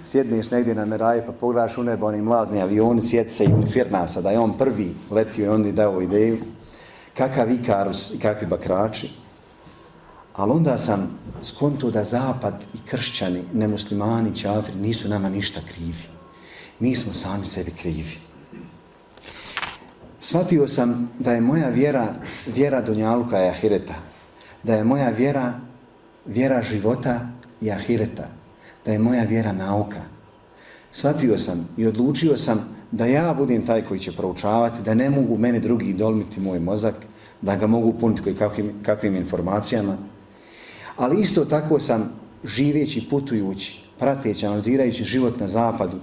sjedneš 0.05 0.51
negdje 0.51 0.75
na 0.75 0.85
Meraji, 0.85 1.23
pa 1.27 1.33
pogledaš 1.33 1.79
u 1.79 1.83
nebo, 1.83 2.07
onim 2.07 2.25
mlazni 2.25 2.63
avioni, 2.63 3.03
sjeti 3.03 3.31
se 3.31 3.45
Ibn 3.45 3.67
Firnasa, 3.67 4.21
da 4.21 4.31
je 4.31 4.39
on 4.39 4.59
prvi 4.59 4.95
letio 5.11 5.45
i 5.45 5.49
on 5.49 5.65
je 5.67 5.73
dao 5.73 6.03
ideju 6.03 6.39
kakav 7.17 7.51
Ikarus 7.51 8.15
i 8.15 8.19
kakvi 8.19 8.47
bakrači. 8.47 9.11
Ali 10.35 10.53
onda 10.53 10.79
sam 10.79 11.19
skonto 11.43 11.91
da 11.91 12.05
zapad 12.05 12.55
i 12.75 12.79
kršćani, 12.89 13.43
nemuslimani, 13.53 14.37
čafri, 14.37 14.75
nisu 14.75 15.09
nama 15.09 15.29
ništa 15.29 15.61
krivi. 15.75 16.09
Mi 16.79 16.97
smo 16.97 17.15
sami 17.15 17.45
sebi 17.45 17.71
krivi. 17.71 18.32
Svatio 20.25 20.69
sam 20.69 21.11
da 21.19 21.33
je 21.33 21.41
moja 21.41 21.69
vjera, 21.69 22.15
vjera 22.47 22.81
Dunjaluka 22.81 23.45
i 23.45 23.49
Ahireta, 23.49 23.95
da 24.63 24.75
je 24.75 24.85
moja 24.85 25.09
vjera, 25.09 25.53
vjera 26.27 26.63
života 26.63 27.21
i 27.61 27.71
Ahireta, 27.73 28.29
da 28.85 28.93
je 28.93 28.99
moja 28.99 29.25
vjera 29.25 29.53
nauka. 29.53 30.01
Svatio 30.91 31.39
sam 31.39 31.69
i 31.77 31.87
odlučio 31.87 32.37
sam 32.37 32.69
da 32.91 33.07
ja 33.07 33.35
budem 33.35 33.67
taj 33.67 33.83
koji 33.85 34.01
će 34.01 34.13
proučavati, 34.13 34.83
da 34.83 34.95
ne 34.95 35.11
mogu 35.11 35.39
meni 35.39 35.61
drugi 35.61 35.93
dolmiti 35.93 36.41
moj 36.41 36.61
mozak, 36.61 36.95
da 37.41 37.57
ga 37.57 37.67
mogu 37.67 37.93
puniti 37.99 38.23
koji 38.23 38.37
kakvim, 38.37 38.73
kakvim 38.83 39.17
informacijama. 39.17 39.97
Ali 40.97 41.21
isto 41.21 41.45
tako 41.45 41.81
sam 41.81 42.13
živeći, 42.45 43.09
putujući, 43.11 43.85
prateći, 43.99 44.47
analizirajući 44.47 45.05
život 45.05 45.41
na 45.41 45.49
zapadu, 45.49 45.99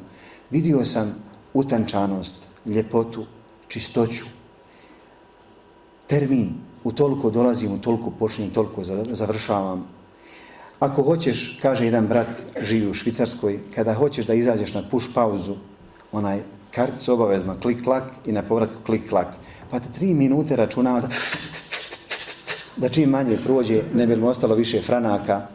vidio 0.51 0.85
sam 0.85 1.15
utančanost, 1.53 2.35
ljepotu, 2.65 3.25
čistoću. 3.69 4.25
Termin, 6.07 6.53
u 6.83 6.91
toliko 6.91 7.29
dolazim, 7.29 7.71
u 7.71 7.81
toliko 7.81 8.11
počinjem, 8.11 8.51
toliko 8.51 8.83
završavam. 9.11 9.87
Ako 10.79 11.03
hoćeš, 11.03 11.59
kaže 11.61 11.85
jedan 11.85 12.07
brat, 12.07 12.27
živi 12.61 12.89
u 12.89 12.93
Švicarskoj, 12.93 13.59
kada 13.75 13.93
hoćeš 13.93 14.25
da 14.25 14.33
izađeš 14.33 14.73
na 14.73 14.83
push 14.89 15.07
pauzu, 15.13 15.55
onaj 16.11 16.41
karticu 16.71 17.13
obavezno 17.13 17.55
klik-klak 17.61 18.03
i 18.25 18.31
na 18.31 18.41
povratku 18.41 18.77
klik-klak. 18.85 19.27
Pa 19.69 19.79
te 19.79 19.91
tri 19.91 20.13
minute 20.13 20.55
računava 20.55 21.01
da 22.77 22.89
čim 22.89 23.09
manje 23.09 23.37
prođe, 23.43 23.83
ne 23.93 24.07
bi 24.07 24.23
ostalo 24.23 24.55
više 24.55 24.81
franaka. 24.81 25.47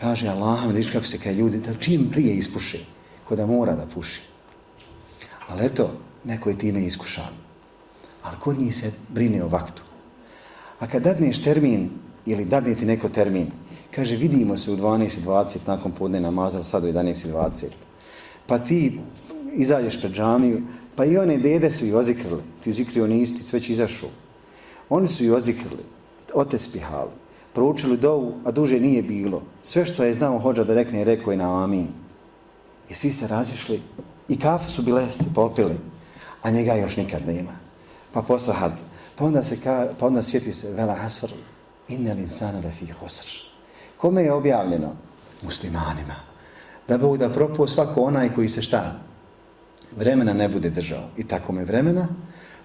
Kaže 0.00 0.28
Allah, 0.28 0.66
vidiš 0.66 0.90
kako 0.90 1.06
se 1.06 1.18
kaj 1.18 1.32
ljudi, 1.32 1.58
da 1.58 1.74
čim 1.74 2.08
prije 2.10 2.36
ispuše, 2.36 2.78
ko 3.28 3.36
da 3.36 3.46
mora 3.46 3.74
da 3.74 3.86
puši. 3.86 4.20
Ali 5.48 5.66
eto, 5.66 5.90
neko 6.24 6.50
je 6.50 6.58
time 6.58 6.84
iskušan. 6.84 7.34
Ali 8.22 8.36
kod 8.40 8.58
njih 8.58 8.76
se 8.76 8.92
brine 9.08 9.44
o 9.44 9.48
vaktu. 9.48 9.82
A 10.78 10.86
kad 10.86 11.02
dadneš 11.02 11.42
termin, 11.42 11.90
ili 12.26 12.44
dadne 12.44 12.74
ti 12.74 12.86
neko 12.86 13.08
termin, 13.08 13.50
kaže, 13.90 14.16
vidimo 14.16 14.56
se 14.56 14.70
u 14.70 14.76
12.20 14.76 15.58
nakon 15.66 15.92
podne 15.92 16.20
namaza, 16.20 16.64
sad 16.64 16.84
u 16.84 16.86
11.20. 16.86 17.66
Pa 18.46 18.58
ti 18.58 19.00
izađeš 19.52 20.00
pred 20.00 20.12
džamiju, 20.12 20.62
pa 20.96 21.04
i 21.04 21.18
one 21.18 21.38
dede 21.38 21.70
su 21.70 21.86
i 21.86 21.94
ozikrili. 21.94 22.42
Ti 22.60 22.72
zikrio 22.72 23.06
nisi, 23.06 23.34
ti 23.34 23.60
će 23.60 23.72
izašao. 23.72 24.10
Oni 24.88 25.08
su 25.08 25.24
i 25.24 25.30
ozikrili, 25.30 25.84
otespihali, 26.34 27.10
proučili 27.52 27.96
dovu, 27.96 28.34
a 28.44 28.50
duže 28.50 28.80
nije 28.80 29.02
bilo. 29.02 29.42
Sve 29.62 29.84
što 29.84 30.04
je 30.04 30.12
znao 30.12 30.38
hođa 30.38 30.64
da 30.64 30.74
rekne, 30.74 31.04
rekao 31.04 31.30
je 31.30 31.36
na 31.36 31.64
amin. 31.64 31.88
I 32.88 32.94
svi 32.94 33.12
se 33.12 33.26
razišli 33.26 33.82
i 34.28 34.36
kafu 34.36 34.70
su 34.70 34.82
bile 34.82 35.10
se 35.10 35.24
popili, 35.34 35.76
a 36.42 36.50
njega 36.50 36.72
još 36.72 36.96
nikad 36.96 37.26
nema. 37.26 37.52
Pa 38.12 38.22
posahad, 38.22 38.72
pa 39.16 39.24
onda 39.24 39.42
se 39.42 39.60
ka, 39.60 39.88
pa 39.98 40.06
onda 40.06 40.22
sjeti 40.22 40.52
se 40.52 40.72
vela 40.72 40.94
hasr, 40.94 41.32
inne 41.88 42.12
insana 42.12 42.60
lefi 42.64 42.86
hosr. 42.86 43.26
Kome 43.96 44.22
je 44.22 44.32
objavljeno? 44.32 44.92
Muslimanima. 45.42 46.14
da 46.88 46.98
Bog 46.98 47.18
da 47.18 47.32
propuo 47.32 47.66
svako 47.66 48.02
onaj 48.02 48.34
koji 48.34 48.48
se 48.48 48.62
šta? 48.62 49.00
Vremena 49.96 50.32
ne 50.32 50.48
bude 50.48 50.70
držao. 50.70 51.08
I 51.16 51.24
tako 51.24 51.52
me 51.52 51.64
vremena, 51.64 52.08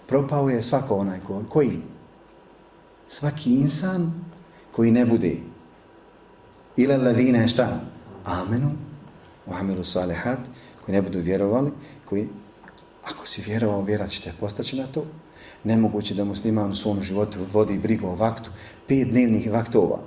propao 0.08 0.50
je 0.50 0.62
svako 0.62 0.96
onaj 0.98 1.20
ko, 1.20 1.44
koji? 1.50 1.82
Svaki 3.08 3.54
insan 3.54 4.14
koji 4.72 4.92
ne 4.92 5.06
bude 5.06 5.38
ila 6.78 6.98
ladine 6.98 7.48
šta? 7.48 7.80
Amenu, 8.26 8.72
uamilu 9.46 9.84
salihat, 9.84 10.40
koji 10.86 10.96
ne 10.96 11.02
budu 11.02 11.20
vjerovali, 11.20 11.72
koji, 12.06 12.30
ako 13.12 13.28
si 13.28 13.42
vjerovao, 13.42 13.82
vjerat 13.82 14.10
ćete 14.10 14.34
postaći 14.40 14.78
na 14.78 14.88
to. 14.88 15.06
Nemoguće 15.64 16.14
da 16.14 16.24
musliman 16.24 16.72
u 16.72 16.76
svom 16.76 17.02
životu 17.02 17.40
vodi 17.54 17.78
brigu 17.78 18.08
o 18.08 18.16
vaktu, 18.16 18.50
pet 18.88 19.08
dnevnih 19.08 19.52
vaktova, 19.52 20.00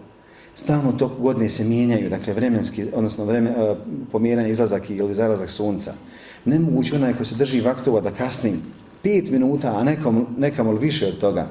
stalno 0.55 0.93
toku 0.93 1.23
godine 1.23 1.49
se 1.49 1.65
mijenjaju, 1.65 2.11
dakle 2.11 2.35
vremenski, 2.35 2.87
odnosno 2.95 3.25
vreme, 3.25 3.51
e, 3.51 3.75
pomjeranje 4.13 4.51
izlazak 4.51 4.91
ili 4.91 5.15
zalazak 5.15 5.51
sunca. 5.51 5.95
Nemoguće 6.45 6.97
onaj 6.97 7.15
ko 7.15 7.25
se 7.25 7.35
drži 7.35 7.61
vaktova 7.61 8.01
da 8.01 8.11
kasni 8.11 8.55
pet 9.03 9.31
minuta, 9.31 9.77
a 9.77 9.85
nekom, 9.85 10.27
nekamo 10.39 10.73
više 10.73 11.07
od 11.07 11.19
toga, 11.19 11.47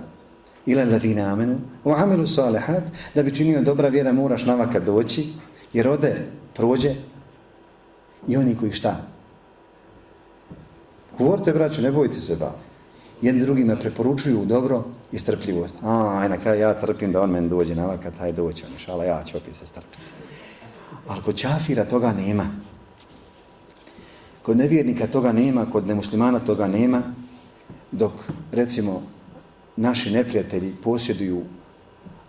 ila 0.65 0.83
ladina 0.83 1.33
amenu, 1.33 1.57
u 1.83 1.91
amilu 1.91 2.27
salihat, 2.27 2.83
da 3.15 3.23
bi 3.23 3.35
činio 3.35 3.61
dobra 3.61 3.87
vjera, 3.87 4.13
moraš 4.13 4.45
navaka 4.45 4.79
doći, 4.79 5.27
jer 5.73 5.87
ode, 5.87 6.15
prođe, 6.53 6.95
i 8.27 8.37
oni 8.37 8.55
koji 8.55 8.71
šta? 8.71 9.05
Govorite, 11.19 11.53
braću, 11.53 11.81
ne 11.81 11.91
bojite 11.91 12.19
se, 12.19 12.35
ba. 12.35 12.51
Jedni 13.21 13.41
drugima 13.41 13.75
preporučuju 13.75 14.45
dobro 14.45 14.83
i 15.11 15.19
strpljivost. 15.19 15.75
A, 15.83 16.19
aj 16.21 16.29
na 16.29 16.37
kraju 16.37 16.61
ja 16.61 16.79
trpim 16.79 17.11
da 17.11 17.21
on 17.21 17.29
meni 17.29 17.49
dođe 17.49 17.75
na 17.75 17.85
vakat, 17.85 18.13
aj 18.19 18.31
doći 18.31 18.65
on, 18.65 18.71
šala, 18.77 19.05
ja 19.05 19.23
ću 19.23 19.37
opet 19.37 19.55
se 19.55 19.65
strpiti. 19.65 20.11
Ali 21.07 21.21
kod 21.21 21.35
čafira 21.35 21.85
toga 21.85 22.11
nema. 22.11 22.47
Kod 24.41 24.57
nevjernika 24.57 25.07
toga 25.07 25.31
nema, 25.31 25.65
kod 25.65 25.87
nemuslimana 25.87 26.39
toga 26.39 26.67
nema, 26.67 27.03
dok, 27.91 28.11
recimo, 28.51 29.01
naši 29.75 30.11
neprijatelji 30.11 30.75
posjeduju 30.83 31.41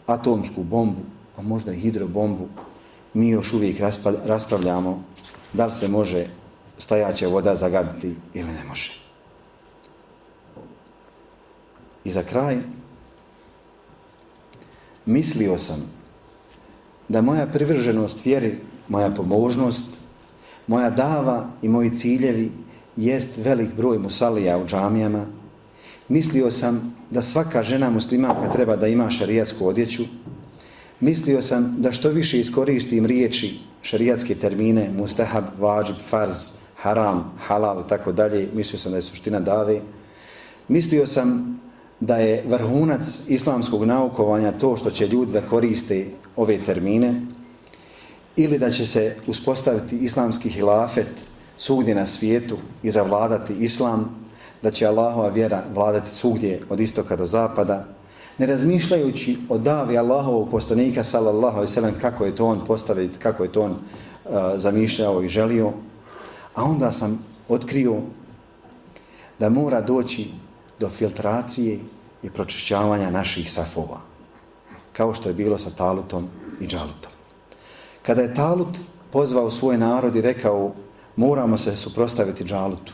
atomsku 0.07 0.63
bombu, 0.63 1.01
a 1.37 1.43
možda 1.43 1.73
i 1.73 1.81
hidrobombu, 1.81 2.49
mi 3.15 3.29
još 3.29 3.53
uvijek 3.53 3.81
raspravljamo 4.25 5.03
da 5.53 5.67
li 5.67 5.73
se 5.73 5.89
može 5.89 6.27
stajaće 6.81 7.27
voda 7.27 7.55
zagaditi 7.55 8.15
ili 8.35 8.53
ne 8.53 8.65
može. 8.65 8.93
I 12.05 12.11
za 12.11 12.23
kraj, 12.23 12.59
mislio 15.07 15.59
sam 15.59 15.91
da 17.09 17.21
moja 17.21 17.47
privrženost 17.47 18.25
vjeri, 18.25 18.59
moja 18.89 19.11
pomožnost, 19.11 19.87
moja 20.67 20.91
dava 20.91 21.49
i 21.63 21.69
moji 21.69 21.97
ciljevi 21.97 22.53
jest 22.97 23.37
velik 23.37 23.75
broj 23.77 23.99
musalija 23.99 24.59
u 24.59 24.67
džamijama. 24.67 25.27
Mislio 26.09 26.51
sam 26.51 26.97
da 27.11 27.23
svaka 27.23 27.63
žena 27.63 27.91
muslimanka 27.91 28.51
treba 28.53 28.77
da 28.77 28.87
ima 28.87 29.11
šarijatsku 29.11 29.67
odjeću. 29.67 30.05
Mislio 31.01 31.43
sam 31.43 31.77
da 31.79 31.93
što 31.93 32.09
više 32.09 32.41
iskoristim 32.41 33.07
riječi 33.07 33.59
šarijatske 33.83 34.35
termine, 34.35 34.91
mustahab, 34.97 35.45
vađib, 35.59 35.97
farz, 36.09 36.60
haram, 36.83 37.33
halal 37.47 37.81
i 37.81 37.89
tako 37.89 38.13
dalje. 38.13 38.49
Mislio 38.55 38.79
sam 38.79 38.93
da 38.93 38.99
je 38.99 39.03
suština 39.03 39.41
dave. 39.41 39.81
Mislio 40.69 41.07
sam 41.07 41.61
da 42.01 42.17
je 42.17 42.45
vrhunac 42.49 43.21
islamskog 43.29 43.85
naukovanja 43.85 44.53
to 44.53 44.77
što 44.77 44.91
će 44.91 45.07
ljudi 45.07 45.33
da 45.33 45.47
koriste 45.47 46.07
ove 46.37 46.65
termine 46.65 47.23
ili 48.37 48.59
da 48.59 48.71
će 48.71 48.87
se 48.87 49.17
uspostaviti 49.27 49.97
islamski 49.97 50.49
hilafet 50.49 51.27
svugdje 51.57 51.95
na 51.95 52.07
svijetu 52.07 52.57
i 52.83 52.91
zavladati 52.91 53.53
islam, 53.53 54.17
da 54.63 54.71
će 54.71 54.87
Allahova 54.87 55.29
vjera 55.29 55.63
vladati 55.75 56.15
svugdje 56.15 56.61
od 56.69 56.81
istoka 56.81 57.17
do 57.17 57.27
zapada, 57.27 57.87
ne 58.39 58.47
razmišljajući 58.47 59.39
o 59.49 59.59
davi 59.59 59.99
Allahovog 59.99 60.51
poslanika, 60.51 61.05
sallallahu 61.05 61.57
alejhi 61.57 61.71
ve 61.71 61.75
sellem 61.75 61.95
kako 62.01 62.25
je 62.25 62.35
to 62.37 62.47
on 62.47 62.61
postaviti, 62.67 63.19
kako 63.19 63.43
je 63.43 63.53
to 63.53 63.63
on 63.63 63.71
uh, 63.71 63.79
zamišljao 64.57 65.23
i 65.23 65.29
želio, 65.29 65.73
a 66.61 66.65
onda 66.65 66.93
sam 66.93 67.25
otkrio 67.49 67.97
da 69.39 69.49
mora 69.49 69.81
doći 69.81 70.29
do 70.79 70.89
filtracije 70.89 71.79
i 72.23 72.31
pročišćavanja 72.31 73.11
naših 73.11 73.53
safova, 73.53 74.01
kao 74.93 75.15
što 75.15 75.29
je 75.29 75.35
bilo 75.35 75.59
sa 75.59 75.71
Talutom 75.71 76.29
i 76.61 76.67
Džalutom. 76.67 77.13
Kada 78.03 78.23
je 78.23 78.35
Talut 78.35 78.79
pozvao 79.13 79.51
svoj 79.51 79.79
narod 79.79 80.17
i 80.17 80.21
rekao 80.21 80.73
moramo 81.17 81.57
se 81.57 81.77
suprostaviti 81.77 82.45
Džalutu, 82.45 82.93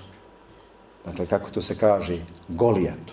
dakle 1.05 1.27
kako 1.27 1.51
to 1.51 1.63
se 1.63 1.75
kaže, 1.75 2.19
Golijatu, 2.49 3.13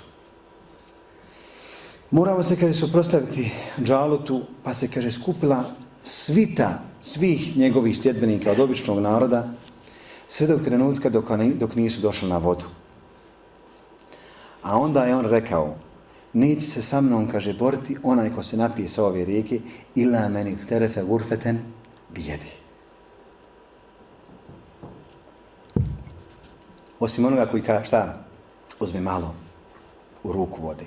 moramo 2.11 2.43
se, 2.43 2.55
kaže, 2.59 2.73
suprostaviti 2.73 3.51
Džalutu, 3.83 4.41
pa 4.63 4.73
se, 4.73 4.87
kaže, 4.87 5.11
skupila 5.11 5.63
svita 6.03 6.81
svih 7.01 7.57
njegovih 7.57 7.97
sljedbenika 7.97 8.51
od 8.51 8.59
običnog 8.59 8.99
naroda, 8.99 9.53
sve 10.27 10.47
dok 10.47 10.61
trenutka 10.61 11.09
dok, 11.09 11.25
dok 11.55 11.75
nisu 11.75 12.01
došli 12.01 12.29
na 12.29 12.37
vodu. 12.37 12.65
A 14.63 14.79
onda 14.79 15.03
je 15.03 15.15
on 15.15 15.25
rekao, 15.25 15.75
neće 16.33 16.61
se 16.61 16.81
sa 16.81 17.01
mnom, 17.01 17.31
kaže, 17.31 17.53
boriti 17.53 17.97
onaj 18.03 18.29
ko 18.35 18.43
se 18.43 18.57
napije 18.57 18.87
sa 18.87 19.05
ove 19.05 19.25
rijeke, 19.25 19.59
ila 19.95 20.29
meni 20.29 20.57
terefe 20.67 21.03
gurfeten 21.03 21.59
bijedi. 22.09 22.51
Osim 26.99 27.25
onoga 27.25 27.45
koji 27.45 27.63
kaže, 27.63 27.85
šta, 27.85 28.25
uzme 28.79 29.01
malo 29.01 29.35
u 30.23 30.31
ruku 30.31 30.61
vode. 30.61 30.85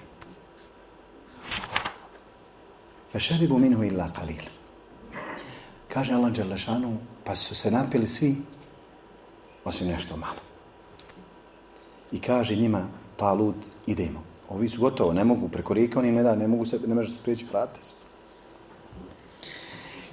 Fa 3.13 3.19
minhu 3.59 3.85
illa 3.85 4.09
qalil. 4.09 4.43
Kaže 5.89 6.13
Allah 6.13 6.33
Đerlešanu, 6.33 6.99
pa 7.25 7.35
su 7.35 7.55
se 7.55 7.71
napili 7.71 8.07
svi, 8.07 8.37
osim 9.67 9.89
nešto 9.89 10.17
malo. 10.17 10.41
I 12.13 12.21
kaže 12.21 12.57
njima, 12.57 12.87
Talut, 13.17 13.57
idemo. 13.87 14.23
Ovi 14.49 14.69
su 14.69 14.81
gotovo, 14.81 15.13
ne 15.13 15.25
mogu, 15.25 15.49
preko 15.49 15.75
rijeka, 15.75 15.99
oni 15.99 16.13
ne 16.13 16.23
da, 16.23 16.37
ne 16.37 16.49
mogu 16.49 16.65
se, 16.65 16.79
ne 16.87 16.95
može 16.95 17.13
se 17.13 17.19
prijeći, 17.23 17.47
vrate 17.51 17.83
se. 17.83 17.95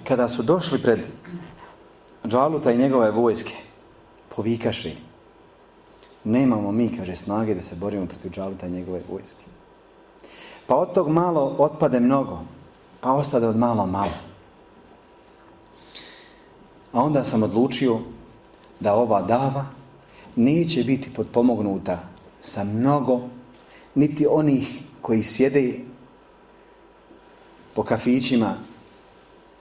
Kada 0.04 0.28
su 0.28 0.44
došli 0.44 0.82
pred 0.82 1.06
Džaluta 2.28 2.72
i 2.72 2.78
njegove 2.78 3.12
vojske, 3.12 3.54
povikaši, 4.36 4.96
nemamo 6.24 6.72
mi, 6.72 6.98
kaže, 6.98 7.16
snage 7.16 7.56
da 7.56 7.62
se 7.62 7.76
borimo 7.76 8.06
protiv 8.06 8.32
Džaluta 8.32 8.68
i 8.68 8.72
njegove 8.72 9.02
vojske. 9.12 9.44
Pa 10.68 10.76
od 10.76 10.94
tog 10.94 11.10
malo 11.10 11.56
otpade 11.60 12.00
mnogo, 12.00 12.40
pa 13.02 13.12
ostade 13.12 13.48
od 13.48 13.58
malo 13.58 13.86
malo. 13.86 14.18
A 16.94 17.04
onda 17.04 17.24
sam 17.24 17.44
odlučio 17.44 18.00
da 18.84 18.94
ova 18.94 19.22
dava 19.22 19.66
neće 20.36 20.84
biti 20.84 21.10
podpomognuta 21.14 22.00
sa 22.40 22.64
mnogo, 22.64 23.22
niti 23.96 24.28
onih 24.30 24.82
koji 25.02 25.24
sjede 25.24 25.74
po 27.74 27.84
kafićima 27.84 28.56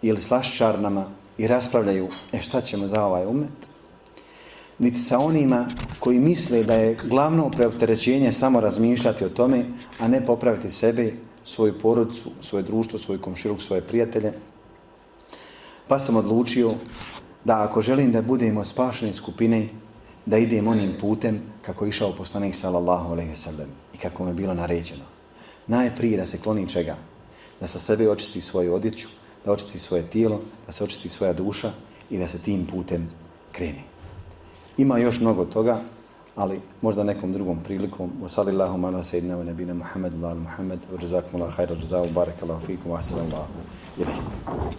ili 0.02 0.20
slaščarnama 0.20 1.06
i 1.38 1.46
raspravljaju 1.46 2.08
e 2.32 2.40
šta 2.40 2.60
ćemo 2.60 2.88
za 2.88 3.04
ovaj 3.04 3.26
umet, 3.26 3.70
niti 4.78 4.98
sa 4.98 5.18
onima 5.18 5.66
koji 5.98 6.18
misle 6.18 6.64
da 6.64 6.74
je 6.74 6.96
glavno 7.04 7.50
preopterećenje 7.50 8.32
samo 8.32 8.60
razmišljati 8.60 9.24
o 9.24 9.28
tome, 9.28 9.64
a 9.98 10.08
ne 10.08 10.26
popraviti 10.26 10.70
sebe, 10.70 11.12
svoju 11.44 11.78
porodicu, 11.78 12.30
svoje 12.40 12.62
društvo, 12.62 12.98
svoj 12.98 13.20
komširuk, 13.20 13.60
svoje 13.60 13.82
prijatelje. 13.82 14.32
Pa 15.88 15.98
sam 15.98 16.16
odlučio 16.16 16.74
da 17.45 17.64
ako 17.64 17.82
želim 17.82 18.12
da 18.12 18.22
budemo 18.22 18.64
spašene 18.64 19.12
skupine, 19.12 19.68
da 20.26 20.38
idem 20.38 20.68
onim 20.68 20.93
putem 21.01 21.43
kako 21.62 21.84
je 21.84 21.88
išao 21.88 22.12
poslanik 22.12 22.55
sallallahu 22.55 23.12
alaihi 23.12 23.36
sallam 23.36 23.68
i 23.95 23.99
kako 23.99 24.22
mu 24.22 24.30
je 24.30 24.34
bilo 24.34 24.55
naređeno. 24.55 25.05
Najprije 25.66 26.16
da 26.16 26.26
se 26.26 26.38
kloni 26.38 26.68
čega? 26.68 26.97
Da 27.61 27.66
sa 27.66 27.78
sebe 27.78 28.11
očisti 28.11 28.40
svoju 28.40 28.74
odjeću, 28.74 29.09
da 29.45 29.53
očisti 29.53 29.78
svoje 29.78 30.03
tijelo, 30.11 30.40
da 30.66 30.72
se 30.72 30.84
očisti 30.84 31.09
svoja 31.09 31.32
duša 31.32 31.72
i 32.11 32.18
da 32.18 32.28
se 32.28 32.38
tim 32.38 32.66
putem 32.66 33.11
kreni. 33.53 33.82
Ima 34.76 34.99
još 34.99 35.20
mnogo 35.20 35.45
toga, 35.45 35.80
ali 36.36 36.61
možda 36.80 37.05
nekom 37.05 37.32
drugom 37.32 37.59
prilikom. 37.64 38.11
Wa 38.22 38.28
sallallahu 38.28 38.86
ala 38.86 39.03
sayyidina 39.03 39.36
wa 39.36 39.45
nabina 39.45 39.74
Muhammad 39.74 40.12
wa 40.12 40.30
ala 40.30 40.40
Muhammad 40.40 40.78
wa 40.93 41.01
jazakumullahu 41.01 41.57
khairan 41.57 41.80
jazaa 41.80 42.07
barakallahu 42.07 42.66
fikum 42.66 42.93
wa 42.93 42.99
assalamu 42.99 43.36
alaikum. 43.36 44.70